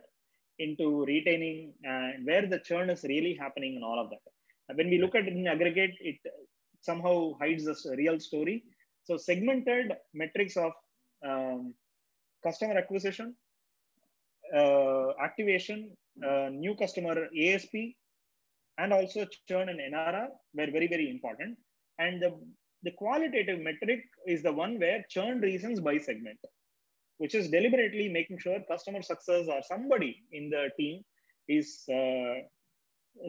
into 0.60 1.06
retaining 1.06 1.74
and 1.84 2.26
where 2.26 2.46
the 2.48 2.60
churn 2.60 2.90
is 2.90 3.04
really 3.04 3.36
happening 3.40 3.76
and 3.76 3.84
all 3.84 4.00
of 4.00 4.10
that. 4.10 4.76
When 4.76 4.90
we 4.90 5.00
look 5.00 5.16
at 5.16 5.28
it 5.28 5.34
in 5.34 5.48
aggregate, 5.48 5.96
it 6.00 6.18
somehow 6.82 7.34
hides 7.40 7.66
this 7.66 7.86
real 7.98 8.20
story. 8.20 8.64
So 9.06 9.18
segmented 9.18 9.94
metrics 10.14 10.56
of 10.58 10.72
um, 11.28 11.74
customer 12.44 12.78
acquisition, 12.78 13.36
uh, 14.56 15.10
activation, 15.22 15.92
uh, 16.26 16.50
new 16.50 16.76
customer 16.76 17.28
ASP, 17.38 17.76
and 18.78 18.92
also 18.94 19.26
churn 19.48 19.70
and 19.70 19.80
NRR 19.80 20.28
were 20.54 20.72
very, 20.72 20.88
very 20.88 21.10
important. 21.10 21.58
And 22.00 22.22
the, 22.22 22.32
the 22.84 22.92
qualitative 22.92 23.60
metric 23.60 24.02
is 24.26 24.44
the 24.44 24.52
one 24.52 24.80
where 24.80 25.06
churn 25.10 25.40
reasons 25.42 25.80
by 25.80 25.98
segment 25.98 26.40
which 27.18 27.36
is 27.36 27.50
deliberately 27.50 28.10
making 28.10 28.38
sure 28.38 28.60
customer 28.70 29.02
success 29.02 29.46
or 29.48 29.62
somebody 29.62 30.24
in 30.32 30.50
the 30.50 30.70
team 30.78 31.04
is 31.48 31.84
uh, 31.90 32.36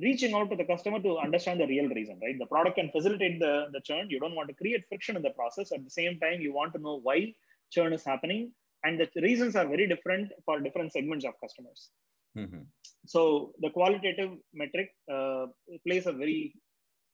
reaching 0.03 0.35
out 0.35 0.49
to 0.51 0.57
the 0.57 0.65
customer 0.65 1.01
to 1.01 1.19
understand 1.19 1.61
the 1.61 1.67
real 1.67 1.89
reason, 1.89 2.19
right? 2.23 2.39
The 2.39 2.47
product 2.47 2.77
can 2.77 2.91
facilitate 2.91 3.39
the, 3.41 3.67
the 3.73 3.81
churn. 3.81 4.09
You 4.09 4.21
don't 4.21 4.35
want 4.35 4.49
to 4.49 4.55
create 4.55 4.85
friction 4.89 5.17
in 5.17 5.23
the 5.23 5.31
process. 5.31 5.73
At 5.73 5.85
the 5.85 5.91
same 5.91 6.19
time, 6.19 6.41
you 6.41 6.53
want 6.53 6.73
to 6.75 6.81
know 6.81 7.01
why 7.03 7.35
churn 7.71 7.93
is 7.93 8.05
happening. 8.05 8.53
And 8.83 9.01
the 9.01 9.09
reasons 9.23 9.57
are 9.57 9.67
very 9.67 9.87
different 9.87 10.31
for 10.45 10.61
different 10.61 10.93
segments 10.93 11.25
of 11.25 11.35
customers. 11.41 11.91
Mm-hmm. 12.37 12.63
So 13.07 13.53
the 13.61 13.71
qualitative 13.71 14.31
metric 14.53 14.91
uh, 15.13 15.47
plays 15.87 16.07
a 16.07 16.13
very 16.13 16.55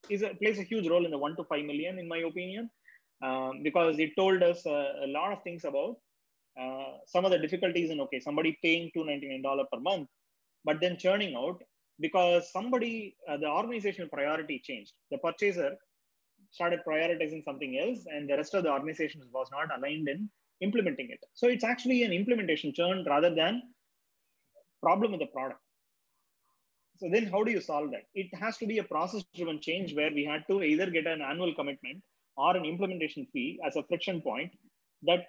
is 0.08 0.22
a, 0.22 0.30
plays 0.34 0.58
a 0.58 0.62
huge 0.62 0.88
role 0.88 1.04
in 1.04 1.10
the 1.10 1.18
one 1.18 1.36
to 1.36 1.44
five 1.44 1.64
million, 1.64 1.98
in 1.98 2.08
my 2.08 2.18
opinion, 2.18 2.70
um, 3.22 3.62
because 3.62 3.98
it 3.98 4.10
told 4.16 4.42
us 4.42 4.64
uh, 4.66 4.92
a 5.04 5.08
lot 5.08 5.32
of 5.32 5.42
things 5.42 5.64
about 5.64 5.96
uh, 6.58 6.92
some 7.06 7.24
of 7.24 7.30
the 7.30 7.38
difficulties 7.38 7.90
in 7.90 8.00
okay 8.00 8.20
somebody 8.20 8.58
paying 8.62 8.90
$299 8.96 9.64
per 9.72 9.80
month 9.80 10.08
but 10.64 10.80
then 10.80 10.96
churning 10.96 11.34
out 11.36 11.62
because 12.00 12.50
somebody 12.52 13.14
uh, 13.28 13.36
the 13.36 13.46
organizational 13.46 14.08
priority 14.08 14.60
changed 14.64 14.92
the 15.10 15.18
purchaser 15.18 15.70
started 16.50 16.80
prioritizing 16.86 17.44
something 17.44 17.78
else 17.78 18.00
and 18.12 18.28
the 18.28 18.36
rest 18.36 18.54
of 18.54 18.64
the 18.64 18.72
organization 18.72 19.20
was 19.32 19.48
not 19.52 19.68
aligned 19.76 20.08
in 20.08 20.28
implementing 20.60 21.08
it 21.10 21.22
so 21.34 21.46
it's 21.46 21.64
actually 21.72 22.02
an 22.02 22.12
implementation 22.12 22.72
churn 22.74 23.04
rather 23.06 23.32
than 23.34 23.62
problem 24.82 25.12
with 25.12 25.20
the 25.20 25.26
product 25.26 25.60
So 27.00 27.08
then 27.12 27.26
how 27.32 27.42
do 27.44 27.50
you 27.50 27.60
solve 27.60 27.90
that? 27.92 28.04
It 28.14 28.28
has 28.38 28.58
to 28.58 28.66
be 28.66 28.78
a 28.78 28.84
process 28.84 29.22
driven 29.34 29.60
change 29.60 29.94
where 29.94 30.10
we 30.12 30.24
had 30.24 30.42
to 30.48 30.62
either 30.62 30.90
get 30.90 31.06
an 31.06 31.22
annual 31.22 31.54
commitment 31.54 32.02
or 32.36 32.56
an 32.56 32.64
implementation 32.64 33.26
fee 33.32 33.58
as 33.66 33.76
a 33.76 33.82
friction 33.84 34.20
point 34.20 34.52
that 35.08 35.24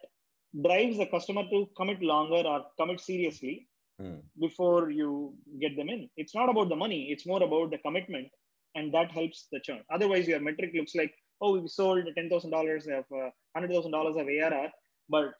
drives 0.66 0.98
the 0.98 1.06
customer 1.06 1.44
to 1.50 1.70
commit 1.78 2.02
longer 2.02 2.42
or 2.54 2.66
commit 2.80 3.00
seriously 3.00 3.68
mm. 4.02 4.20
before 4.40 4.90
you 4.90 5.34
get 5.62 5.78
them 5.78 5.90
in. 5.90 6.10
It's 6.18 6.36
not 6.36 6.50
about 6.50 6.70
the 6.70 6.76
money, 6.76 7.04
it's 7.10 7.26
more 7.26 7.42
about 7.42 7.72
the 7.72 7.78
commitment, 7.78 8.28
and 8.76 8.94
that 8.94 9.12
helps 9.12 9.48
the 9.52 9.62
churn. 9.62 9.82
Otherwise, 9.94 10.28
your 10.28 10.42
metric 10.42 10.72
looks 10.76 10.96
like, 10.96 11.14
oh, 11.42 11.58
we 11.58 11.68
sold 11.68 12.06
$10,000 12.18 13.00
of 13.00 13.06
uh, 13.16 13.30
$100,000 13.58 14.22
of 14.22 14.28
ARR, 14.28 14.70
but 15.10 15.32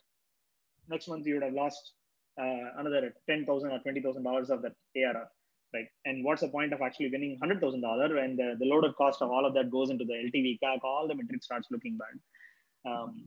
next 0.88 1.10
month 1.10 1.28
you 1.28 1.36
would 1.36 1.44
have 1.44 1.54
lost 1.54 1.94
uh, 2.42 2.80
another 2.80 3.14
10,000 3.30 3.72
or 3.72 3.80
$20,000 3.80 4.50
of 4.50 4.62
that 4.62 4.74
ARR. 4.96 5.28
Right. 5.74 5.86
And 6.04 6.26
what's 6.26 6.42
the 6.42 6.50
point 6.50 6.74
of 6.74 6.82
actually 6.82 7.10
winning 7.12 7.40
$100,000 7.42 8.16
when 8.16 8.36
the, 8.36 8.56
the 8.60 8.66
loaded 8.66 8.94
cost 8.98 9.22
of 9.22 9.30
all 9.30 9.46
of 9.46 9.54
that 9.54 9.72
goes 9.72 9.90
into 9.90 10.04
the 10.04 10.14
LTV 10.14 10.60
CAC, 10.62 10.80
all 10.84 11.08
the 11.08 11.16
metrics 11.16 11.46
starts 11.46 11.70
looking 11.72 11.98
bad. 11.98 12.92
Um, 12.92 13.24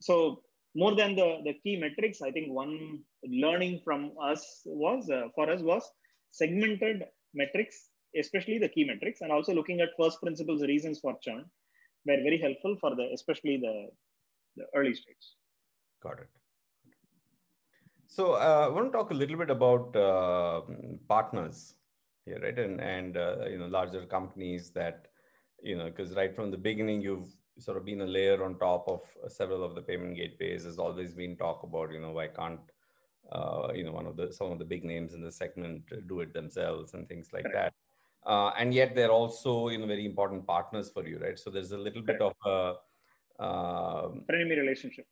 so 0.00 0.42
more 0.74 0.94
than 0.94 1.16
the, 1.16 1.38
the 1.44 1.54
key 1.62 1.80
metrics, 1.80 2.20
I 2.20 2.30
think 2.32 2.52
one 2.52 3.00
learning 3.24 3.80
from 3.82 4.12
us 4.22 4.60
was, 4.66 5.08
uh, 5.08 5.28
for 5.34 5.48
us 5.48 5.62
was 5.62 5.90
segmented 6.32 7.04
metrics, 7.32 7.88
especially 8.18 8.58
the 8.58 8.68
key 8.68 8.84
metrics, 8.84 9.22
and 9.22 9.32
also 9.32 9.54
looking 9.54 9.80
at 9.80 9.88
first 9.98 10.20
principles 10.20 10.60
reasons 10.62 11.00
for 11.00 11.16
churn 11.22 11.46
were 12.04 12.16
very 12.16 12.38
helpful 12.38 12.76
for 12.78 12.94
the, 12.94 13.08
especially 13.14 13.56
the, 13.56 13.88
the 14.56 14.66
early 14.74 14.94
stage. 14.94 15.16
Got 16.02 16.20
it. 16.20 16.28
So 18.16 18.32
uh, 18.32 18.64
I 18.66 18.68
want 18.72 18.90
to 18.90 18.96
talk 18.96 19.10
a 19.10 19.14
little 19.14 19.36
bit 19.36 19.50
about 19.50 19.94
uh, 19.94 20.62
partners 21.06 21.74
here, 22.24 22.40
right? 22.42 22.58
And, 22.58 22.80
and 22.80 23.18
uh, 23.18 23.44
you 23.46 23.58
know, 23.58 23.66
larger 23.66 24.06
companies 24.06 24.70
that, 24.70 25.08
you 25.62 25.76
know, 25.76 25.84
because 25.90 26.14
right 26.14 26.34
from 26.34 26.50
the 26.50 26.56
beginning, 26.56 27.02
you've 27.02 27.28
sort 27.58 27.76
of 27.76 27.84
been 27.84 28.00
a 28.00 28.06
layer 28.06 28.42
on 28.42 28.58
top 28.58 28.88
of 28.88 29.02
several 29.30 29.62
of 29.62 29.74
the 29.74 29.82
payment 29.82 30.16
gateways. 30.16 30.64
Has 30.64 30.78
always 30.78 31.12
been 31.12 31.36
talk 31.36 31.62
about, 31.62 31.92
you 31.92 32.00
know, 32.00 32.12
why 32.12 32.28
can't 32.28 32.58
uh, 33.32 33.68
you 33.74 33.84
know 33.84 33.92
one 33.92 34.06
of 34.06 34.16
the 34.16 34.32
some 34.32 34.50
of 34.50 34.58
the 34.58 34.64
big 34.64 34.82
names 34.82 35.12
in 35.12 35.20
the 35.20 35.30
segment 35.30 35.82
do 36.06 36.20
it 36.20 36.32
themselves 36.32 36.94
and 36.94 37.06
things 37.10 37.34
like 37.34 37.46
that. 37.52 37.74
Uh, 38.24 38.50
and 38.58 38.72
yet 38.72 38.94
they're 38.94 39.12
also 39.12 39.68
you 39.68 39.76
know 39.76 39.86
very 39.86 40.06
important 40.06 40.46
partners 40.46 40.88
for 40.88 41.06
you, 41.06 41.18
right? 41.18 41.38
So 41.38 41.50
there's 41.50 41.72
a 41.72 41.78
little 41.78 42.02
bit 42.02 42.22
of 42.22 42.32
a 42.46 43.42
uh, 43.42 44.08
frenemy 44.30 44.56
relationship. 44.56 45.06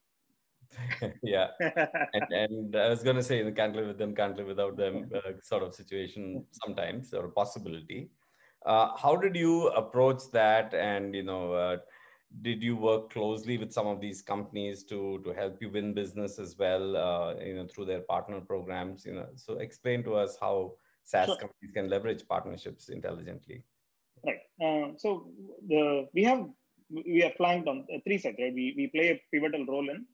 yeah, 1.23 1.49
and, 1.61 2.33
and, 2.33 2.77
I 2.77 2.89
was 2.89 3.03
going 3.03 3.17
to 3.17 3.23
say, 3.23 3.39
you 3.39 3.53
can't 3.53 3.75
live 3.75 3.87
with 3.87 3.99
them, 3.99 4.15
can't 4.15 4.37
live 4.37 4.47
without 4.47 4.77
them, 4.77 5.11
uh, 5.15 5.33
sort 5.43 5.63
of 5.63 5.75
situation 5.75 6.45
sometimes 6.53 7.13
or 7.15 7.29
possibility. 7.29 8.11
Uh, 8.65 8.97
how 8.97 9.17
did 9.17 9.37
you 9.37 9.69
approach 9.69 10.23
that? 10.33 10.73
And 10.75 11.15
you 11.15 11.23
know, 11.23 11.53
uh, 11.53 11.77
did 12.43 12.63
you 12.63 12.77
work 12.77 13.11
closely 13.11 13.59
with 13.59 13.73
some 13.73 13.87
of 13.87 14.01
these 14.01 14.21
companies 14.21 14.83
to 14.85 15.21
to 15.25 15.33
help 15.33 15.61
you 15.61 15.71
win 15.71 15.95
business 15.95 16.39
as 16.39 16.57
well 16.59 16.97
uh, 16.97 17.35
you 17.41 17.55
know 17.55 17.67
through 17.67 17.85
their 17.85 18.01
partner 18.01 18.41
programs 18.41 19.07
you 19.07 19.15
know 19.15 19.29
so 19.37 19.59
explain 19.59 20.03
to 20.03 20.15
us 20.15 20.37
how 20.41 20.73
SaaS 21.05 21.27
sure. 21.27 21.37
companies 21.37 21.73
can 21.75 21.89
leverage 21.89 22.27
partnerships 22.27 22.89
intelligently 22.89 23.63
right 24.27 24.43
uh, 24.65 24.93
so 24.97 25.29
the 25.69 26.09
we 26.15 26.25
have 26.25 26.49
we 26.91 27.23
are 27.23 27.33
flanked 27.37 27.69
on 27.69 27.87
three 28.05 28.19
sides 28.19 28.37
right 28.41 28.55
we, 28.55 28.75
we 28.77 28.87
play 28.89 29.11
a 29.11 29.21
pivotal 29.33 29.65
role 29.67 29.89
in 29.91 30.05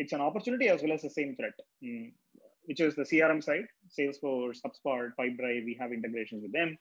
it's 0.00 0.14
an 0.18 0.24
opportunity 0.28 0.68
as 0.74 0.82
well 0.82 0.92
as 0.96 1.02
the 1.06 1.14
same 1.18 1.32
threat 1.38 1.58
mm, 1.84 2.06
which 2.68 2.80
is 2.86 2.94
the 3.00 3.06
crm 3.10 3.42
side 3.48 3.66
salesforce 3.96 4.60
hubspot 4.64 5.10
pipedrive 5.18 5.64
we 5.70 5.76
have 5.80 5.98
integrations 5.98 6.42
with 6.46 6.54
them 6.60 6.76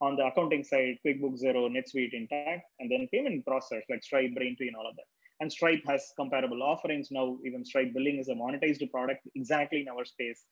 on 0.00 0.16
the 0.16 0.24
accounting 0.24 0.64
side, 0.64 0.98
QuickBooks 1.06 1.42
Xero, 1.42 1.68
NetSuite 1.70 2.14
Intacct, 2.14 2.62
and 2.80 2.90
then 2.90 3.08
payment 3.12 3.44
process 3.46 3.82
like 3.88 4.02
Stripe, 4.02 4.34
Braintree, 4.34 4.68
and 4.68 4.76
all 4.76 4.88
of 4.88 4.96
that. 4.96 5.04
And 5.40 5.50
Stripe 5.50 5.82
has 5.86 6.12
comparable 6.16 6.62
offerings 6.62 7.08
now. 7.10 7.38
Even 7.44 7.64
Stripe 7.64 7.92
Billing 7.94 8.18
is 8.18 8.28
a 8.28 8.34
monetized 8.34 8.88
product 8.90 9.20
exactly 9.34 9.80
in 9.80 9.88
our 9.88 10.04
space. 10.04 10.44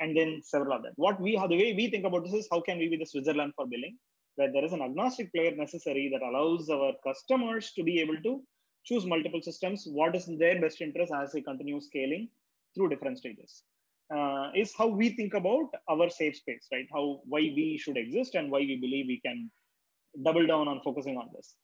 And 0.00 0.16
then 0.16 0.40
several 0.42 0.76
of 0.76 0.82
that. 0.82 0.92
What 0.96 1.20
we 1.20 1.34
have, 1.36 1.48
the 1.48 1.56
way 1.56 1.72
we 1.74 1.90
think 1.90 2.04
about 2.04 2.24
this 2.24 2.34
is 2.34 2.48
how 2.50 2.60
can 2.60 2.78
we 2.78 2.88
be 2.88 2.98
the 2.98 3.06
Switzerland 3.06 3.54
for 3.56 3.66
billing, 3.66 3.96
where 4.34 4.52
there 4.52 4.64
is 4.64 4.72
an 4.72 4.82
agnostic 4.82 5.32
player 5.32 5.54
necessary 5.56 6.10
that 6.12 6.26
allows 6.26 6.68
our 6.68 6.92
customers 7.06 7.72
to 7.76 7.82
be 7.82 8.00
able 8.00 8.20
to 8.22 8.42
choose 8.86 9.04
multiple 9.04 9.42
systems. 9.42 9.86
What 9.86 10.14
is 10.16 10.28
in 10.28 10.38
their 10.38 10.60
best 10.60 10.80
interest 10.80 11.12
as 11.12 11.32
they 11.32 11.42
continue 11.42 11.80
scaling 11.80 12.28
through 12.74 12.90
different 12.90 13.18
stages 13.18 13.62
uh, 14.14 14.50
is 14.54 14.72
how 14.76 14.86
we 14.86 15.10
think 15.10 15.34
about 15.34 15.68
our 15.90 16.08
safe 16.08 16.36
space, 16.36 16.66
right? 16.72 16.86
How 16.92 17.20
why 17.24 17.40
we 17.40 17.78
should 17.82 17.96
exist 17.96 18.34
and 18.34 18.50
why 18.50 18.60
we 18.60 18.76
believe 18.76 19.06
we 19.08 19.20
can 19.20 19.50
double 20.22 20.46
down 20.46 20.68
on 20.68 20.80
focusing 20.84 21.16
on 21.16 21.28
this. 21.34 21.54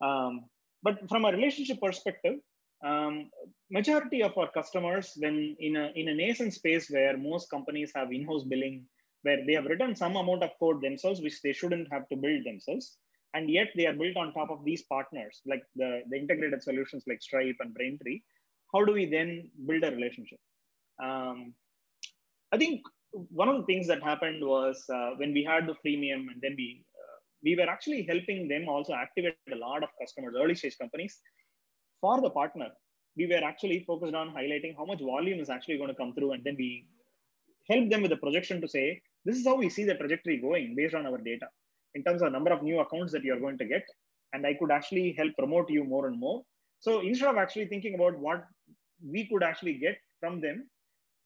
Um, 0.00 0.44
but 0.82 1.08
from 1.08 1.24
a 1.24 1.32
relationship 1.32 1.80
perspective, 1.80 2.36
um, 2.84 3.30
majority 3.70 4.22
of 4.22 4.36
our 4.36 4.50
customers, 4.50 5.12
when 5.16 5.56
in 5.60 5.76
a 5.76 5.92
in 5.94 6.08
a 6.08 6.14
nascent 6.14 6.52
space 6.52 6.90
where 6.90 7.16
most 7.16 7.50
companies 7.50 7.92
have 7.94 8.12
in-house 8.12 8.44
billing, 8.44 8.84
where 9.22 9.44
they 9.46 9.54
have 9.54 9.66
written 9.66 9.94
some 9.94 10.16
amount 10.16 10.42
of 10.42 10.50
code 10.58 10.82
themselves, 10.82 11.22
which 11.22 11.40
they 11.42 11.52
shouldn't 11.52 11.88
have 11.92 12.08
to 12.08 12.16
build 12.16 12.44
themselves, 12.44 12.98
and 13.34 13.50
yet 13.50 13.68
they 13.76 13.86
are 13.86 13.94
built 13.94 14.16
on 14.16 14.32
top 14.32 14.50
of 14.50 14.64
these 14.64 14.82
partners, 14.82 15.40
like 15.46 15.62
the, 15.76 16.02
the 16.10 16.16
integrated 16.16 16.62
solutions 16.62 17.04
like 17.06 17.22
Stripe 17.22 17.56
and 17.60 17.74
Braintree. 17.74 18.20
How 18.72 18.84
do 18.84 18.92
we 18.92 19.06
then 19.06 19.50
build 19.66 19.84
a 19.84 19.90
relationship? 19.90 20.38
Um, 21.02 21.54
I 22.52 22.58
think 22.58 22.82
one 23.12 23.48
of 23.48 23.56
the 23.56 23.64
things 23.64 23.86
that 23.88 24.02
happened 24.02 24.44
was 24.44 24.84
uh, 24.92 25.10
when 25.16 25.32
we 25.32 25.44
had 25.44 25.66
the 25.66 25.74
freemium 25.84 26.26
and 26.32 26.40
then 26.40 26.54
we 26.56 26.84
uh, 26.94 27.18
we 27.42 27.56
were 27.56 27.68
actually 27.68 28.02
helping 28.08 28.48
them 28.48 28.68
also 28.68 28.92
activate 28.94 29.36
a 29.52 29.56
lot 29.56 29.82
of 29.82 29.88
customers, 30.00 30.34
early 30.38 30.54
stage 30.54 30.78
companies. 30.78 31.18
For 32.00 32.20
the 32.20 32.30
partner, 32.30 32.68
we 33.16 33.26
were 33.26 33.44
actually 33.44 33.84
focused 33.86 34.14
on 34.14 34.34
highlighting 34.34 34.76
how 34.76 34.84
much 34.84 35.00
volume 35.00 35.40
is 35.40 35.50
actually 35.50 35.76
going 35.76 35.88
to 35.88 35.94
come 35.94 36.14
through, 36.14 36.32
and 36.32 36.44
then 36.44 36.56
we 36.58 36.86
help 37.68 37.90
them 37.90 38.02
with 38.02 38.10
the 38.10 38.16
projection 38.16 38.60
to 38.60 38.68
say 38.68 39.00
this 39.24 39.36
is 39.36 39.46
how 39.46 39.56
we 39.56 39.68
see 39.68 39.84
the 39.84 39.94
trajectory 39.94 40.38
going 40.38 40.74
based 40.76 40.94
on 40.94 41.06
our 41.06 41.18
data 41.18 41.46
in 41.94 42.04
terms 42.04 42.22
of 42.22 42.32
number 42.32 42.52
of 42.52 42.62
new 42.62 42.80
accounts 42.80 43.12
that 43.12 43.24
you 43.24 43.34
are 43.34 43.40
going 43.40 43.58
to 43.58 43.64
get, 43.64 43.84
and 44.32 44.46
I 44.46 44.54
could 44.54 44.70
actually 44.70 45.14
help 45.16 45.32
promote 45.38 45.70
you 45.70 45.84
more 45.84 46.06
and 46.06 46.18
more. 46.18 46.42
So 46.80 47.00
instead 47.00 47.28
of 47.28 47.36
actually 47.36 47.66
thinking 47.66 47.94
about 47.94 48.18
what 48.18 48.44
we 49.04 49.28
could 49.28 49.42
actually 49.42 49.74
get 49.74 49.98
from 50.20 50.40
them, 50.40 50.68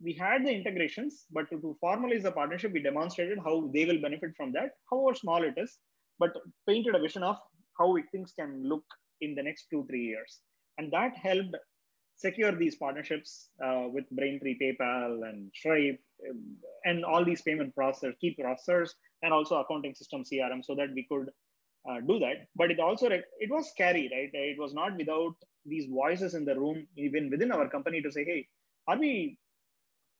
we 0.02 0.12
had 0.12 0.44
the 0.44 0.50
integrations, 0.50 1.24
but 1.30 1.48
to, 1.50 1.58
to, 1.60 1.76
formalize 1.82 2.22
the 2.22 2.32
partnership, 2.32 2.72
we 2.72 2.82
demonstrated 2.82 3.38
how 3.38 3.70
they 3.72 3.86
will 3.86 4.00
benefit 4.00 4.32
from 4.36 4.52
that, 4.52 4.72
however 4.90 5.14
small 5.14 5.42
it 5.42 5.54
is, 5.56 5.78
but 6.18 6.32
painted 6.68 6.94
a 6.94 7.00
vision 7.00 7.22
of 7.22 7.36
how 7.78 7.96
things 8.12 8.32
can 8.38 8.62
look 8.62 8.84
in 9.20 9.34
the 9.34 9.42
next 9.42 9.66
two, 9.70 9.86
three 9.88 10.04
years. 10.04 10.40
And 10.78 10.92
that 10.92 11.16
helped 11.16 11.56
secure 12.16 12.52
these 12.52 12.76
partnerships 12.76 13.48
uh, 13.64 13.84
with 13.90 14.04
Braintree, 14.10 14.58
PayPal, 14.60 15.28
and 15.28 15.50
Stripe, 15.54 16.00
um, 16.28 16.56
and 16.84 17.04
all 17.04 17.24
these 17.24 17.42
payment 17.42 17.74
processors, 17.74 18.18
key 18.20 18.36
processors, 18.38 18.90
and 19.22 19.32
also 19.32 19.56
accounting 19.56 19.94
system 19.94 20.22
CRM, 20.22 20.64
so 20.64 20.74
that 20.74 20.92
we 20.94 21.06
could 21.10 21.28
uh, 21.88 22.00
do 22.00 22.18
that. 22.18 22.46
But 22.54 22.70
it 22.70 22.80
also 22.80 23.08
it 23.08 23.50
was 23.50 23.70
scary, 23.70 24.10
right? 24.12 24.30
It 24.32 24.58
was 24.58 24.74
not 24.74 24.96
without 24.96 25.34
these 25.64 25.86
voices 25.90 26.34
in 26.34 26.44
the 26.44 26.54
room, 26.54 26.86
even 26.96 27.30
within 27.30 27.52
our 27.52 27.68
company, 27.68 28.02
to 28.02 28.12
say, 28.12 28.24
"Hey, 28.24 28.46
are 28.86 28.98
we 28.98 29.38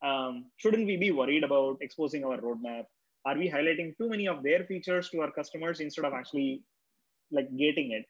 um, 0.03 0.47
shouldn't 0.57 0.86
we 0.86 0.97
be 0.97 1.11
worried 1.11 1.44
about 1.44 1.78
exposing 1.80 2.24
our 2.24 2.38
roadmap? 2.38 2.84
Are 3.24 3.36
we 3.36 3.51
highlighting 3.51 3.97
too 3.97 4.09
many 4.09 4.28
of 4.28 4.42
their 4.42 4.64
features 4.64 5.09
to 5.11 5.20
our 5.20 5.30
customers 5.30 5.80
instead 5.80 6.05
of 6.05 6.12
actually 6.12 6.62
like 7.30 7.49
gating 7.57 7.92
it? 7.92 8.07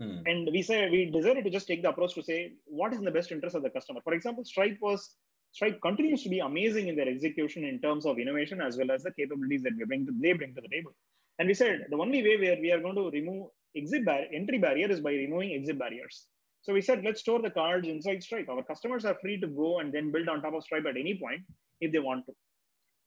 Hmm. 0.00 0.22
And 0.26 0.48
we 0.52 0.62
say 0.62 0.88
we 0.88 1.10
decided 1.10 1.44
to 1.44 1.50
just 1.50 1.66
take 1.66 1.82
the 1.82 1.90
approach 1.90 2.14
to 2.14 2.22
say 2.22 2.52
what 2.66 2.92
is 2.92 2.98
in 2.98 3.04
the 3.04 3.10
best 3.10 3.32
interest 3.32 3.56
of 3.56 3.62
the 3.62 3.70
customer. 3.70 4.00
For 4.04 4.14
example, 4.14 4.44
Stripe 4.44 4.78
was 4.80 5.16
Stripe 5.52 5.80
continues 5.82 6.22
to 6.22 6.28
be 6.28 6.38
amazing 6.38 6.88
in 6.88 6.96
their 6.96 7.08
execution 7.08 7.64
in 7.64 7.80
terms 7.80 8.06
of 8.06 8.18
innovation 8.18 8.60
as 8.60 8.76
well 8.76 8.90
as 8.90 9.02
the 9.02 9.12
capabilities 9.12 9.62
that 9.62 9.72
we 9.76 9.84
bring 9.84 10.06
to, 10.06 10.12
they 10.20 10.32
bring 10.32 10.54
to 10.54 10.60
the 10.60 10.68
table. 10.68 10.92
And 11.38 11.48
we 11.48 11.54
said 11.54 11.86
the 11.90 11.96
only 11.96 12.22
way 12.22 12.36
where 12.36 12.60
we 12.60 12.70
are 12.70 12.80
going 12.80 12.94
to 12.96 13.10
remove 13.10 13.48
exit 13.76 14.04
bar- 14.04 14.26
entry 14.32 14.58
barrier 14.58 14.90
is 14.90 15.00
by 15.00 15.12
removing 15.12 15.54
exit 15.54 15.78
barriers. 15.78 16.26
So 16.62 16.74
we 16.74 16.82
said, 16.82 17.02
let's 17.04 17.20
store 17.20 17.40
the 17.40 17.50
cards 17.50 17.88
inside 17.88 18.22
Stripe. 18.22 18.48
Our 18.48 18.62
customers 18.62 19.04
are 19.04 19.16
free 19.20 19.40
to 19.40 19.46
go 19.46 19.80
and 19.80 19.92
then 19.92 20.12
build 20.12 20.28
on 20.28 20.42
top 20.42 20.54
of 20.54 20.62
Stripe 20.62 20.84
at 20.86 20.96
any 20.96 21.18
point 21.18 21.40
if 21.80 21.90
they 21.92 21.98
want 21.98 22.26
to. 22.26 22.32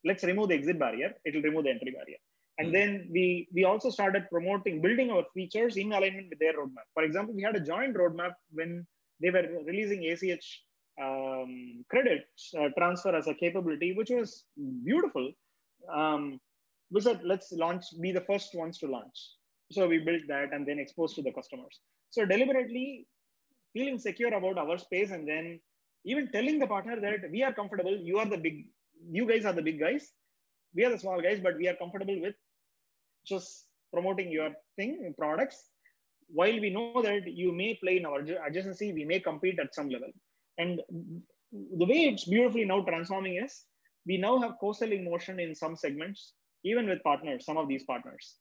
Let's 0.04 0.24
remove 0.24 0.50
the 0.50 0.56
exit 0.56 0.80
barrier. 0.80 1.14
It'll 1.26 1.42
remove 1.42 1.66
the 1.66 1.70
entry 1.70 1.92
barrier. 1.92 2.18
And 2.58 2.68
mm-hmm. 2.68 2.74
then 2.74 3.10
we 3.12 3.48
we 3.54 3.64
also 3.64 3.90
started 3.90 4.28
promoting, 4.32 4.82
building 4.82 5.12
our 5.12 5.24
features 5.34 5.78
in 5.78 5.92
alignment 5.92 6.28
with 6.30 6.40
their 6.40 6.54
roadmap. 6.54 6.88
For 6.94 7.04
example, 7.04 7.34
we 7.36 7.44
had 7.44 7.56
a 7.56 7.60
joint 7.60 7.96
roadmap 7.96 8.34
when 8.52 8.86
they 9.22 9.30
were 9.30 9.48
releasing 9.66 10.06
ACH 10.06 10.62
um, 11.02 11.84
credit 11.90 12.26
uh, 12.60 12.70
transfer 12.78 13.16
as 13.16 13.28
a 13.28 13.34
capability, 13.34 13.94
which 13.94 14.10
was 14.10 14.46
beautiful. 14.84 15.32
Um, 15.94 16.40
we 16.92 17.02
said, 17.02 17.22
let's 17.24 17.52
launch, 17.52 17.86
be 18.00 18.12
the 18.12 18.22
first 18.22 18.54
ones 18.54 18.78
to 18.80 18.88
launch. 18.88 19.18
So 19.72 19.88
we 19.88 20.00
built 20.00 20.22
that 20.28 20.54
and 20.54 20.68
then 20.68 20.80
exposed 20.80 21.16
to 21.16 21.24
the 21.24 21.32
customers. 21.32 21.80
So 22.12 22.26
deliberately, 22.26 23.08
feeling 23.74 23.98
secure 23.98 24.34
about 24.34 24.58
our 24.58 24.78
space 24.78 25.12
and 25.12 25.28
then 25.28 25.60
even 26.06 26.30
telling 26.32 26.60
the 26.60 26.68
partner 26.68 27.00
that 27.00 27.32
we 27.32 27.42
are 27.42 27.54
comfortable 27.54 27.96
you 27.96 28.20
are 28.20 28.26
the 28.28 28.38
big 28.38 28.68
you 29.10 29.26
guys 29.26 29.46
are 29.46 29.54
the 29.54 29.64
big 29.64 29.80
guys 29.80 30.12
we 30.76 30.86
are 30.86 30.92
the 30.92 31.00
small 31.00 31.20
guys 31.20 31.40
but 31.42 31.56
we 31.58 31.68
are 31.68 31.76
comfortable 31.76 32.22
with 32.22 32.36
just 33.26 33.66
promoting 33.94 34.32
your 34.32 34.52
thing, 34.76 35.14
products, 35.18 35.70
while 36.28 36.60
we 36.60 36.70
know 36.72 37.02
that 37.02 37.28
you 37.28 37.52
may 37.52 37.76
play 37.76 37.98
in 37.98 38.06
our 38.06 38.22
adjacency, 38.22 38.94
we 38.94 39.06
may 39.06 39.20
compete 39.20 39.60
at 39.60 39.76
some 39.76 39.90
level. 39.90 40.10
And 40.58 40.82
the 41.52 41.86
way 41.86 42.06
it's 42.06 42.26
beautifully 42.26 42.66
now 42.66 42.82
transforming 42.82 43.38
is 43.44 43.64
we 44.06 44.18
now 44.18 44.40
have 44.40 44.60
co-selling 44.60 45.10
motion 45.10 45.40
in 45.40 45.56
some 45.56 45.76
segments, 45.76 46.34
even 46.64 46.88
with 46.88 47.04
partners, 47.04 47.46
some 47.46 47.58
of 47.58 47.68
these 47.68 47.84
partners, 47.84 48.36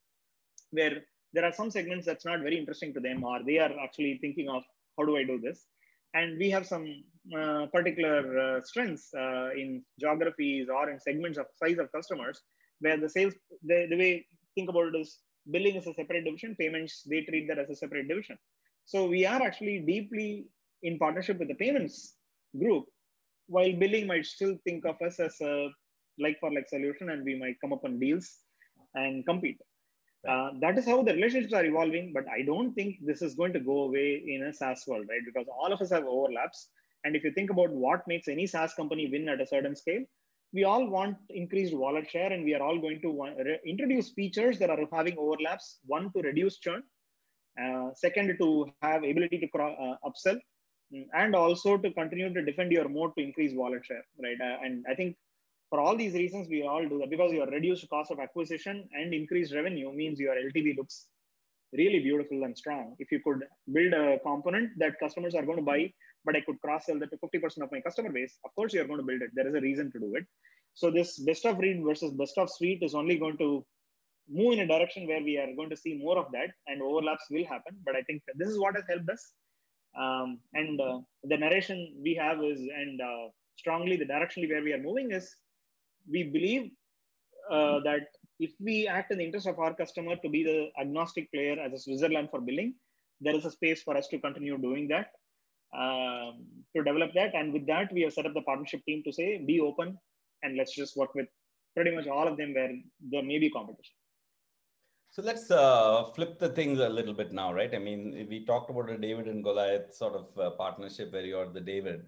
where 0.70 1.02
there 1.32 1.44
are 1.44 1.52
some 1.52 1.70
segments 1.70 2.06
that's 2.06 2.24
not 2.24 2.40
very 2.40 2.58
interesting 2.58 2.92
to 2.94 3.00
them, 3.00 3.24
or 3.24 3.40
they 3.44 3.58
are 3.58 3.72
actually 3.82 4.18
thinking 4.20 4.48
of 4.48 4.62
how 4.98 5.04
do 5.04 5.16
I 5.16 5.24
do 5.24 5.40
this? 5.40 5.66
And 6.14 6.38
we 6.38 6.50
have 6.50 6.66
some 6.66 7.04
uh, 7.36 7.66
particular 7.72 8.38
uh, 8.38 8.60
strengths 8.60 9.08
uh, 9.14 9.50
in 9.56 9.82
geographies 9.98 10.68
or 10.68 10.90
in 10.90 11.00
segments 11.00 11.38
of 11.38 11.46
size 11.56 11.78
of 11.78 11.90
customers, 11.92 12.42
where 12.80 12.98
the 12.98 13.08
sales, 13.08 13.34
the, 13.64 13.86
the 13.88 13.96
way 13.96 14.26
think 14.54 14.68
about 14.68 14.94
it 14.94 15.00
is 15.00 15.20
billing 15.50 15.76
is 15.76 15.86
a 15.86 15.94
separate 15.94 16.24
division, 16.24 16.54
payments, 16.58 17.02
they 17.08 17.22
treat 17.22 17.48
that 17.48 17.58
as 17.58 17.70
a 17.70 17.76
separate 17.76 18.08
division. 18.08 18.36
So 18.84 19.06
we 19.06 19.24
are 19.24 19.40
actually 19.40 19.80
deeply 19.86 20.46
in 20.82 20.98
partnership 20.98 21.38
with 21.38 21.48
the 21.48 21.54
payments 21.54 22.14
group, 22.58 22.84
while 23.46 23.72
billing 23.72 24.06
might 24.06 24.26
still 24.26 24.56
think 24.64 24.84
of 24.84 24.96
us 25.06 25.20
as 25.20 25.40
a 25.40 25.68
like 26.18 26.38
for 26.40 26.52
like 26.52 26.68
solution 26.68 27.10
and 27.10 27.24
we 27.24 27.38
might 27.38 27.60
come 27.60 27.72
up 27.72 27.84
on 27.84 27.98
deals 27.98 28.38
and 28.94 29.24
compete. 29.26 29.58
Uh, 30.28 30.50
that 30.60 30.78
is 30.78 30.86
how 30.86 31.02
the 31.02 31.12
relationships 31.12 31.52
are 31.52 31.64
evolving, 31.64 32.12
but 32.12 32.24
I 32.28 32.42
don't 32.42 32.72
think 32.74 32.96
this 33.04 33.22
is 33.22 33.34
going 33.34 33.52
to 33.54 33.60
go 33.60 33.84
away 33.84 34.22
in 34.26 34.44
a 34.44 34.52
SaaS 34.52 34.84
world, 34.86 35.06
right? 35.08 35.20
Because 35.24 35.46
all 35.48 35.72
of 35.72 35.80
us 35.80 35.90
have 35.90 36.04
overlaps. 36.04 36.68
And 37.04 37.16
if 37.16 37.24
you 37.24 37.32
think 37.32 37.50
about 37.50 37.70
what 37.70 38.06
makes 38.06 38.28
any 38.28 38.46
SaaS 38.46 38.74
company 38.74 39.08
win 39.10 39.28
at 39.28 39.40
a 39.40 39.46
certain 39.46 39.74
scale, 39.74 40.04
we 40.52 40.64
all 40.64 40.86
want 40.86 41.16
increased 41.30 41.74
wallet 41.74 42.08
share 42.08 42.32
and 42.32 42.44
we 42.44 42.54
are 42.54 42.62
all 42.62 42.78
going 42.78 43.00
to 43.00 43.10
want, 43.10 43.36
re- 43.38 43.58
introduce 43.66 44.10
features 44.10 44.58
that 44.58 44.70
are 44.70 44.78
having 44.92 45.16
overlaps. 45.18 45.78
One, 45.86 46.12
to 46.12 46.22
reduce 46.22 46.58
churn. 46.58 46.82
Uh, 47.60 47.88
second, 47.94 48.36
to 48.38 48.72
have 48.82 49.02
ability 49.02 49.38
to 49.38 49.48
cro- 49.48 49.74
uh, 49.74 50.08
upsell. 50.08 50.38
Mm, 50.94 51.06
and 51.14 51.34
also 51.34 51.76
to 51.78 51.90
continue 51.92 52.32
to 52.32 52.44
defend 52.44 52.70
your 52.72 52.88
moat 52.88 53.14
to 53.16 53.24
increase 53.24 53.54
wallet 53.54 53.84
share, 53.84 54.04
right? 54.22 54.40
Uh, 54.40 54.58
and 54.64 54.84
I 54.88 54.94
think 54.94 55.16
for 55.70 55.80
all 55.80 55.96
these 55.96 56.14
reasons, 56.14 56.48
we 56.48 56.62
all 56.62 56.86
do 56.86 56.98
that 56.98 57.10
because 57.10 57.32
your 57.32 57.46
reduced 57.46 57.88
cost 57.88 58.10
of 58.10 58.20
acquisition 58.20 58.88
and 58.92 59.14
increased 59.14 59.54
revenue 59.54 59.92
means 59.92 60.20
your 60.20 60.34
LTV 60.34 60.76
looks 60.76 61.06
really 61.72 62.00
beautiful 62.00 62.44
and 62.44 62.56
strong. 62.56 62.94
If 62.98 63.10
you 63.10 63.20
could 63.20 63.44
build 63.72 63.94
a 63.94 64.18
component 64.18 64.78
that 64.78 65.00
customers 65.00 65.34
are 65.34 65.46
going 65.46 65.56
to 65.56 65.64
buy, 65.64 65.90
but 66.24 66.36
I 66.36 66.42
could 66.42 66.60
cross 66.60 66.86
sell 66.86 66.98
that 66.98 67.10
to 67.10 67.16
50% 67.16 67.62
of 67.62 67.72
my 67.72 67.80
customer 67.80 68.12
base, 68.12 68.36
of 68.44 68.54
course 68.54 68.74
you're 68.74 68.86
going 68.86 69.00
to 69.00 69.06
build 69.06 69.22
it. 69.22 69.30
There 69.34 69.48
is 69.48 69.54
a 69.54 69.60
reason 69.60 69.90
to 69.92 69.98
do 69.98 70.14
it. 70.14 70.26
So 70.74 70.90
this 70.90 71.18
best 71.18 71.46
of 71.46 71.56
breed 71.56 71.82
versus 71.82 72.12
best 72.12 72.36
of 72.36 72.50
suite 72.50 72.82
is 72.82 72.94
only 72.94 73.18
going 73.18 73.38
to 73.38 73.64
move 74.28 74.52
in 74.52 74.60
a 74.60 74.66
direction 74.66 75.06
where 75.06 75.22
we 75.22 75.38
are 75.38 75.54
going 75.56 75.70
to 75.70 75.76
see 75.76 75.98
more 75.98 76.18
of 76.18 76.30
that 76.32 76.50
and 76.66 76.82
overlaps 76.82 77.24
will 77.30 77.46
happen. 77.46 77.76
But 77.84 77.96
I 77.96 78.02
think 78.02 78.22
this 78.36 78.48
is 78.48 78.58
what 78.58 78.76
has 78.76 78.84
helped 78.88 79.08
us. 79.08 79.32
Um, 79.98 80.38
and 80.54 80.80
uh, 80.80 81.00
the 81.24 81.36
narration 81.36 81.94
we 82.02 82.14
have 82.14 82.42
is, 82.42 82.60
and 82.60 83.00
uh, 83.00 83.28
strongly 83.56 83.96
the 83.96 84.06
directionally 84.06 84.48
where 84.48 84.62
we 84.62 84.72
are 84.72 84.82
moving 84.82 85.12
is 85.12 85.34
we 86.10 86.22
believe 86.24 86.70
uh, 87.50 87.80
that 87.80 88.06
if 88.40 88.52
we 88.60 88.88
act 88.88 89.12
in 89.12 89.18
the 89.18 89.24
interest 89.24 89.46
of 89.46 89.58
our 89.58 89.74
customer 89.74 90.16
to 90.16 90.28
be 90.28 90.42
the 90.42 90.70
agnostic 90.80 91.30
player 91.32 91.56
as 91.60 91.72
a 91.72 91.78
Switzerland 91.78 92.28
for 92.30 92.40
billing, 92.40 92.74
there 93.20 93.36
is 93.36 93.44
a 93.44 93.50
space 93.50 93.82
for 93.82 93.96
us 93.96 94.08
to 94.08 94.18
continue 94.18 94.58
doing 94.58 94.88
that, 94.88 95.10
um, 95.76 96.46
to 96.74 96.82
develop 96.82 97.12
that. 97.14 97.34
And 97.34 97.52
with 97.52 97.66
that, 97.66 97.92
we 97.92 98.02
have 98.02 98.12
set 98.12 98.26
up 98.26 98.34
the 98.34 98.42
partnership 98.42 98.84
team 98.84 99.02
to 99.04 99.12
say, 99.12 99.44
be 99.46 99.60
open 99.60 99.98
and 100.42 100.56
let's 100.56 100.74
just 100.74 100.96
work 100.96 101.14
with 101.14 101.28
pretty 101.74 101.94
much 101.94 102.06
all 102.08 102.26
of 102.26 102.36
them 102.36 102.52
where 102.54 102.72
there 103.10 103.22
may 103.22 103.38
be 103.38 103.50
competition. 103.50 103.94
So 105.12 105.22
let's 105.22 105.50
uh, 105.50 106.04
flip 106.14 106.40
the 106.40 106.48
things 106.48 106.80
a 106.80 106.88
little 106.88 107.14
bit 107.14 107.32
now, 107.32 107.52
right? 107.52 107.72
I 107.74 107.78
mean, 107.78 108.26
we 108.28 108.44
talked 108.44 108.70
about 108.70 108.90
a 108.90 108.98
David 108.98 109.28
and 109.28 109.44
Goliath 109.44 109.94
sort 109.94 110.14
of 110.14 110.26
uh, 110.38 110.50
partnership 110.56 111.12
where 111.12 111.24
you're 111.24 111.48
the 111.48 111.60
David 111.60 112.06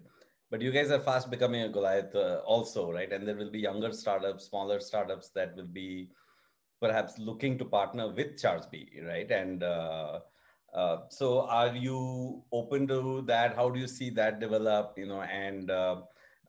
but 0.51 0.61
you 0.61 0.71
guys 0.71 0.91
are 0.91 0.99
fast 0.99 1.29
becoming 1.29 1.63
a 1.63 1.69
Goliath 1.69 2.15
uh, 2.15 2.41
also, 2.45 2.91
right? 2.91 3.11
And 3.11 3.27
there 3.27 3.35
will 3.35 3.49
be 3.49 3.59
younger 3.59 3.91
startups, 3.91 4.45
smaller 4.45 4.79
startups 4.79 5.29
that 5.29 5.55
will 5.55 5.67
be 5.67 6.09
perhaps 6.79 7.17
looking 7.17 7.57
to 7.57 7.65
partner 7.65 8.13
with 8.13 8.41
Chargebee, 8.41 9.05
right? 9.05 9.29
And 9.31 9.63
uh, 9.63 10.19
uh, 10.73 10.97
so, 11.09 11.41
are 11.47 11.75
you 11.75 12.43
open 12.51 12.87
to 12.87 13.23
that? 13.23 13.55
How 13.55 13.69
do 13.69 13.79
you 13.79 13.87
see 13.87 14.09
that 14.11 14.39
develop? 14.39 14.93
You 14.97 15.07
know, 15.07 15.23
and 15.23 15.71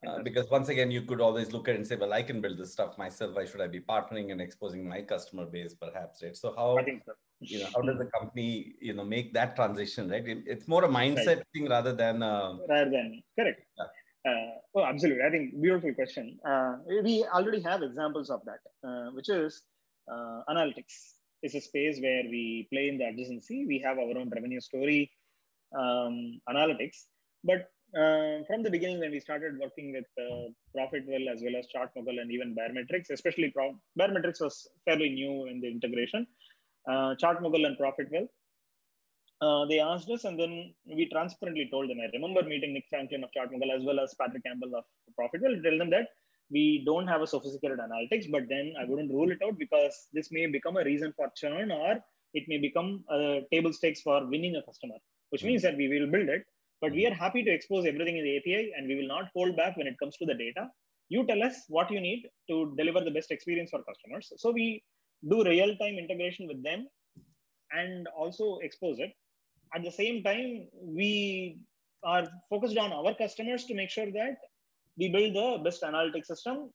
uh, 0.07 0.22
because 0.22 0.51
once 0.51 0.68
again, 0.68 0.90
you 0.90 1.03
could 1.03 1.20
always 1.20 1.53
look 1.53 1.68
at 1.68 1.74
it 1.74 1.78
and 1.78 1.86
say, 1.86 1.97
"Well, 1.97 2.12
I 2.12 2.22
can 2.22 2.40
build 2.40 2.59
this 2.59 2.72
stuff 2.72 2.99
myself. 2.99 3.34
Why 3.36 3.44
should 3.44 3.61
I 3.61 3.66
be 3.66 3.80
partnering 3.80 4.32
and 4.32 4.40
exposing 4.40 4.88
my 4.88 5.03
customer 5.03 5.47
base, 5.47 5.74
perhaps?" 5.74 6.22
Right. 6.22 6.36
So, 6.36 6.55
how? 6.57 6.78
I 6.78 6.84
think 6.84 7.05
so 7.05 7.12
you 7.40 7.59
know 7.59 7.68
how 7.74 7.82
does 7.82 7.99
the 7.99 8.07
company 8.07 8.74
you 8.80 8.94
know 8.94 9.05
make 9.05 9.32
that 9.34 9.55
transition 9.57 10.09
right 10.09 10.26
it, 10.26 10.42
it's 10.47 10.66
more 10.66 10.84
a 10.84 10.88
mindset 10.88 11.26
right. 11.26 11.47
thing 11.53 11.68
rather 11.68 11.92
than 11.92 12.22
uh, 12.22 12.57
rather 12.68 12.90
than 12.90 13.22
correct 13.38 13.61
yeah. 13.78 14.30
uh, 14.30 14.51
oh 14.74 14.84
absolutely 14.84 15.22
i 15.22 15.30
think 15.30 15.61
beautiful 15.61 15.92
question 15.92 16.38
uh, 16.49 16.76
we 17.05 17.24
already 17.34 17.61
have 17.61 17.82
examples 17.82 18.30
of 18.30 18.40
that 18.44 18.61
uh, 18.88 19.11
which 19.12 19.28
is 19.28 19.62
uh, 20.11 20.40
analytics 20.49 20.97
is 21.42 21.55
a 21.55 21.61
space 21.61 22.01
where 22.01 22.24
we 22.24 22.66
play 22.72 22.88
in 22.88 22.97
the 22.97 23.05
adjacency 23.05 23.66
we 23.66 23.78
have 23.78 23.99
our 23.99 24.16
own 24.18 24.30
revenue 24.30 24.61
story 24.61 25.11
um, 25.78 26.40
analytics 26.49 27.05
but 27.44 27.68
uh, 27.97 28.44
from 28.47 28.62
the 28.62 28.70
beginning 28.70 29.01
when 29.01 29.11
we 29.11 29.20
started 29.20 29.59
working 29.59 29.92
with 29.92 30.05
uh, 30.18 30.47
Profitwell 30.76 31.32
as 31.32 31.42
well 31.42 31.57
as 31.59 31.66
Chartmogul 31.74 32.20
and 32.20 32.30
even 32.30 32.55
Baremetrics, 32.55 33.11
especially 33.11 33.51
Pro- 33.51 33.78
Baremetrics 33.99 34.40
was 34.40 34.68
fairly 34.84 35.11
new 35.11 35.47
in 35.47 35.61
the 35.61 35.70
integration 35.70 36.26
uh, 36.88 37.14
Chartmogul 37.22 37.66
and 37.66 37.76
Profitwell. 37.78 38.28
Uh, 39.40 39.66
they 39.66 39.80
asked 39.80 40.09
us, 40.09 40.24
and 40.24 40.40
then 40.40 40.72
we 40.86 41.09
transparently 41.11 41.68
told 41.70 41.90
them. 41.90 41.99
I 42.01 42.09
remember 42.12 42.42
meeting 42.42 42.72
Nick 42.72 42.84
Franklin 42.88 43.22
of 43.22 43.30
Chartmogul 43.36 43.74
as 43.76 43.84
well 43.84 44.01
as 44.01 44.14
Patrick 44.18 44.44
Campbell 44.44 44.72
of 44.76 44.84
Profitwell. 45.18 45.62
Tell 45.62 45.78
them 45.78 45.90
that 45.90 46.09
we 46.51 46.82
don't 46.86 47.07
have 47.07 47.22
a 47.22 47.26
sophisticated 47.26 47.78
analytics, 47.78 48.30
but 48.30 48.49
then 48.49 48.72
I 48.80 48.84
wouldn't 48.84 49.12
rule 49.12 49.30
it 49.30 49.38
out 49.44 49.59
because 49.59 50.09
this 50.12 50.30
may 50.30 50.47
become 50.47 50.76
a 50.76 50.84
reason 50.84 51.12
for 51.16 51.30
churn 51.36 51.70
or 51.70 51.99
it 52.32 52.44
may 52.49 52.59
become 52.59 53.05
a 53.11 53.42
table 53.53 53.72
stakes 53.72 54.01
for 54.01 54.24
winning 54.26 54.57
a 54.57 54.62
customer, 54.62 54.94
which 55.30 55.44
means 55.44 55.62
that 55.62 55.76
we 55.76 55.88
will 55.88 56.11
build 56.11 56.28
it. 56.28 56.44
But 56.87 56.95
we 56.95 57.05
are 57.05 57.14
happy 57.14 57.43
to 57.43 57.51
expose 57.51 57.84
everything 57.84 58.16
in 58.16 58.22
the 58.22 58.37
API 58.37 58.72
and 58.76 58.87
we 58.87 58.95
will 58.95 59.09
not 59.09 59.30
hold 59.34 59.57
back 59.57 59.76
when 59.76 59.89
it 59.89 59.99
comes 59.99 60.16
to 60.18 60.24
the 60.24 60.34
data. 60.34 60.68
You 61.09 61.26
tell 61.26 61.43
us 61.43 61.64
what 61.68 61.91
you 61.91 62.01
need 62.01 62.28
to 62.49 62.72
deliver 62.78 63.01
the 63.01 63.11
best 63.11 63.32
experience 63.32 63.70
for 63.70 63.82
customers. 63.82 64.32
So 64.37 64.53
we 64.53 64.84
do 65.28 65.43
real-time 65.43 65.97
integration 65.99 66.47
with 66.47 66.62
them 66.62 66.87
and 67.72 68.07
also 68.16 68.59
expose 68.62 69.01
it. 69.01 69.11
At 69.74 69.82
the 69.82 69.91
same 69.91 70.22
time, 70.22 70.68
we 70.80 71.59
are 72.05 72.28
focused 72.49 72.78
on 72.78 72.93
our 72.93 73.16
customers 73.16 73.64
to 73.64 73.74
make 73.74 73.91
sure 73.91 74.12
that 74.12 74.37
we 74.97 75.09
build 75.09 75.34
the 75.34 75.64
best 75.64 75.82
analytic 75.82 76.24
system. 76.24 76.70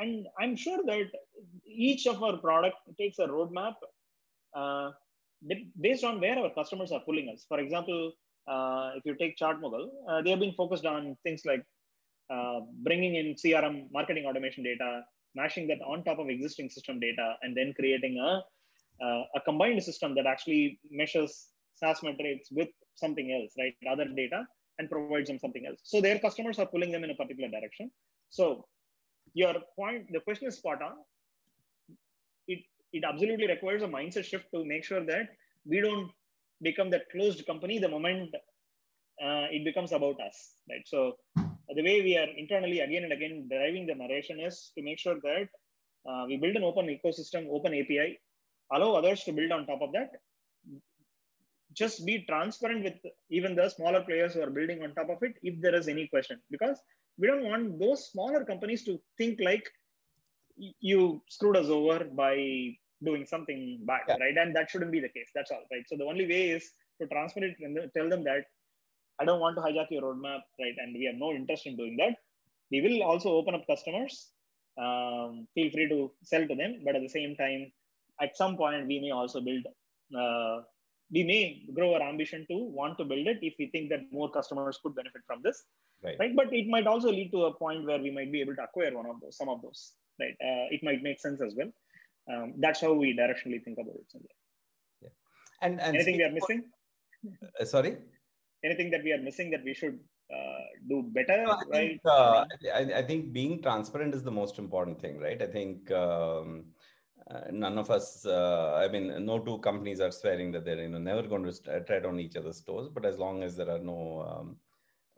And 0.00 0.26
I'm 0.40 0.56
sure 0.56 0.80
that 0.84 1.10
each 1.64 2.08
of 2.08 2.20
our 2.24 2.38
product 2.38 2.78
takes 2.98 3.20
a 3.20 3.28
roadmap 3.28 3.74
uh, 4.56 4.90
based 5.80 6.02
on 6.02 6.20
where 6.20 6.40
our 6.40 6.50
customers 6.50 6.90
are 6.90 7.02
pulling 7.06 7.28
us. 7.32 7.44
For 7.48 7.60
example, 7.60 8.14
uh, 8.46 8.90
if 8.96 9.04
you 9.04 9.14
take 9.16 9.36
Chartmogul, 9.38 9.88
uh, 10.08 10.22
they 10.22 10.30
have 10.30 10.40
been 10.40 10.52
focused 10.52 10.84
on 10.84 11.16
things 11.22 11.42
like 11.44 11.64
uh, 12.30 12.60
bringing 12.82 13.16
in 13.16 13.34
CRM 13.34 13.90
marketing 13.92 14.26
automation 14.26 14.64
data, 14.64 15.02
mashing 15.34 15.66
that 15.68 15.78
on 15.86 16.04
top 16.04 16.18
of 16.18 16.28
existing 16.28 16.70
system 16.70 17.00
data, 17.00 17.34
and 17.42 17.56
then 17.56 17.72
creating 17.78 18.18
a, 18.18 18.42
uh, 19.04 19.22
a 19.34 19.40
combined 19.44 19.82
system 19.82 20.14
that 20.14 20.26
actually 20.26 20.78
measures 20.90 21.48
SaaS 21.74 22.02
metrics 22.02 22.48
with 22.50 22.68
something 22.94 23.32
else, 23.32 23.52
right? 23.58 23.74
Other 23.90 24.06
data 24.06 24.46
and 24.78 24.90
provides 24.90 25.28
them 25.28 25.38
something 25.38 25.66
else. 25.66 25.80
So 25.82 26.00
their 26.00 26.18
customers 26.18 26.58
are 26.58 26.66
pulling 26.66 26.92
them 26.92 27.04
in 27.04 27.10
a 27.10 27.14
particular 27.14 27.48
direction. 27.48 27.90
So 28.30 28.66
your 29.34 29.54
point, 29.76 30.06
the 30.12 30.20
question 30.20 30.48
is 30.48 30.56
spot 30.56 30.82
on. 30.82 30.92
It, 32.48 32.60
it 32.92 33.04
absolutely 33.04 33.46
requires 33.46 33.82
a 33.82 33.86
mindset 33.86 34.24
shift 34.24 34.46
to 34.54 34.64
make 34.64 34.84
sure 34.84 35.04
that 35.04 35.28
we 35.66 35.80
don't 35.80 36.10
become 36.62 36.90
that 36.90 37.10
closed 37.10 37.44
company 37.46 37.78
the 37.78 37.88
moment 37.88 38.30
uh, 39.22 39.46
it 39.50 39.64
becomes 39.64 39.92
about 39.92 40.20
us, 40.20 40.54
right? 40.68 40.86
So 40.86 41.16
the 41.36 41.82
way 41.82 42.02
we 42.02 42.16
are 42.16 42.28
internally 42.36 42.80
again 42.80 43.04
and 43.04 43.12
again 43.12 43.48
driving 43.50 43.86
the 43.86 43.94
narration 43.94 44.40
is 44.40 44.72
to 44.76 44.82
make 44.82 44.98
sure 44.98 45.16
that 45.22 45.48
uh, 46.08 46.24
we 46.26 46.36
build 46.36 46.56
an 46.56 46.64
open 46.64 46.86
ecosystem, 46.86 47.46
open 47.50 47.72
API, 47.74 48.18
allow 48.72 48.94
others 48.94 49.24
to 49.24 49.32
build 49.32 49.52
on 49.52 49.66
top 49.66 49.80
of 49.82 49.92
that. 49.92 50.10
Just 51.72 52.06
be 52.06 52.24
transparent 52.28 52.84
with 52.84 52.94
even 53.30 53.56
the 53.56 53.68
smaller 53.68 54.02
players 54.02 54.34
who 54.34 54.42
are 54.42 54.50
building 54.50 54.82
on 54.82 54.94
top 54.94 55.10
of 55.10 55.22
it 55.22 55.34
if 55.42 55.60
there 55.60 55.74
is 55.74 55.88
any 55.88 56.06
question, 56.06 56.40
because 56.50 56.78
we 57.18 57.26
don't 57.26 57.44
want 57.44 57.78
those 57.80 58.10
smaller 58.10 58.44
companies 58.44 58.84
to 58.84 59.00
think 59.18 59.40
like 59.42 59.68
you 60.56 61.20
screwed 61.28 61.56
us 61.56 61.66
over 61.66 62.04
by 62.04 62.36
doing 63.04 63.26
something 63.26 63.80
bad, 63.84 64.02
yeah. 64.08 64.16
right? 64.20 64.36
And 64.36 64.54
that 64.56 64.70
shouldn't 64.70 64.92
be 64.92 65.00
the 65.00 65.08
case. 65.08 65.30
That's 65.34 65.50
all, 65.50 65.64
right? 65.70 65.84
So 65.86 65.96
the 65.96 66.04
only 66.04 66.26
way 66.26 66.50
is 66.50 66.70
to 67.00 67.06
transparent 67.06 67.56
and 67.60 67.78
tell 67.96 68.08
them 68.08 68.24
that 68.24 68.44
I 69.20 69.24
don't 69.24 69.40
want 69.40 69.56
to 69.56 69.62
hijack 69.62 69.90
your 69.90 70.02
roadmap, 70.02 70.42
right? 70.60 70.74
And 70.78 70.94
we 70.94 71.04
have 71.04 71.16
no 71.16 71.32
interest 71.32 71.66
in 71.66 71.76
doing 71.76 71.96
that. 71.98 72.16
We 72.70 72.80
will 72.80 73.02
also 73.02 73.30
open 73.30 73.54
up 73.54 73.66
customers. 73.66 74.30
Um, 74.76 75.46
feel 75.54 75.70
free 75.70 75.88
to 75.88 76.10
sell 76.22 76.46
to 76.46 76.54
them, 76.54 76.82
but 76.84 76.96
at 76.96 77.02
the 77.02 77.08
same 77.08 77.36
time, 77.36 77.70
at 78.20 78.36
some 78.36 78.56
point 78.56 78.86
we 78.86 79.00
may 79.00 79.10
also 79.10 79.40
build 79.40 79.64
uh, 80.18 80.62
we 81.12 81.22
may 81.22 81.62
grow 81.74 81.94
our 81.94 82.02
ambition 82.02 82.46
to 82.50 82.56
want 82.78 82.96
to 82.98 83.04
build 83.04 83.26
it 83.26 83.38
if 83.42 83.54
we 83.58 83.66
think 83.70 83.90
that 83.90 84.00
more 84.10 84.30
customers 84.30 84.78
could 84.82 84.94
benefit 84.94 85.22
from 85.26 85.40
this 85.42 85.64
right, 86.02 86.16
right? 86.18 86.36
but 86.36 86.52
it 86.52 86.66
might 86.68 86.86
also 86.86 87.10
lead 87.10 87.30
to 87.30 87.44
a 87.44 87.54
point 87.54 87.84
where 87.84 87.98
we 87.98 88.10
might 88.10 88.32
be 88.32 88.40
able 88.40 88.54
to 88.54 88.62
acquire 88.62 88.94
one 88.94 89.06
of 89.06 89.20
those 89.20 89.36
some 89.36 89.48
of 89.48 89.60
those 89.62 89.92
right 90.20 90.36
uh, 90.48 90.66
it 90.70 90.80
might 90.82 91.02
make 91.02 91.20
sense 91.20 91.40
as 91.40 91.54
well 91.56 91.70
um, 92.32 92.54
that's 92.58 92.80
how 92.80 92.92
we 92.92 93.16
directionally 93.16 93.62
think 93.64 93.78
about 93.78 93.94
it 93.94 94.22
yeah. 95.02 95.08
and, 95.62 95.80
and 95.80 95.96
anything 95.96 96.16
we 96.16 96.24
are 96.24 96.32
missing 96.32 96.64
uh, 97.60 97.64
sorry 97.64 97.96
anything 98.64 98.90
that 98.90 99.02
we 99.04 99.12
are 99.12 99.22
missing 99.28 99.50
that 99.50 99.64
we 99.64 99.74
should 99.74 99.98
uh, 100.34 100.64
do 100.88 101.02
better 101.12 101.44
I 101.46 101.62
right 101.70 101.70
think, 101.70 102.00
uh, 102.06 102.44
I, 102.74 102.80
I, 103.00 103.02
think 103.02 103.32
being 103.32 103.60
transparent 103.60 104.14
is 104.14 104.22
the 104.22 104.30
most 104.30 104.58
important 104.58 104.98
thing 105.00 105.18
right 105.18 105.40
i 105.40 105.46
think 105.46 105.90
um, 105.90 106.64
uh, 107.30 107.42
none 107.52 107.76
of 107.76 107.90
us 107.90 108.24
uh, 108.24 108.80
i 108.82 108.88
mean 108.88 109.24
no 109.26 109.38
two 109.38 109.58
companies 109.58 110.00
are 110.00 110.10
swearing 110.10 110.50
that 110.52 110.64
they're 110.64 110.80
you 110.80 110.88
know 110.88 110.98
never 110.98 111.22
going 111.22 111.44
to 111.44 111.80
tread 111.82 112.06
on 112.06 112.18
each 112.18 112.36
other's 112.36 112.62
toes 112.62 112.88
but 112.88 113.04
as 113.04 113.18
long 113.18 113.42
as 113.42 113.54
there 113.54 113.70
are 113.70 113.84
no 113.92 114.00
um, 114.28 114.56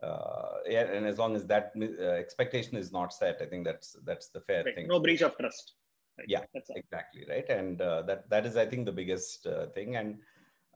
uh, 0.03 0.59
yeah, 0.67 0.83
and 0.83 1.07
as 1.07 1.19
long 1.19 1.35
as 1.35 1.47
that 1.47 1.73
uh, 1.77 2.05
expectation 2.05 2.77
is 2.77 2.93
not 2.93 3.13
set, 3.13 3.41
I 3.41 3.47
think 3.47 3.65
that's 3.65 3.97
that's 4.05 4.29
the 4.29 4.41
fair 4.41 4.65
right. 4.65 4.75
thing. 4.75 4.89
No 4.89 5.01
breach 5.01 5.23
of 5.23 5.37
trust. 5.39 5.75
Right. 6.19 6.29
Yeah, 6.29 6.41
that's 6.55 6.71
exactly 6.75 7.27
right, 7.29 7.49
and 7.51 7.81
uh, 7.81 8.03
that 8.03 8.29
that 8.31 8.47
is, 8.47 8.57
I 8.57 8.64
think, 8.64 8.87
the 8.87 8.93
biggest 8.93 9.47
uh, 9.47 9.67
thing. 9.75 9.97
And 9.97 10.19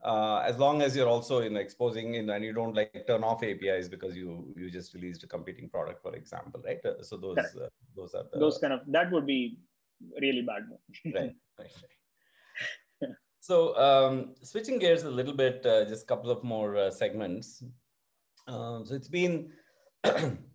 as 0.03 0.57
long 0.57 0.81
as 0.81 0.95
you're 0.95 1.07
also 1.07 1.39
in 1.39 1.57
exposing 1.57 2.15
in, 2.15 2.29
and 2.29 2.45
you 2.45 2.53
don't 2.53 2.75
like 2.75 3.05
turn 3.07 3.23
off 3.23 3.43
APIs 3.43 3.87
because 3.87 4.15
you 4.15 4.53
you 4.55 4.69
just 4.69 4.93
released 4.93 5.23
a 5.23 5.27
competing 5.27 5.67
product, 5.69 6.01
for 6.01 6.15
example, 6.15 6.61
right? 6.63 6.79
so 7.01 7.17
those 7.17 7.37
those 7.95 8.13
are 8.13 8.25
the, 8.31 8.39
those 8.39 8.59
kind 8.59 8.73
of 8.73 8.81
that 8.87 9.11
would 9.11 9.25
be 9.25 9.57
really 10.19 10.41
bad 10.41 10.63
right, 11.13 11.35
right, 11.59 11.71
right. 13.01 13.11
so 13.39 13.75
um, 13.77 14.35
switching 14.41 14.79
gears 14.79 15.03
a 15.03 15.09
little 15.09 15.33
bit, 15.33 15.65
uh, 15.65 15.85
just 15.85 16.03
a 16.03 16.05
couple 16.05 16.29
of 16.29 16.43
more 16.43 16.77
uh, 16.77 16.91
segments. 16.91 17.63
Um, 18.47 18.85
so 18.85 18.95
it's 18.95 19.07
been 19.07 19.51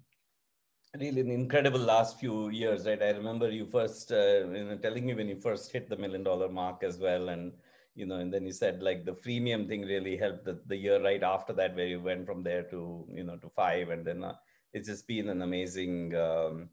really 1.00 1.20
an 1.20 1.30
incredible 1.30 1.80
last 1.80 2.18
few 2.18 2.48
years, 2.50 2.86
right? 2.86 3.02
I 3.02 3.10
remember 3.10 3.50
you 3.50 3.66
first 3.66 4.12
uh, 4.12 4.46
you 4.48 4.64
know, 4.64 4.76
telling 4.76 5.06
me 5.06 5.14
when 5.14 5.28
you 5.28 5.36
first 5.36 5.72
hit 5.72 5.88
the 5.88 5.96
million 5.96 6.22
dollar 6.22 6.48
mark 6.48 6.82
as 6.82 6.98
well, 6.98 7.28
and 7.28 7.52
you 7.94 8.06
know, 8.06 8.16
and 8.16 8.32
then 8.32 8.44
you 8.44 8.52
said 8.52 8.82
like 8.82 9.04
the 9.04 9.12
freemium 9.12 9.66
thing 9.68 9.82
really 9.82 10.16
helped 10.16 10.44
the, 10.44 10.60
the 10.66 10.76
year 10.76 11.02
right 11.02 11.22
after 11.22 11.52
that, 11.54 11.74
where 11.74 11.86
you 11.86 12.00
went 12.00 12.26
from 12.26 12.42
there 12.42 12.62
to 12.64 13.06
you 13.12 13.24
know 13.24 13.36
to 13.36 13.48
five, 13.48 13.90
and 13.90 14.04
then 14.04 14.24
uh, 14.24 14.34
it's 14.72 14.88
just 14.88 15.06
been 15.06 15.28
an 15.28 15.42
amazing. 15.42 16.14
Um, 16.14 16.68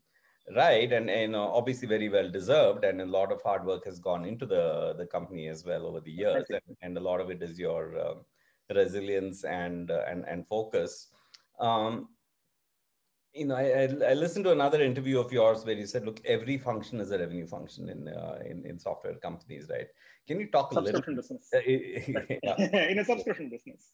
right 0.57 0.91
and, 0.91 1.09
and 1.09 1.21
you 1.21 1.28
know, 1.30 1.49
obviously 1.53 1.88
very 1.88 2.09
well 2.09 2.30
deserved 2.30 2.84
and 2.84 2.99
a 2.99 3.05
lot 3.05 3.32
of 3.32 3.41
hard 3.41 3.65
work 3.65 3.86
has 3.86 3.97
gone 3.97 4.26
into 4.26 4.45
the 4.45 4.93
the 4.97 5.05
company 5.05 5.47
as 5.47 5.63
well 5.63 5.86
over 5.86 6.01
the 6.01 6.11
years 6.11 6.43
and, 6.49 6.78
and, 6.82 6.97
a 6.97 6.99
lot 6.99 7.21
of 7.21 7.32
it 7.32 7.41
is 7.41 7.57
your 7.57 7.97
uh, 7.97 8.13
resilience 8.76 9.45
and 9.45 9.89
uh, 9.89 10.03
and 10.05 10.26
and 10.28 10.45
focus 10.45 11.07
um, 11.61 12.09
you 13.34 13.45
know, 13.45 13.55
I, 13.55 13.89
I, 14.11 14.13
listened 14.13 14.45
to 14.45 14.51
another 14.51 14.81
interview 14.81 15.19
of 15.19 15.31
yours 15.31 15.65
where 15.65 15.75
you 15.75 15.88
said, 15.88 16.05
"Look, 16.05 16.21
every 16.25 16.57
function 16.57 16.99
is 16.99 17.11
a 17.11 17.17
revenue 17.17 17.47
function 17.47 17.89
in 17.89 18.07
uh, 18.07 18.39
in, 18.45 18.65
in 18.65 18.77
software 18.79 19.15
companies, 19.15 19.67
right?" 19.69 19.88
Can 20.27 20.39
you 20.39 20.47
talk 20.47 20.71
a 20.71 20.79
little? 20.79 21.01
Subscription 21.01 21.15
business. 21.15 21.49
in 22.91 22.99
a 22.99 23.05
subscription 23.05 23.49
business, 23.49 23.93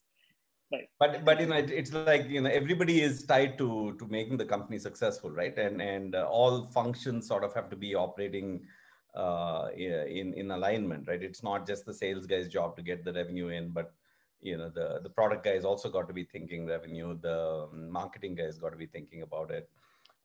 right? 0.72 0.88
But 0.98 1.24
but 1.24 1.40
you 1.40 1.46
know, 1.46 1.56
it, 1.56 1.70
it's 1.70 1.92
like 1.92 2.28
you 2.28 2.42
know, 2.42 2.50
everybody 2.50 3.00
is 3.00 3.24
tied 3.24 3.56
to 3.58 3.96
to 3.98 4.06
making 4.08 4.36
the 4.36 4.44
company 4.44 4.78
successful, 4.78 5.30
right? 5.30 5.56
And 5.56 5.80
and 5.80 6.14
uh, 6.14 6.26
all 6.28 6.66
functions 6.66 7.26
sort 7.26 7.42
of 7.42 7.54
have 7.54 7.70
to 7.70 7.76
be 7.76 7.94
operating 7.94 8.66
uh, 9.14 9.68
in 9.74 10.34
in 10.34 10.50
alignment, 10.50 11.08
right? 11.08 11.22
It's 11.22 11.42
not 11.42 11.66
just 11.66 11.86
the 11.86 11.94
sales 11.94 12.26
guy's 12.26 12.48
job 12.48 12.76
to 12.76 12.82
get 12.82 13.04
the 13.04 13.12
revenue 13.14 13.48
in, 13.48 13.70
but 13.70 13.94
you 14.40 14.56
know 14.56 14.68
the 14.68 15.00
the 15.02 15.08
product 15.08 15.44
guys 15.44 15.64
also 15.64 15.88
got 15.88 16.06
to 16.08 16.14
be 16.14 16.24
thinking 16.24 16.66
revenue 16.66 17.16
the 17.20 17.68
marketing 17.72 18.34
guys 18.34 18.58
got 18.58 18.70
to 18.70 18.76
be 18.76 18.86
thinking 18.86 19.22
about 19.22 19.50
it 19.50 19.68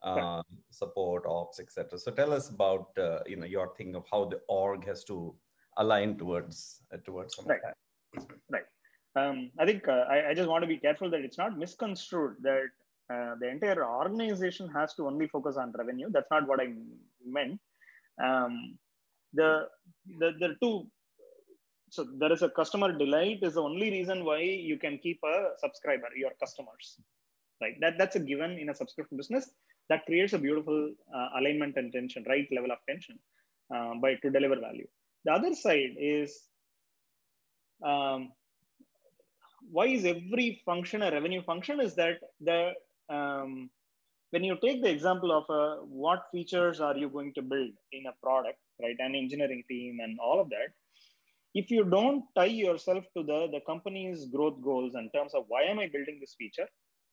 uh, 0.03 0.41
support 0.69 1.25
ops 1.25 1.59
etc 1.59 1.97
so 1.97 2.11
tell 2.11 2.31
us 2.31 2.49
about 2.49 2.97
uh, 2.97 3.19
you 3.25 3.35
know 3.35 3.45
your 3.45 3.73
thing 3.75 3.95
of 3.95 4.05
how 4.11 4.25
the 4.25 4.39
org 4.47 4.85
has 4.85 5.03
to 5.03 5.33
align 5.77 6.17
towards 6.17 6.81
uh, 6.93 6.97
towards 7.05 7.35
some 7.35 7.45
right. 7.47 7.59
right. 8.49 8.67
Um, 9.15 9.51
i 9.59 9.65
think 9.65 9.87
uh, 9.87 10.05
I, 10.09 10.29
I, 10.29 10.33
just 10.33 10.49
want 10.49 10.63
to 10.63 10.67
be 10.67 10.77
careful 10.77 11.09
that 11.09 11.21
it's 11.21 11.37
not 11.37 11.57
misconstrued 11.57 12.35
that 12.41 12.69
uh, 13.13 13.35
the 13.39 13.49
entire 13.49 13.85
organization 13.85 14.69
has 14.69 14.93
to 14.95 15.05
only 15.07 15.27
focus 15.27 15.57
on 15.57 15.71
revenue. 15.77 16.09
That's 16.11 16.31
not 16.31 16.47
what 16.47 16.59
i 16.59 16.67
meant 17.23 17.59
um, 18.23 18.77
the, 19.33 19.67
the 20.19 20.31
the 20.39 20.55
two 20.61 20.87
so 21.89 22.05
there 22.19 22.31
is 22.31 22.41
a 22.41 22.49
customer 22.49 22.91
delight 22.91 23.39
is 23.41 23.53
the 23.53 23.61
only 23.61 23.89
reason 23.89 24.25
why 24.25 24.39
you 24.39 24.77
can 24.77 24.97
keep 24.97 25.19
a 25.23 25.49
subscriber 25.57 26.07
your 26.15 26.31
customers. 26.39 26.99
Right? 27.61 27.75
That 27.79 27.97
that's 27.97 28.15
a 28.15 28.19
given 28.19 28.51
in 28.51 28.69
a 28.69 28.75
subscription 28.75 29.17
business. 29.17 29.49
That 29.89 30.05
creates 30.05 30.33
a 30.33 30.39
beautiful 30.39 30.93
uh, 31.15 31.27
alignment 31.39 31.77
and 31.77 31.91
tension 31.93 32.25
right 32.27 32.47
level 32.51 32.71
of 32.71 32.79
tension 32.89 33.19
uh, 33.73 33.93
by 34.01 34.15
to 34.15 34.29
deliver 34.29 34.59
value. 34.59 34.87
The 35.25 35.31
other 35.31 35.53
side 35.53 35.95
is 35.97 36.43
um, 37.83 38.31
why 39.71 39.87
is 39.87 40.05
every 40.05 40.61
function 40.65 41.01
a 41.01 41.11
revenue 41.11 41.43
function 41.43 41.79
is 41.79 41.95
that 41.95 42.19
the 42.41 42.73
um, 43.09 43.69
when 44.31 44.43
you 44.43 44.57
take 44.61 44.81
the 44.81 44.89
example 44.89 45.31
of 45.31 45.45
uh, 45.49 45.81
what 45.83 46.25
features 46.31 46.81
are 46.81 46.97
you 46.97 47.09
going 47.09 47.33
to 47.33 47.41
build 47.41 47.71
in 47.91 48.05
a 48.07 48.15
product 48.23 48.59
right 48.81 48.95
an 48.99 49.15
engineering 49.15 49.63
team 49.69 49.99
and 50.03 50.19
all 50.19 50.41
of 50.41 50.49
that 50.49 50.73
if 51.55 51.71
you 51.71 51.83
don't 51.85 52.23
tie 52.37 52.45
yourself 52.45 53.05
to 53.15 53.23
the, 53.23 53.47
the 53.53 53.61
company's 53.65 54.25
growth 54.25 54.61
goals 54.61 54.93
in 54.95 55.09
terms 55.15 55.33
of 55.33 55.45
why 55.47 55.63
am 55.63 55.79
I 55.79 55.87
building 55.87 56.17
this 56.19 56.35
feature, 56.37 56.67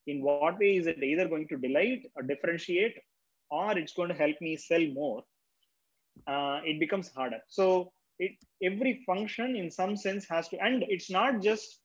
in 0.08 0.20
what 0.20 0.58
way 0.58 0.76
is 0.76 0.88
it 0.88 1.02
either 1.02 1.28
going 1.28 1.46
to 1.48 1.56
delight 1.56 2.02
or 2.16 2.22
differentiate, 2.24 2.96
or 3.50 3.78
it's 3.78 3.92
going 3.92 4.08
to 4.08 4.14
help 4.14 4.36
me 4.40 4.56
sell 4.56 4.84
more, 4.92 5.22
uh, 6.26 6.60
it 6.64 6.80
becomes 6.80 7.10
harder. 7.16 7.38
So 7.48 7.92
it, 8.18 8.32
every 8.62 9.04
function 9.06 9.54
in 9.54 9.70
some 9.70 9.96
sense 9.96 10.26
has 10.28 10.48
to, 10.48 10.58
and 10.60 10.84
it's 10.88 11.08
not 11.08 11.40
just, 11.40 11.78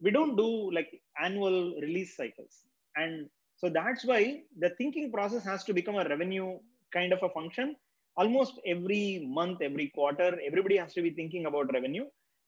we 0.00 0.10
don't 0.10 0.34
do 0.34 0.72
like 0.72 0.88
annual 1.22 1.74
release 1.80 2.16
cycles. 2.16 2.62
And 2.96 3.28
so 3.56 3.68
that's 3.68 4.04
why 4.04 4.40
the 4.58 4.70
thinking 4.78 5.12
process 5.12 5.44
has 5.44 5.62
to 5.64 5.74
become 5.74 5.96
a 5.96 6.08
revenue 6.08 6.58
kind 6.92 7.12
of 7.12 7.20
a 7.22 7.28
function 7.28 7.76
almost 8.16 8.60
every 8.66 9.26
month, 9.28 9.62
every 9.62 9.88
quarter, 9.94 10.38
everybody 10.46 10.76
has 10.76 10.92
to 10.94 11.02
be 11.02 11.10
thinking 11.10 11.46
about 11.46 11.72
revenue 11.72 12.04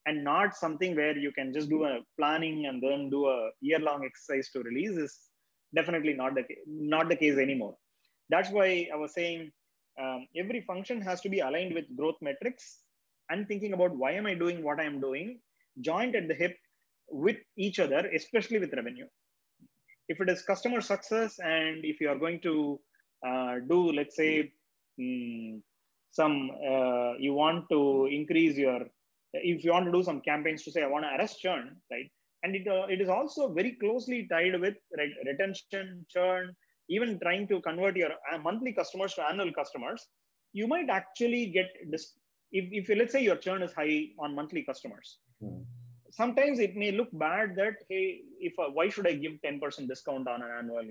and 0.07 0.23
not 0.23 0.55
something 0.55 0.95
where 0.95 1.17
you 1.17 1.33
can 1.33 1.53
just 1.53 1.69
do 1.69 1.85
a 1.85 2.01
planning 2.19 2.67
and 2.67 2.83
then 2.83 3.09
do 3.11 3.27
a 3.27 3.51
year 3.61 3.79
long 3.79 4.05
exercise 4.05 4.51
to 4.51 4.63
release 4.63 4.97
is 4.97 5.19
definitely 5.75 6.13
not 6.13 6.35
the, 6.35 6.45
not 6.67 7.09
the 7.09 7.17
case 7.17 7.39
anymore. 7.39 7.75
That's 8.29 8.51
why 8.51 8.89
I 8.93 8.97
was 8.97 9.15
saying 9.15 9.51
um, 10.01 10.27
every 10.37 10.61
function 10.61 11.01
has 11.01 11.21
to 11.23 11.29
be 11.29 11.41
aligned 11.41 11.75
with 11.75 11.85
growth 11.97 12.17
metrics 12.21 12.81
and 13.31 13.49
thinking 13.49 13.73
about 13.73 13.97
why 13.97 14.13
am 14.13 14.27
I 14.27 14.35
doing 14.35 14.63
what 14.63 14.81
I'm 14.81 15.01
doing, 15.01 15.41
joint 15.81 16.15
at 16.15 16.29
the 16.29 16.35
hip 16.35 16.57
with 17.09 17.37
each 17.57 17.79
other, 17.79 18.11
especially 18.15 18.59
with 18.59 18.73
revenue. 18.75 19.07
If 20.09 20.21
it 20.21 20.29
is 20.29 20.43
customer 20.43 20.81
success 20.83 21.39
and 21.39 21.85
if 21.85 22.01
you 22.01 22.11
are 22.11 22.19
going 22.19 22.41
to 22.43 22.79
uh, 23.27 23.55
do, 23.69 23.93
let's 23.93 24.17
say, 24.17 24.53
mm, 25.01 25.61
some 26.11 26.51
uh, 26.73 27.13
you 27.19 27.33
want 27.35 27.69
to 27.71 28.09
increase 28.11 28.57
your 28.57 28.81
if 29.33 29.65
you 29.65 29.73
want 29.73 29.87
to 29.87 29.93
do 29.93 30.03
some 30.03 30.21
campaigns 30.21 30.63
to 30.63 30.71
say 30.71 30.83
i 30.83 30.87
want 30.87 31.05
to 31.05 31.15
arrest 31.17 31.41
churn 31.41 31.77
right? 31.91 32.11
And 32.45 32.55
it, 32.55 32.69
uh, 32.69 32.87
it 32.91 33.01
is 33.01 33.09
also 33.09 33.51
very 33.55 33.73
closely 33.73 34.29
tied 34.31 34.61
with 34.61 34.75
right, 34.99 35.11
retention 35.25 36.05
churn 36.11 36.55
even 36.91 37.19
trying 37.19 37.49
to 37.49 37.61
convert 37.63 37.97
your 37.97 38.11
uh, 38.31 38.39
monthly 38.39 38.73
customers 38.75 39.15
to 39.15 39.27
annual 39.27 39.51
customers. 39.51 40.07
You 40.53 40.67
might 40.67 40.91
actually 40.91 41.47
get 41.47 41.71
this 41.91 42.13
if, 42.53 42.67
if 42.71 42.99
let's 42.99 43.13
say 43.13 43.23
your 43.25 43.37
churn 43.37 43.63
is 43.63 43.73
high 43.73 44.09
on 44.19 44.35
monthly 44.35 44.63
customers. 44.63 45.19
Mm. 45.43 45.65
sometimes 46.17 46.61
it 46.65 46.77
may 46.81 46.91
look 46.93 47.09
bad 47.13 47.57
that 47.57 47.77
hey 47.89 48.21
if 48.49 48.53
uh, 48.65 48.69
why 48.77 48.89
should 48.89 49.09
i 49.11 49.15
give 49.23 49.33
10% 49.45 49.89
discount 49.93 50.29
on 50.33 50.43
an 50.43 50.53
annual 50.59 50.89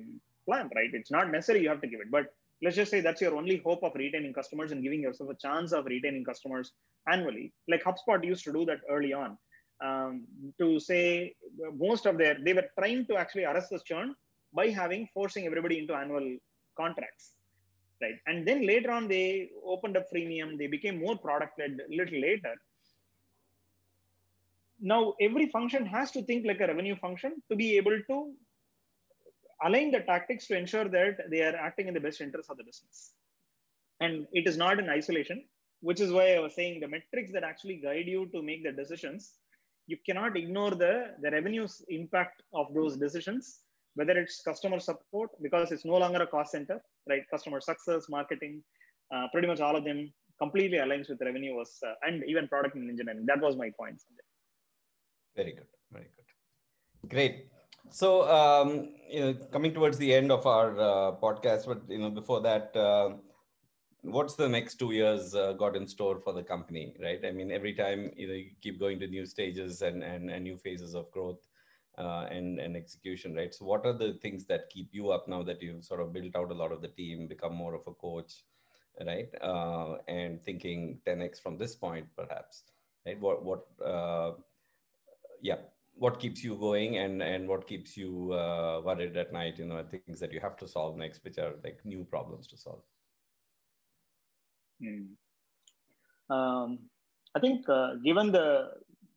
plan 0.47 0.69
right? 0.75 0.91
It's 0.93 1.11
not 1.11 1.31
necessary 1.31 1.61
you 1.63 1.69
have 1.69 1.81
to 1.81 1.87
give 1.87 2.01
it 2.01 2.11
but 2.11 2.25
let's 2.63 2.75
just 2.75 2.91
say 2.91 3.01
that's 3.01 3.21
your 3.21 3.35
only 3.35 3.61
hope 3.65 3.83
of 3.83 3.93
retaining 3.95 4.33
customers 4.33 4.71
and 4.71 4.83
giving 4.83 5.01
yourself 5.01 5.29
a 5.29 5.35
chance 5.35 5.73
of 5.73 5.85
retaining 5.85 6.23
customers 6.23 6.71
annually. 7.11 7.51
Like 7.67 7.83
hubspot 7.83 8.23
used 8.23 8.43
to 8.45 8.53
do 8.53 8.65
that 8.65 8.81
early 8.89 9.13
on. 9.13 9.37
Um, 9.83 10.25
to 10.59 10.79
say 10.79 11.35
most 11.75 12.05
of 12.05 12.17
their 12.17 12.37
they 12.43 12.53
were 12.53 12.69
trying 12.79 13.05
to 13.07 13.17
actually 13.17 13.45
arrest 13.45 13.69
this 13.71 13.83
churn 13.83 14.15
by 14.53 14.67
having 14.69 15.09
forcing 15.13 15.45
everybody 15.45 15.79
into 15.79 15.93
annual 15.93 16.37
contracts 16.77 17.33
right? 18.03 18.19
And 18.27 18.47
then 18.47 18.67
later 18.67 18.91
on 18.91 19.07
they 19.07 19.49
opened 19.65 19.97
up 19.97 20.05
freemium. 20.13 20.57
They 20.57 20.67
became 20.67 20.99
more 20.99 21.17
product 21.17 21.59
led 21.59 21.77
a 21.89 21.95
little 21.95 22.19
later. 22.19 22.53
Now 24.79 25.13
every 25.21 25.47
function 25.47 25.85
has 25.85 26.11
to 26.11 26.23
think 26.23 26.45
like 26.45 26.61
a 26.61 26.67
revenue 26.67 26.95
function 26.97 27.41
to 27.49 27.55
be 27.55 27.77
able 27.77 27.97
to 28.09 28.33
align 29.63 29.91
the 29.91 29.99
tactics 29.99 30.47
to 30.47 30.57
ensure 30.57 30.85
that 30.85 31.29
they 31.29 31.41
are 31.41 31.55
acting 31.55 31.87
in 31.87 31.93
the 31.93 31.99
best 31.99 32.21
interest 32.21 32.49
of 32.49 32.57
the 32.57 32.63
business. 32.63 33.13
And 33.99 34.27
it 34.33 34.47
is 34.47 34.57
not 34.57 34.79
in 34.79 34.89
isolation. 34.89 35.43
which 35.87 35.99
is 35.99 36.11
why 36.15 36.33
I 36.33 36.39
was 36.39 36.55
saying 36.55 36.79
the 36.79 36.87
metrics 36.87 37.31
that 37.33 37.43
actually 37.43 37.75
guide 37.85 38.07
you 38.07 38.21
to 38.33 38.41
make 38.41 38.63
the 38.63 38.71
decisions, 38.71 39.33
you 39.85 39.97
cannot 40.05 40.37
ignore 40.37 40.71
the, 40.71 40.93
the 41.21 41.29
revenues 41.29 41.81
impact 41.89 42.41
of 42.53 42.73
those 42.73 42.95
decisions, 42.95 43.59
whether 43.95 44.13
it's 44.17 44.41
customer 44.41 44.79
support, 44.79 45.29
because 45.41 45.73
it's 45.73 45.83
no 45.83 45.97
longer 45.97 46.21
a 46.23 46.27
cost 46.27 46.53
center, 46.53 46.81
right? 47.09 47.23
Customer 47.29 47.59
success, 47.59 48.07
marketing, 48.09 48.63
uh, 49.13 49.27
pretty 49.33 49.45
much 49.45 49.59
all 49.59 49.75
of 49.75 49.83
them 49.83 50.11
completely 50.41 50.77
aligns 50.77 51.09
with 51.09 51.19
revenue 51.21 51.53
was, 51.53 51.77
uh, 51.85 51.95
and 52.07 52.23
even 52.27 52.47
product 52.47 52.75
and 52.75 52.89
engineering. 52.89 53.25
That 53.25 53.41
was 53.41 53.57
my 53.57 53.69
point. 53.77 54.01
Very 55.35 55.51
good. 55.51 55.67
Very 55.91 56.05
good. 56.15 57.09
Great. 57.09 57.47
So, 57.93 58.27
um, 58.27 58.89
you 59.07 59.19
know, 59.19 59.33
coming 59.51 59.71
towards 59.71 59.99
the 59.99 60.11
end 60.15 60.31
of 60.31 60.47
our 60.47 60.71
uh, 60.79 61.11
podcast, 61.21 61.67
but 61.67 61.83
you 61.87 61.99
know, 61.99 62.09
before 62.09 62.41
that, 62.41 62.75
uh, 62.75 63.11
what's 64.01 64.33
the 64.33 64.49
next 64.49 64.77
two 64.77 64.93
years 64.93 65.35
uh, 65.35 65.53
got 65.53 65.75
in 65.75 65.87
store 65.87 66.19
for 66.19 66.33
the 66.33 66.41
company, 66.41 66.95
right? 66.99 67.23
I 67.23 67.29
mean, 67.29 67.51
every 67.51 67.75
time 67.75 68.09
you 68.17 68.27
know 68.27 68.33
you 68.33 68.49
keep 68.61 68.79
going 68.79 68.99
to 69.01 69.05
new 69.07 69.27
stages 69.27 69.83
and 69.83 70.03
and, 70.03 70.31
and 70.31 70.43
new 70.43 70.57
phases 70.57 70.95
of 70.95 71.11
growth 71.11 71.47
uh, 71.99 72.25
and 72.31 72.59
and 72.59 72.75
execution, 72.75 73.35
right? 73.35 73.53
So, 73.53 73.65
what 73.65 73.85
are 73.85 73.93
the 73.93 74.13
things 74.23 74.45
that 74.47 74.71
keep 74.71 74.89
you 74.91 75.11
up 75.11 75.27
now 75.27 75.43
that 75.43 75.61
you've 75.61 75.85
sort 75.85 76.01
of 76.01 76.13
built 76.13 76.35
out 76.35 76.49
a 76.49 76.55
lot 76.55 76.71
of 76.71 76.81
the 76.81 76.87
team, 76.89 77.27
become 77.27 77.53
more 77.53 77.75
of 77.75 77.85
a 77.85 77.93
coach, 77.93 78.43
right? 79.05 79.29
Uh, 79.39 79.97
and 80.07 80.41
thinking 80.43 80.99
10x 81.05 81.39
from 81.39 81.59
this 81.59 81.75
point, 81.75 82.07
perhaps, 82.17 82.63
right? 83.05 83.19
What 83.19 83.45
what 83.45 83.67
uh, 83.85 84.31
yeah 85.41 85.57
what 85.95 86.19
keeps 86.19 86.43
you 86.43 86.55
going 86.55 86.97
and 86.97 87.21
and 87.21 87.47
what 87.47 87.67
keeps 87.67 87.95
you 87.95 88.33
uh, 88.33 88.81
worried 88.83 89.15
at 89.17 89.31
night 89.31 89.57
you 89.59 89.65
know 89.65 89.83
things 89.91 90.19
that 90.19 90.33
you 90.33 90.39
have 90.39 90.57
to 90.57 90.67
solve 90.67 90.97
next 90.97 91.23
which 91.23 91.37
are 91.37 91.53
like 91.63 91.79
new 91.85 92.03
problems 92.03 92.47
to 92.47 92.57
solve 92.57 92.81
hmm. 94.81 95.03
um, 96.35 96.79
i 97.35 97.39
think 97.39 97.67
uh, 97.69 97.95
given 98.03 98.31
the 98.31 98.71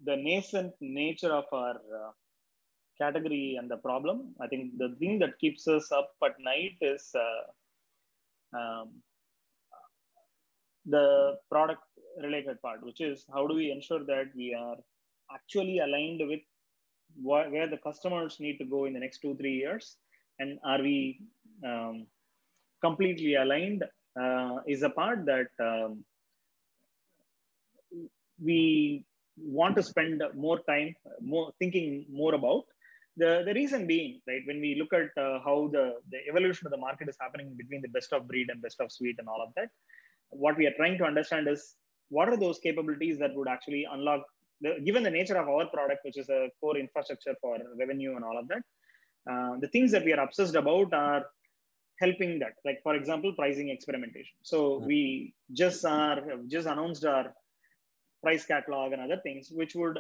the 0.04 0.16
nascent 0.16 0.72
nature 0.80 1.32
of 1.32 1.46
our 1.52 1.76
uh, 2.00 2.10
category 3.00 3.56
and 3.58 3.70
the 3.70 3.80
problem 3.88 4.34
i 4.40 4.46
think 4.46 4.76
the 4.78 4.94
thing 5.00 5.18
that 5.18 5.38
keeps 5.38 5.66
us 5.68 5.90
up 5.92 6.12
at 6.24 6.36
night 6.52 6.76
is 6.80 7.14
uh, 7.26 7.44
um, 8.58 8.88
the 10.94 11.36
product 11.50 11.82
related 12.22 12.60
part 12.62 12.84
which 12.88 13.00
is 13.00 13.24
how 13.34 13.46
do 13.46 13.54
we 13.54 13.70
ensure 13.70 14.04
that 14.12 14.28
we 14.34 14.54
are 14.54 14.76
actually 15.34 15.78
aligned 15.86 16.22
with 16.30 16.44
wh- 17.20 17.50
where 17.52 17.68
the 17.68 17.78
customers 17.78 18.38
need 18.40 18.58
to 18.58 18.64
go 18.64 18.84
in 18.84 18.92
the 18.92 19.00
next 19.00 19.18
two 19.18 19.36
three 19.36 19.54
years? 19.54 19.96
And 20.38 20.58
are 20.64 20.80
we 20.80 21.20
um, 21.64 22.06
completely 22.82 23.34
aligned? 23.34 23.84
Uh, 24.20 24.60
is 24.66 24.82
a 24.82 24.88
part 24.88 25.26
that 25.26 25.48
um, 25.60 26.02
we 28.42 29.04
want 29.36 29.76
to 29.76 29.82
spend 29.82 30.22
more 30.34 30.60
time 30.68 30.94
more 31.20 31.52
thinking 31.58 32.06
more 32.10 32.34
about. 32.34 32.64
The, 33.18 33.42
the 33.46 33.54
reason 33.54 33.86
being 33.86 34.20
right 34.28 34.42
when 34.46 34.60
we 34.60 34.74
look 34.74 34.92
at 34.92 35.10
uh, 35.22 35.38
how 35.44 35.70
the, 35.72 35.94
the 36.10 36.18
evolution 36.28 36.66
of 36.66 36.70
the 36.70 36.76
market 36.78 37.08
is 37.08 37.16
happening 37.20 37.54
between 37.56 37.80
the 37.82 37.88
best 37.88 38.12
of 38.12 38.28
breed 38.28 38.48
and 38.50 38.60
best 38.60 38.80
of 38.80 38.92
suite 38.92 39.16
and 39.18 39.28
all 39.28 39.42
of 39.42 39.54
that 39.56 39.70
what 40.30 40.56
we 40.56 40.66
are 40.66 40.74
trying 40.76 40.98
to 40.98 41.04
understand 41.04 41.48
is 41.48 41.76
what 42.08 42.28
are 42.28 42.36
those 42.36 42.58
capabilities 42.58 43.18
that 43.18 43.34
would 43.34 43.48
actually 43.48 43.86
unlock 43.90 44.22
the, 44.60 44.80
given 44.84 45.02
the 45.02 45.10
nature 45.10 45.36
of 45.36 45.48
our 45.48 45.66
product, 45.66 46.00
which 46.04 46.18
is 46.18 46.28
a 46.28 46.48
core 46.60 46.76
infrastructure 46.76 47.34
for 47.40 47.58
revenue 47.78 48.16
and 48.16 48.24
all 48.24 48.38
of 48.38 48.48
that, 48.48 48.62
uh, 49.30 49.56
the 49.60 49.68
things 49.68 49.92
that 49.92 50.04
we 50.04 50.12
are 50.12 50.22
obsessed 50.22 50.54
about 50.54 50.92
are 50.92 51.24
helping 52.00 52.38
that. 52.38 52.52
Like 52.64 52.80
for 52.82 52.94
example, 52.94 53.32
pricing 53.34 53.70
experimentation. 53.70 54.36
So 54.42 54.58
mm-hmm. 54.58 54.86
we 54.86 55.34
just 55.52 55.84
are 55.84 56.20
just 56.48 56.66
announced 56.66 57.04
our 57.04 57.34
price 58.22 58.44
catalog 58.46 58.92
and 58.92 59.02
other 59.02 59.20
things, 59.22 59.48
which 59.52 59.74
would 59.74 59.98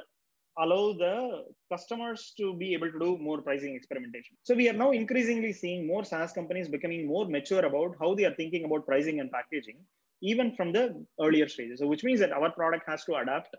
allow 0.58 0.94
the 0.94 1.44
customers 1.70 2.32
to 2.38 2.54
be 2.54 2.72
able 2.72 2.90
to 2.90 2.98
do 2.98 3.18
more 3.18 3.42
pricing 3.42 3.74
experimentation. 3.74 4.36
So 4.42 4.54
we 4.54 4.68
are 4.70 4.72
now 4.72 4.90
increasingly 4.90 5.52
seeing 5.52 5.86
more 5.86 6.04
SaaS 6.04 6.32
companies 6.32 6.68
becoming 6.68 7.06
more 7.06 7.26
mature 7.28 7.64
about 7.64 7.96
how 8.00 8.14
they 8.14 8.24
are 8.24 8.34
thinking 8.34 8.64
about 8.64 8.86
pricing 8.86 9.20
and 9.20 9.30
packaging, 9.30 9.76
even 10.22 10.54
from 10.56 10.72
the 10.72 11.04
earlier 11.20 11.48
stages. 11.48 11.80
So 11.80 11.86
which 11.86 12.04
means 12.04 12.20
that 12.20 12.32
our 12.32 12.50
product 12.50 12.88
has 12.88 13.04
to 13.04 13.16
adapt 13.16 13.54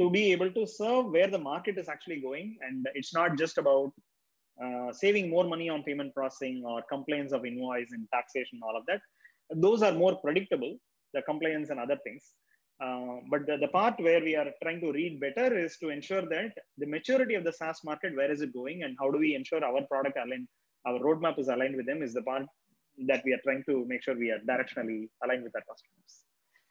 to 0.00 0.10
be 0.10 0.32
able 0.32 0.50
to 0.52 0.66
serve 0.66 1.06
where 1.06 1.28
the 1.28 1.38
market 1.38 1.78
is 1.78 1.88
actually 1.88 2.20
going. 2.20 2.56
And 2.62 2.86
it's 2.94 3.14
not 3.14 3.38
just 3.38 3.58
about 3.58 3.92
uh, 4.62 4.92
saving 4.92 5.30
more 5.30 5.44
money 5.44 5.68
on 5.68 5.82
payment 5.82 6.14
processing 6.14 6.62
or 6.66 6.82
complaints 6.82 7.32
of 7.32 7.44
invoice 7.44 7.92
and 7.92 8.06
taxation, 8.12 8.60
all 8.62 8.76
of 8.76 8.84
that. 8.86 9.00
Those 9.50 9.82
are 9.82 9.92
more 9.92 10.16
predictable, 10.16 10.76
the 11.14 11.22
compliance 11.22 11.70
and 11.70 11.78
other 11.78 11.98
things. 12.04 12.32
Uh, 12.82 13.20
but 13.30 13.46
the, 13.46 13.56
the 13.56 13.68
part 13.68 13.98
where 14.00 14.20
we 14.20 14.36
are 14.36 14.50
trying 14.62 14.80
to 14.80 14.92
read 14.92 15.18
better 15.18 15.56
is 15.58 15.78
to 15.78 15.88
ensure 15.88 16.22
that 16.22 16.52
the 16.76 16.86
maturity 16.86 17.34
of 17.34 17.44
the 17.44 17.52
SaaS 17.52 17.80
market, 17.84 18.14
where 18.14 18.30
is 18.30 18.42
it 18.42 18.52
going, 18.52 18.82
and 18.82 18.96
how 19.00 19.10
do 19.10 19.18
we 19.18 19.34
ensure 19.34 19.64
our 19.64 19.82
product 19.90 20.18
aligned, 20.18 20.46
our 20.86 20.98
roadmap 20.98 21.38
is 21.38 21.48
aligned 21.48 21.76
with 21.76 21.86
them, 21.86 22.02
is 22.02 22.12
the 22.12 22.22
part 22.22 22.44
that 23.06 23.22
we 23.24 23.32
are 23.32 23.40
trying 23.44 23.62
to 23.68 23.84
make 23.86 24.02
sure 24.02 24.14
we 24.14 24.30
are 24.30 24.40
directionally 24.40 25.08
aligned 25.24 25.42
with 25.42 25.54
our 25.56 25.62
customers. 25.62 26.24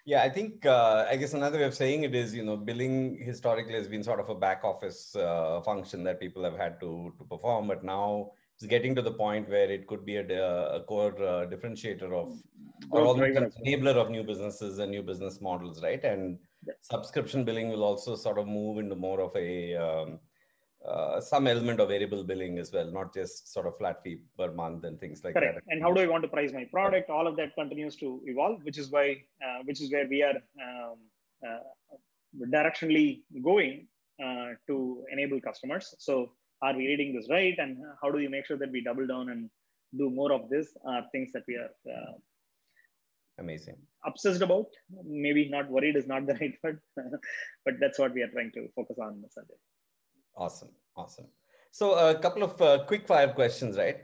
Yeah, 0.06 0.22
I 0.22 0.30
think 0.30 0.66
uh, 0.68 1.08
I 1.10 1.16
guess 1.16 1.34
another 1.34 1.58
way 1.58 1.64
of 1.66 1.74
saying 1.74 2.04
it 2.04 2.14
is, 2.14 2.34
you 2.36 2.46
know, 2.46 2.56
billing 2.56 3.18
historically 3.18 3.74
has 3.74 3.88
been 3.88 4.04
sort 4.04 4.20
of 4.20 4.30
a 4.30 4.36
back 4.36 4.64
office 4.64 5.16
uh, 5.16 5.62
function 5.62 6.04
that 6.04 6.20
people 6.20 6.44
have 6.44 6.56
had 6.56 6.80
to 6.82 7.12
to 7.18 7.24
perform, 7.24 7.68
but 7.68 7.84
now 7.84 8.32
it's 8.56 8.68
getting 8.68 8.94
to 8.96 9.02
the 9.02 9.12
point 9.12 9.50
where 9.50 9.70
it 9.70 9.88
could 9.88 10.06
be 10.06 10.18
a, 10.18 10.76
a 10.76 10.84
core 10.84 11.16
uh, 11.22 11.48
differentiator 11.48 12.14
of 12.14 12.40
or 12.92 13.02
almost 13.02 13.36
an 13.36 13.52
enabler 13.66 13.96
of 13.96 14.12
new 14.12 14.24
businesses 14.24 14.78
and 14.78 14.92
new 14.92 15.02
business 15.02 15.42
models, 15.42 15.82
right? 15.82 16.04
And 16.04 16.38
yeah. 16.68 16.74
subscription 16.82 17.44
billing 17.44 17.70
will 17.70 17.84
also 17.84 18.16
sort 18.16 18.38
of 18.38 18.48
move 18.48 18.78
into 18.78 18.96
more 18.96 19.22
of 19.22 19.36
a 19.36 19.76
um, 19.76 20.20
uh, 20.88 21.20
some 21.20 21.48
element 21.48 21.80
of 21.80 21.90
variable 21.90 22.24
billing 22.24 22.60
as 22.60 22.72
well, 22.72 22.90
not 22.92 23.14
just 23.14 23.52
sort 23.52 23.68
of 23.68 23.78
flat 23.78 24.04
fee 24.04 24.20
per 24.38 24.52
month 24.52 24.84
and 24.84 25.00
things 25.00 25.24
like 25.24 25.34
Correct. 25.34 25.56
that. 25.56 25.64
And 25.70 25.82
how 25.82 25.92
do 25.92 26.02
I 26.02 26.08
want 26.08 26.24
to 26.24 26.28
price 26.28 26.52
my 26.54 26.66
product? 26.66 27.10
All 27.10 27.28
of 27.28 27.36
that 27.38 27.56
continues 27.56 27.96
to 27.98 28.22
evolve, 28.26 28.64
which 28.64 28.78
is 28.78 28.92
why, 28.92 29.18
uh, 29.44 29.64
which 29.66 29.82
is 29.82 29.92
where 29.92 30.08
we 30.08 30.22
are 30.22 30.36
um, 30.66 30.98
uh, 31.46 31.98
directionally 32.54 33.22
going 33.44 33.88
uh, 34.24 34.52
to 34.68 35.04
enable 35.12 35.42
customers. 35.42 35.94
So, 36.00 36.32
are 36.62 36.76
we 36.76 36.88
reading 36.88 37.14
this 37.16 37.28
right? 37.30 37.56
And 37.58 37.78
how 38.02 38.12
do 38.12 38.18
we 38.18 38.28
make 38.28 38.46
sure 38.46 38.58
that 38.58 38.72
we 38.72 38.82
double 38.82 39.06
down 39.06 39.30
and 39.30 39.50
do 39.98 40.10
more 40.10 40.32
of 40.32 40.50
this? 40.50 40.68
Are 40.86 41.04
things 41.12 41.32
that 41.34 41.44
we 41.48 41.56
are 41.56 41.70
uh, 41.92 42.14
amazing 43.40 43.76
obsessed 44.06 44.42
about. 44.42 44.68
Maybe 45.04 45.50
not 45.50 45.70
worried 45.70 45.96
is 45.96 46.08
not 46.08 46.26
the 46.26 46.34
right 46.42 46.56
word, 46.64 46.80
but 47.66 47.76
that's 47.80 48.00
what 48.00 48.14
we 48.14 48.22
are 48.22 48.28
trying 48.28 48.52
to 48.54 48.68
focus 48.76 48.98
on. 49.02 49.24
Awesome. 50.38 50.70
Awesome. 50.96 51.26
So 51.72 51.94
a 51.94 52.18
couple 52.20 52.44
of 52.44 52.62
uh, 52.62 52.86
quick 52.86 53.08
fire 53.08 53.34
questions, 53.34 53.78
right? 53.78 53.98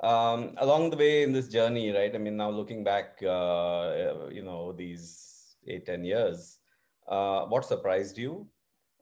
Um, 0.00 0.54
along 0.58 0.90
the 0.90 0.96
way 0.96 1.22
in 1.22 1.32
this 1.32 1.48
journey, 1.48 1.90
right? 1.90 2.14
I 2.14 2.18
mean, 2.18 2.36
now 2.36 2.50
looking 2.50 2.84
back, 2.84 3.22
uh, 3.22 4.28
you 4.30 4.42
know, 4.42 4.72
these 4.72 5.56
eight, 5.66 5.86
10 5.86 6.04
years, 6.04 6.58
uh, 7.08 7.44
what 7.46 7.64
surprised 7.64 8.16
you? 8.16 8.46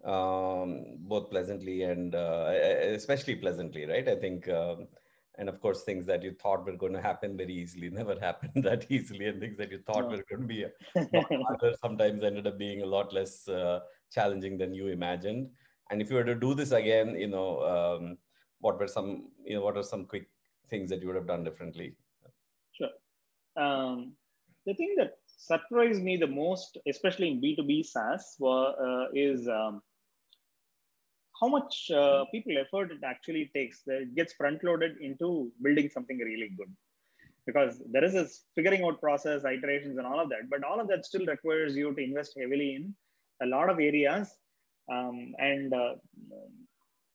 Um, 0.05 0.99
both 0.99 1.31
pleasantly 1.31 1.83
and 1.83 2.15
uh, 2.15 2.53
especially 2.95 3.37
pleasantly, 3.37 3.87
right? 3.87 4.09
I 4.09 4.17
think, 4.17 4.49
um, 4.49 4.87
and 5.39 5.49
of 5.49 5.61
course, 5.61 5.83
things 5.83 6.07
that 6.07 6.23
you 6.23 6.33
thought 6.33 6.65
were 6.65 6.77
going 6.77 6.93
to 6.93 7.03
happen 7.03 7.37
very 7.37 7.55
easily 7.55 7.91
never 7.93 8.19
happened 8.19 8.65
that 8.65 8.87
easily, 8.89 9.27
and 9.27 9.41
things 9.41 9.59
that 9.59 9.71
you 9.71 9.79
thought 9.87 10.11
no. 10.11 10.17
were 10.17 10.25
going 10.29 10.43
to 10.43 10.49
be 10.49 10.65
harder 11.45 11.75
sometimes 11.83 12.23
ended 12.23 12.47
up 12.47 12.59
being 12.59 12.83
a 12.83 12.87
lot 12.87 13.13
less 13.13 13.49
uh, 13.49 13.81
challenging 14.13 14.57
than 14.57 14.73
you 14.73 14.89
imagined 14.89 15.49
and 15.91 16.03
if 16.03 16.11
you 16.11 16.17
were 16.17 16.25
to 16.25 16.35
do 16.35 16.55
this 16.55 16.73
again 16.73 17.17
you 17.17 17.29
know 17.29 17.61
um, 17.73 18.19
what 18.61 18.79
were 18.79 18.89
some 18.89 19.29
you 19.45 19.55
know 19.55 19.63
what 19.63 19.77
are 19.77 19.83
some 19.83 20.05
quick 20.05 20.29
things 20.71 20.91
that 20.91 21.01
you 21.01 21.07
would 21.07 21.17
have 21.17 21.27
done 21.27 21.45
differently? 21.45 21.95
Sure. 22.73 22.95
Um, 23.57 24.13
the 24.67 24.75
thing 24.75 24.95
that 24.99 25.19
surprised 25.27 26.03
me 26.03 26.17
the 26.17 26.27
most 26.27 26.79
especially 26.89 27.29
in 27.31 27.41
b2b 27.41 27.85
saas 27.87 28.37
were, 28.39 28.73
uh, 28.87 29.07
is 29.15 29.47
um, 29.49 29.83
how 31.41 31.49
much 31.49 31.91
uh, 31.91 32.25
people 32.33 32.57
effort 32.59 32.91
it 32.91 33.05
actually 33.05 33.51
takes. 33.55 33.83
That 33.87 34.03
it 34.03 34.15
gets 34.15 34.33
front 34.33 34.65
loaded 34.65 34.97
into 35.01 35.53
building 35.63 35.91
something 35.91 36.19
really 36.19 36.51
good. 36.57 36.75
Because 37.47 37.81
there 37.93 38.03
is 38.03 38.15
this 38.15 38.45
figuring 38.57 38.83
out 38.83 39.01
process 39.01 39.45
iterations 39.45 39.99
and 39.99 40.07
all 40.07 40.19
of 40.19 40.29
that. 40.31 40.51
But 40.51 40.65
all 40.65 40.81
of 40.81 40.89
that 40.89 41.05
still 41.05 41.25
requires 41.27 41.77
you 41.77 41.95
to 41.95 42.03
invest 42.03 42.37
heavily 42.37 42.75
in 42.75 42.95
a 43.41 43.47
lot 43.47 43.71
of 43.71 43.79
areas 43.79 44.35
um, 44.91 45.35
and 45.39 45.73
uh, 45.73 45.95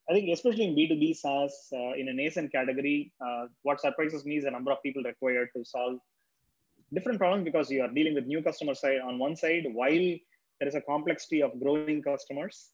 I 0.10 0.14
think 0.14 0.30
especially 0.30 0.66
in 0.66 0.76
B2B 0.76 1.16
SaaS 1.16 1.70
uh, 1.74 1.94
in 1.94 2.10
a 2.10 2.14
nascent 2.14 2.52
category, 2.52 3.14
uh, 3.26 3.46
what 3.64 3.80
surprises 3.80 4.26
me 4.26 4.38
is 4.38 4.44
the 4.44 4.52
number 4.52 4.72
of 4.72 4.84
people 4.84 5.04
required 5.04 5.50
to 5.56 5.64
solve 5.64 6.00
different 6.94 7.20
problems 7.20 7.46
because 7.46 7.70
you 7.70 7.82
are 7.82 7.88
dealing 7.88 8.16
with 8.16 8.26
new 8.26 8.42
customer 8.44 8.74
side 8.74 9.00
on 9.00 9.20
one 9.20 9.36
side 9.36 9.66
while 9.72 10.18
there 10.60 10.68
is 10.68 10.76
a 10.76 10.82
complexity 10.82 11.42
of 11.42 11.58
growing 11.62 12.02
customers. 12.02 12.72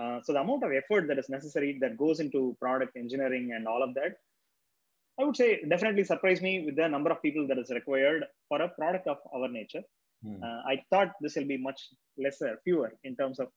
Uh, 0.00 0.20
so 0.22 0.32
the 0.32 0.40
amount 0.40 0.62
of 0.62 0.70
effort 0.72 1.08
that 1.08 1.18
is 1.18 1.28
necessary 1.28 1.78
that 1.80 1.96
goes 1.96 2.20
into 2.20 2.56
product 2.60 2.96
engineering 2.96 3.52
and 3.54 3.66
all 3.66 3.82
of 3.82 3.94
that, 3.94 4.18
I 5.18 5.24
would 5.24 5.36
say 5.36 5.62
definitely 5.68 6.04
surprised 6.04 6.42
me 6.42 6.66
with 6.66 6.76
the 6.76 6.88
number 6.88 7.10
of 7.10 7.22
people 7.22 7.46
that 7.48 7.58
is 7.58 7.70
required 7.70 8.24
for 8.48 8.60
a 8.60 8.68
product 8.68 9.08
of 9.08 9.16
our 9.34 9.48
nature. 9.48 9.82
Hmm. 10.22 10.42
Uh, 10.42 10.60
I 10.72 10.82
thought 10.90 11.12
this 11.20 11.36
will 11.36 11.46
be 11.46 11.56
much 11.56 11.80
lesser, 12.18 12.58
fewer 12.64 12.92
in 13.04 13.16
terms 13.16 13.40
of 13.40 13.48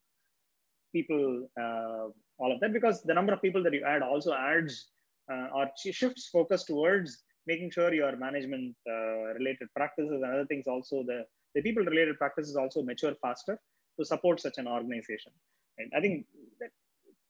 people, 0.93 1.47
uh, 1.59 2.07
all 2.37 2.51
of 2.53 2.59
that, 2.61 2.73
because 2.73 3.01
the 3.03 3.13
number 3.13 3.33
of 3.33 3.41
people 3.41 3.63
that 3.63 3.73
you 3.73 3.83
add 3.85 4.01
also 4.01 4.33
adds 4.33 4.89
uh, 5.31 5.47
or 5.53 5.69
shifts 5.77 6.29
focus 6.31 6.63
towards 6.63 7.23
making 7.47 7.71
sure 7.71 7.93
your 7.93 8.15
management 8.17 8.75
uh, 8.87 9.33
related 9.39 9.67
practices 9.75 10.21
and 10.21 10.25
other 10.25 10.45
things 10.45 10.67
also 10.67 11.03
the, 11.03 11.23
the 11.55 11.61
people 11.61 11.83
related 11.83 12.17
practices 12.17 12.55
also 12.55 12.81
mature 12.83 13.15
faster 13.21 13.59
to 13.99 14.05
support 14.05 14.39
such 14.39 14.57
an 14.57 14.67
organization. 14.67 15.31
And 15.77 15.91
I 15.95 16.01
think 16.01 16.25
that 16.59 16.69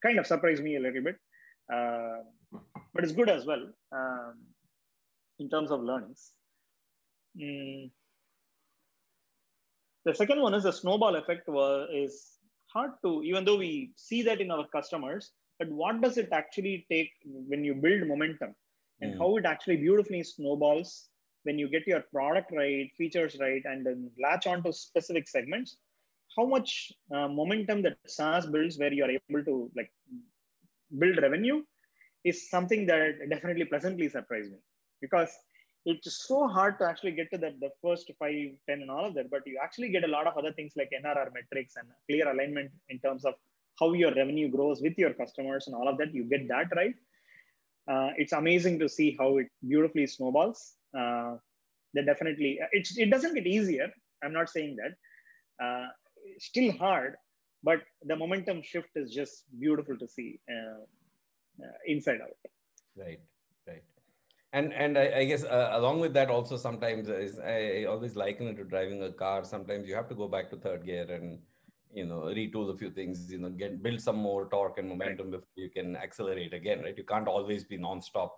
kind 0.03 0.19
of 0.19 0.27
surprised 0.27 0.63
me 0.63 0.75
a 0.75 0.79
little 0.79 1.03
bit, 1.03 1.17
uh, 1.73 2.19
but 2.93 3.03
it's 3.03 3.13
good 3.13 3.29
as 3.29 3.45
well 3.45 3.63
um, 3.91 4.35
in 5.39 5.49
terms 5.49 5.71
of 5.71 5.81
learnings. 5.81 6.31
Mm. 7.39 7.91
The 10.05 10.15
second 10.15 10.41
one 10.41 10.53
is 10.53 10.63
the 10.63 10.71
snowball 10.71 11.15
effect 11.15 11.47
was, 11.47 11.89
is 11.93 12.38
hard 12.73 12.91
to, 13.03 13.21
even 13.23 13.45
though 13.45 13.57
we 13.57 13.91
see 13.95 14.21
that 14.23 14.41
in 14.41 14.51
our 14.51 14.67
customers, 14.67 15.31
but 15.57 15.69
what 15.69 16.01
does 16.01 16.17
it 16.17 16.29
actually 16.31 16.85
take 16.89 17.11
when 17.23 17.63
you 17.63 17.75
build 17.75 18.07
momentum? 18.07 18.55
And 19.01 19.13
mm. 19.13 19.17
how 19.17 19.37
it 19.37 19.45
actually 19.45 19.77
beautifully 19.77 20.23
snowballs 20.23 21.09
when 21.43 21.57
you 21.57 21.69
get 21.69 21.87
your 21.87 22.01
product 22.13 22.51
right, 22.51 22.89
features 22.97 23.37
right, 23.39 23.61
and 23.65 23.85
then 23.85 24.09
latch 24.21 24.47
onto 24.47 24.71
specific 24.71 25.27
segments. 25.27 25.77
How 26.37 26.45
much 26.45 26.91
uh, 27.13 27.27
momentum 27.27 27.81
that 27.83 27.97
SaaS 28.07 28.45
builds 28.45 28.77
where 28.77 28.93
you 28.93 29.03
are 29.03 29.11
able 29.11 29.43
to 29.45 29.71
like 29.75 29.91
build 30.97 31.17
revenue 31.21 31.63
is 32.23 32.49
something 32.49 32.85
that 32.87 33.29
definitely 33.29 33.65
pleasantly 33.65 34.09
surprised 34.09 34.51
me. 34.51 34.57
Because 35.01 35.29
it's 35.85 36.27
so 36.27 36.47
hard 36.47 36.77
to 36.79 36.85
actually 36.85 37.11
get 37.11 37.31
to 37.31 37.37
that 37.37 37.59
the 37.59 37.69
first 37.81 38.11
five, 38.19 38.51
10 38.67 38.81
and 38.81 38.91
all 38.91 39.05
of 39.05 39.13
that, 39.15 39.29
but 39.29 39.41
you 39.45 39.59
actually 39.63 39.89
get 39.89 40.03
a 40.03 40.07
lot 40.07 40.27
of 40.27 40.37
other 40.37 40.51
things 40.51 40.73
like 40.75 40.89
NRR 41.03 41.29
metrics 41.33 41.75
and 41.77 41.87
clear 42.07 42.29
alignment 42.29 42.71
in 42.89 42.99
terms 42.99 43.25
of 43.25 43.33
how 43.79 43.93
your 43.93 44.13
revenue 44.13 44.49
grows 44.49 44.81
with 44.81 44.97
your 44.97 45.13
customers 45.13 45.67
and 45.67 45.75
all 45.75 45.87
of 45.87 45.97
that. 45.97 46.13
You 46.13 46.23
get 46.25 46.47
that 46.49 46.67
right. 46.75 46.95
Uh, 47.89 48.11
it's 48.17 48.33
amazing 48.33 48.77
to 48.79 48.89
see 48.89 49.15
how 49.17 49.37
it 49.37 49.47
beautifully 49.65 50.05
snowballs. 50.05 50.75
Uh, 50.97 51.37
definitely, 52.05 52.59
it, 52.71 52.87
it 52.97 53.09
doesn't 53.09 53.33
get 53.33 53.47
easier. 53.47 53.89
I'm 54.23 54.33
not 54.33 54.49
saying 54.49 54.77
that. 54.77 55.65
Uh, 55.65 55.87
still 56.37 56.71
hard, 56.73 57.15
but 57.63 57.81
the 58.03 58.15
momentum 58.15 58.61
shift 58.61 58.89
is 58.95 59.11
just 59.11 59.43
beautiful 59.59 59.97
to 59.97 60.07
see 60.07 60.39
uh, 60.49 60.83
uh, 61.63 61.71
inside 61.87 62.19
out. 62.21 62.37
Right. 62.95 63.19
And 64.51 64.73
and 64.73 64.97
I, 64.97 65.19
I 65.19 65.25
guess 65.25 65.43
uh, 65.43 65.69
along 65.73 65.99
with 65.99 66.13
that 66.13 66.29
also 66.29 66.57
sometimes 66.57 67.07
is 67.07 67.39
I, 67.39 67.85
always 67.85 68.15
liken 68.15 68.47
it 68.47 68.55
to 68.55 68.63
driving 68.63 69.03
a 69.03 69.11
car. 69.11 69.43
Sometimes 69.43 69.87
you 69.87 69.95
have 69.95 70.09
to 70.09 70.15
go 70.15 70.27
back 70.27 70.49
to 70.49 70.57
third 70.57 70.85
gear 70.85 71.05
and 71.09 71.39
you 71.93 72.05
know 72.05 72.21
retool 72.21 72.73
a 72.73 72.77
few 72.77 72.89
things. 72.89 73.31
You 73.31 73.37
know, 73.37 73.49
get 73.49 73.83
build 73.83 74.01
some 74.01 74.17
more 74.17 74.49
torque 74.49 74.79
and 74.79 74.89
momentum 74.89 75.31
before 75.31 75.47
you 75.55 75.69
can 75.69 75.95
accelerate 75.95 76.53
again. 76.53 76.81
Right? 76.81 76.97
You 76.97 77.03
can't 77.03 77.27
always 77.27 77.63
be 77.63 77.77
nonstop 77.77 78.31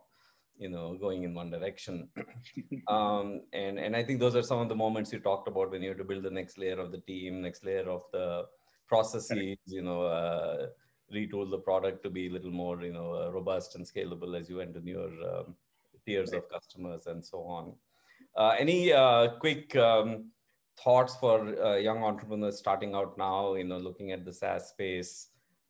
you 0.62 0.70
know 0.70 0.96
going 1.00 1.24
in 1.24 1.34
one 1.34 1.50
direction 1.50 2.08
um, 2.88 3.42
and 3.54 3.80
and 3.80 3.96
i 3.96 4.04
think 4.04 4.20
those 4.20 4.36
are 4.36 4.44
some 4.44 4.60
of 4.60 4.70
the 4.70 4.76
moments 4.76 5.12
you 5.12 5.20
talked 5.20 5.48
about 5.48 5.72
when 5.72 5.82
you 5.82 5.90
have 5.90 5.98
to 5.98 6.04
build 6.04 6.24
the 6.24 6.30
next 6.40 6.58
layer 6.58 6.80
of 6.80 6.92
the 6.92 7.00
team 7.00 7.42
next 7.42 7.66
layer 7.66 7.90
of 7.90 8.04
the 8.12 8.44
processes 8.88 9.58
you 9.66 9.82
know 9.82 10.04
uh, 10.04 10.68
retool 11.14 11.50
the 11.50 11.58
product 11.58 12.04
to 12.04 12.10
be 12.10 12.28
a 12.28 12.32
little 12.32 12.52
more 12.52 12.82
you 12.82 12.94
know 12.94 13.12
uh, 13.14 13.32
robust 13.32 13.76
and 13.76 13.86
scalable 13.86 14.40
as 14.40 14.50
you 14.50 14.60
enter 14.60 14.82
newer 14.82 15.12
um, 15.32 15.56
tiers 16.06 16.34
of 16.34 16.50
customers 16.50 17.08
and 17.08 17.24
so 17.24 17.40
on. 17.40 17.74
Uh, 18.36 18.56
any 18.58 18.94
uh, 18.94 19.30
quick 19.40 19.76
um, 19.76 20.26
thoughts 20.82 21.16
for 21.16 21.64
uh, 21.64 21.76
young 21.76 22.04
entrepreneurs 22.04 22.58
starting 22.58 22.96
out 22.96 23.18
now 23.18 23.56
you 23.56 23.64
know 23.64 23.78
looking 23.78 24.12
at 24.12 24.26
the 24.26 24.34
saas 24.34 24.70
space? 24.70 25.28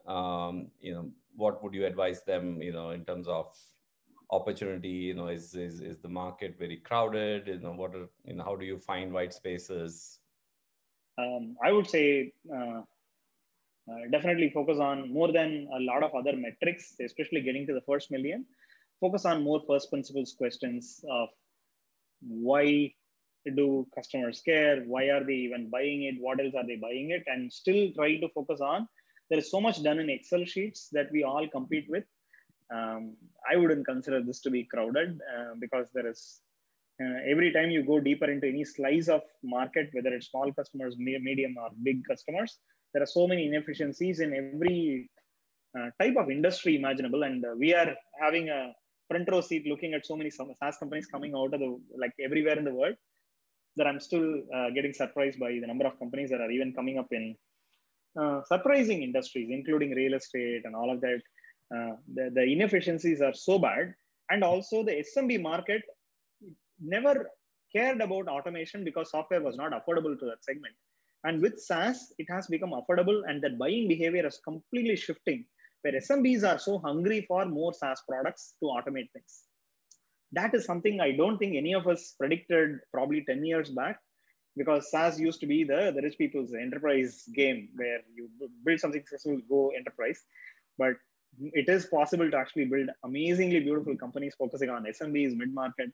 Um, 0.08 0.68
you 0.80 0.94
know 0.94 1.10
what 1.36 1.64
would 1.64 1.74
you 1.74 1.86
advise 1.86 2.24
them 2.24 2.62
you 2.62 2.74
know 2.74 2.92
in 2.92 3.06
terms 3.06 3.28
of 3.28 3.56
opportunity? 4.30 4.90
You 4.90 5.16
know 5.16 5.28
is, 5.28 5.56
is 5.56 5.82
is 5.82 6.00
the 6.00 6.10
market 6.10 6.56
very 6.60 6.78
crowded? 6.78 7.48
You 7.48 7.60
know 7.60 7.74
what 7.74 7.96
are 7.96 8.08
you 8.26 8.36
know 8.36 8.44
how 8.44 8.56
do 8.56 8.66
you 8.66 8.78
find 8.78 9.12
white 9.12 9.34
spaces? 9.34 10.20
Um, 11.18 11.56
i 11.64 11.72
would 11.72 11.90
say 11.90 12.32
uh, 12.56 12.82
uh, 13.92 14.02
definitely 14.12 14.50
focus 14.50 14.80
on 14.80 15.12
more 15.12 15.32
than 15.32 15.68
a 15.76 15.80
lot 15.80 16.04
of 16.04 16.16
other 16.16 16.36
metrics 16.36 16.96
especially 17.04 17.42
getting 17.42 17.68
to 17.68 17.74
the 17.74 17.82
first 17.82 18.12
million 18.12 18.46
focus 19.02 19.26
on 19.26 19.44
more 19.44 19.62
first 19.68 19.90
principles 19.90 20.34
questions 20.38 21.04
of 21.10 21.30
why 22.22 22.94
do 23.56 23.88
customers 23.94 24.42
care? 24.46 24.84
Why 24.86 25.06
are 25.10 25.24
they 25.24 25.34
even 25.34 25.70
buying 25.70 26.04
it? 26.04 26.16
What 26.20 26.40
else 26.40 26.54
are 26.56 26.66
they 26.66 26.76
buying 26.76 27.10
it? 27.10 27.24
And 27.28 27.52
still 27.52 27.92
try 27.94 28.18
to 28.18 28.30
focus 28.30 28.62
on 28.62 28.88
there 29.32 29.40
is 29.40 29.50
so 29.50 29.62
much 29.62 29.82
done 29.82 30.00
in 30.00 30.10
excel 30.10 30.44
sheets 30.44 30.90
that 30.92 31.10
we 31.12 31.24
all 31.24 31.48
compete 31.48 31.86
with. 31.90 32.04
Um, 32.70 33.16
I 33.50 33.56
wouldn't 33.56 33.88
consider 33.88 34.22
this 34.22 34.42
to 34.42 34.52
be 34.52 34.66
crowded 34.66 35.20
uh, 35.34 35.54
because 35.58 35.88
there 35.94 36.08
is 36.08 36.42
uh, 37.02 37.20
every 37.26 37.52
time 37.54 37.72
you 37.72 37.84
go 37.84 38.00
deeper 38.00 38.30
into 38.30 38.48
any 38.48 38.66
slice 38.66 39.08
of 39.08 39.22
market, 39.42 39.90
whether 39.94 40.10
it's 40.10 40.30
small 40.30 40.52
customers, 40.54 40.96
medium 40.98 41.56
or 41.58 41.70
big 41.82 42.04
customers, 42.06 42.60
there 42.94 43.02
are 43.02 43.08
so 43.08 43.26
many 43.26 43.48
inefficiencies 43.48 44.20
in 44.20 44.34
every 44.34 45.10
uh, 45.80 45.90
type 46.00 46.18
of 46.18 46.30
industry 46.30 46.76
imaginable. 46.76 47.24
And 47.24 47.44
we 47.58 47.74
are 47.74 47.96
having 48.22 48.50
a 48.50 48.74
front 49.12 49.30
row 49.32 49.42
seat 49.50 49.66
looking 49.72 49.94
at 49.98 50.06
so 50.10 50.16
many 50.20 50.32
SaaS 50.38 50.78
companies 50.82 51.08
coming 51.16 51.34
out 51.40 51.54
of 51.56 51.60
the 51.64 51.72
like 52.04 52.14
everywhere 52.28 52.58
in 52.62 52.66
the 52.70 52.76
world 52.82 52.96
that 53.78 53.88
I'm 53.88 54.00
still 54.00 54.28
uh, 54.56 54.70
getting 54.76 54.94
surprised 54.94 55.40
by 55.40 55.52
the 55.62 55.68
number 55.72 55.86
of 55.90 55.98
companies 56.00 56.30
that 56.32 56.42
are 56.46 56.52
even 56.52 56.74
coming 56.74 56.98
up 57.02 57.10
in 57.12 57.36
uh, 58.22 58.42
surprising 58.44 59.04
industries, 59.04 59.50
including 59.50 59.92
real 59.92 60.14
estate 60.14 60.64
and 60.66 60.76
all 60.76 60.92
of 60.92 61.00
that. 61.02 61.22
Uh, 61.74 61.94
the, 62.14 62.30
the 62.34 62.44
inefficiencies 62.44 63.22
are 63.22 63.34
so 63.34 63.58
bad. 63.58 63.94
And 64.30 64.44
also 64.44 64.84
the 64.84 65.04
SMB 65.10 65.42
market 65.42 65.82
never 66.82 67.30
cared 67.74 68.02
about 68.02 68.28
automation 68.28 68.84
because 68.84 69.12
software 69.12 69.42
was 69.42 69.56
not 69.56 69.72
affordable 69.72 70.20
to 70.20 70.26
that 70.26 70.44
segment. 70.44 70.76
And 71.24 71.42
with 71.42 71.62
SaaS, 71.62 72.14
it 72.18 72.28
has 72.30 72.48
become 72.48 72.72
affordable 72.72 73.22
and 73.28 73.42
that 73.44 73.58
buying 73.58 73.88
behavior 73.88 74.26
is 74.28 74.40
completely 74.44 74.96
shifting 74.96 75.46
where 75.82 75.94
SMBs 75.94 76.44
are 76.44 76.60
so 76.60 76.80
hungry 76.80 77.26
for 77.28 77.46
more 77.46 77.74
SaaS 77.74 78.02
products 78.08 78.54
to 78.62 78.66
automate 78.68 79.12
things. 79.14 79.44
That 80.34 80.54
is 80.54 80.66
something 80.66 81.02
I 81.02 81.12
don't 81.12 81.38
think 81.38 81.56
any 81.56 81.74
of 81.74 81.88
us 81.88 82.16
predicted 82.18 82.80
probably 82.94 83.24
10 83.26 83.44
years 83.46 83.70
back 83.70 84.00
because 84.56 84.90
SaaS 84.92 85.20
used 85.20 85.40
to 85.42 85.48
be 85.48 85.64
the, 85.64 85.92
the 85.96 86.02
rich 86.02 86.18
people's 86.18 86.54
enterprise 86.54 87.24
game 87.34 87.70
where 87.76 88.00
you 88.16 88.30
build 88.66 88.80
something 88.80 89.02
successful, 89.02 89.40
go 89.50 89.72
enterprise. 89.76 90.22
But 90.78 90.94
it 91.40 91.70
is 91.70 91.86
possible 91.86 92.30
to 92.30 92.38
actually 92.38 92.66
build 92.66 92.90
amazingly 93.04 93.60
beautiful 93.60 93.96
companies 93.98 94.36
focusing 94.38 94.70
on 94.70 94.86
SMBs, 94.86 95.36
mid 95.36 95.54
market, 95.54 95.92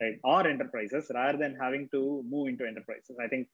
right, 0.00 0.18
or 0.24 0.46
enterprises 0.46 1.10
rather 1.14 1.38
than 1.38 1.56
having 1.60 1.88
to 1.90 2.24
move 2.28 2.48
into 2.48 2.66
enterprises. 2.66 3.16
I 3.22 3.28
think 3.28 3.48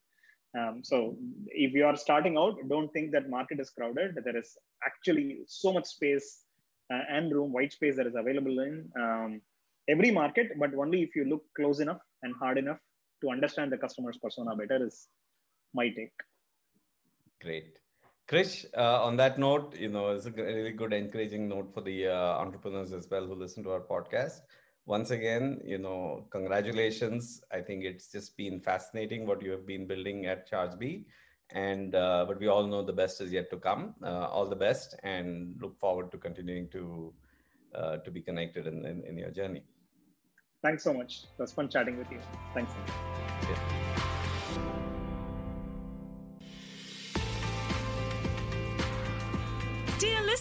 um, 0.59 0.81
so. 0.83 1.17
If 1.49 1.73
you 1.73 1.85
are 1.87 1.97
starting 1.97 2.37
out, 2.37 2.57
don't 2.69 2.93
think 2.93 3.13
that 3.13 3.31
market 3.31 3.61
is 3.61 3.71
crowded. 3.71 4.19
There 4.25 4.37
is 4.37 4.57
actually 4.85 5.41
so 5.47 5.73
much 5.73 5.87
space 5.87 6.45
uh, 6.93 7.01
and 7.09 7.33
room, 7.33 7.53
white 7.53 7.73
space 7.73 7.97
that 7.97 8.07
is 8.07 8.15
available 8.17 8.59
in 8.61 8.91
um, 9.01 9.41
every 9.89 10.11
market, 10.11 10.53
but 10.59 10.75
only 10.75 11.03
if 11.03 11.15
you 11.17 11.25
look 11.25 11.45
close 11.57 11.81
enough 11.81 12.01
and 12.23 12.35
hard 12.37 12.59
enough 12.59 12.79
to 13.23 13.31
understand 13.31 13.73
the 13.73 13.79
customer's 13.79 14.19
persona 14.19 14.55
better 14.57 14.85
is 14.87 15.09
my 15.75 15.89
take. 15.89 16.13
Great. 17.41 17.79
Krish, 18.29 18.65
uh, 18.77 19.05
on 19.05 19.17
that 19.19 19.39
note, 19.39 19.77
you 19.79 19.89
know, 19.89 20.11
it's 20.11 20.27
a 20.27 20.31
really 20.31 20.73
good, 20.73 20.93
encouraging 20.95 21.47
note 21.49 21.73
for 21.75 21.83
the 21.83 22.09
uh, 22.09 22.39
entrepreneurs 22.39 22.93
as 22.93 23.07
well 23.11 23.27
who 23.27 23.35
listen 23.35 23.63
to 23.65 23.71
our 23.71 23.81
podcast. 23.81 24.41
Once 24.87 25.11
again, 25.11 25.61
you 25.65 25.79
know, 25.79 26.27
congratulations. 26.31 27.43
I 27.51 27.61
think 27.61 27.85
it's 27.85 28.13
just 28.13 28.37
been 28.37 28.61
fascinating 28.61 29.27
what 29.27 29.43
you 29.43 29.51
have 29.53 29.67
been 29.67 29.87
building 29.87 30.27
at 30.27 30.51
Chargebee. 30.51 31.05
And, 31.51 31.95
uh, 31.95 32.25
but 32.29 32.39
we 32.39 32.49
all 32.49 32.67
know 32.67 32.83
the 32.83 32.93
best 32.93 33.21
is 33.21 33.33
yet 33.33 33.51
to 33.51 33.57
come. 33.57 33.95
Uh, 34.03 34.27
all 34.29 34.47
the 34.47 34.57
best 34.57 34.97
and 35.03 35.55
look 35.61 35.79
forward 35.79 36.11
to 36.13 36.19
continuing 36.19 36.69
to, 36.71 37.13
uh, 37.75 37.97
to 37.99 38.11
be 38.11 38.21
connected 38.21 38.67
in, 38.67 38.85
in, 38.85 39.03
in, 39.05 39.17
your 39.17 39.31
journey. 39.31 39.63
Thanks 40.63 40.83
so 40.83 40.93
much. 40.93 41.25
It 41.39 41.43
was 41.43 41.53
fun 41.53 41.69
chatting 41.69 41.99
with 41.99 42.11
you. 42.11 42.21
Thanks. 42.55 42.73
Yeah. 43.43 43.84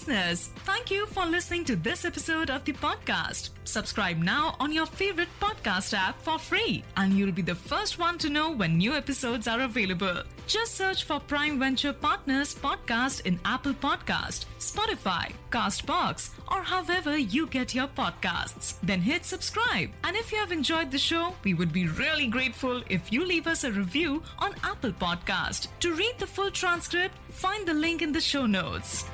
Listeners, 0.04 0.50
thank 0.66 0.92
you 0.92 1.06
for 1.06 1.26
listening 1.26 1.64
to 1.64 1.78
this 1.78 2.04
episode 2.04 2.50
of 2.50 2.66
the 2.66 2.74
podcast. 2.74 3.52
Subscribe 3.64 4.18
now 4.18 4.54
on 4.60 4.74
your 4.74 4.86
favorite 4.86 5.30
podcast 5.40 5.94
app 5.94 6.22
for 6.22 6.38
free, 6.38 6.84
and 6.98 7.14
you'll 7.14 7.32
be 7.32 7.42
the 7.42 7.56
first 7.56 7.98
one 7.98 8.18
to 8.18 8.30
know 8.30 8.52
when 8.52 8.78
new 8.78 8.94
episodes 8.94 9.48
are 9.48 9.62
available. 9.62 10.22
Just 10.46 10.76
search 10.76 11.06
for 11.06 11.22
Prime 11.22 11.58
Venture 11.58 11.94
Partners 11.94 12.54
podcast 12.54 13.26
in 13.26 13.40
Apple 13.46 13.74
Podcast, 13.74 14.44
Spotify, 14.60 15.32
Castbox, 15.52 16.32
or 16.52 16.62
however 16.62 17.18
you 17.18 17.48
get 17.48 17.74
your 17.74 17.88
podcasts. 17.88 18.76
Then 18.84 19.00
hit 19.00 19.24
subscribe. 19.24 19.90
And 20.04 20.18
if 20.18 20.34
you 20.34 20.38
have 20.38 20.52
enjoyed 20.52 20.92
the 20.92 20.98
show, 20.98 21.34
we 21.46 21.54
would 21.54 21.72
be 21.72 21.88
really 21.88 22.28
grateful 22.28 22.84
if 22.90 23.14
you 23.14 23.26
leave 23.26 23.48
us 23.48 23.64
a 23.64 23.72
review 23.72 24.22
on 24.40 24.54
Apple 24.64 24.92
Podcast. 24.92 25.70
To 25.80 25.94
read 25.94 26.16
the 26.20 26.28
full 26.28 26.52
transcript, 26.52 27.16
find 27.30 27.66
the 27.66 27.74
link 27.74 28.02
in 28.02 28.12
the 28.12 28.20
show 28.20 28.46
notes. 28.46 29.06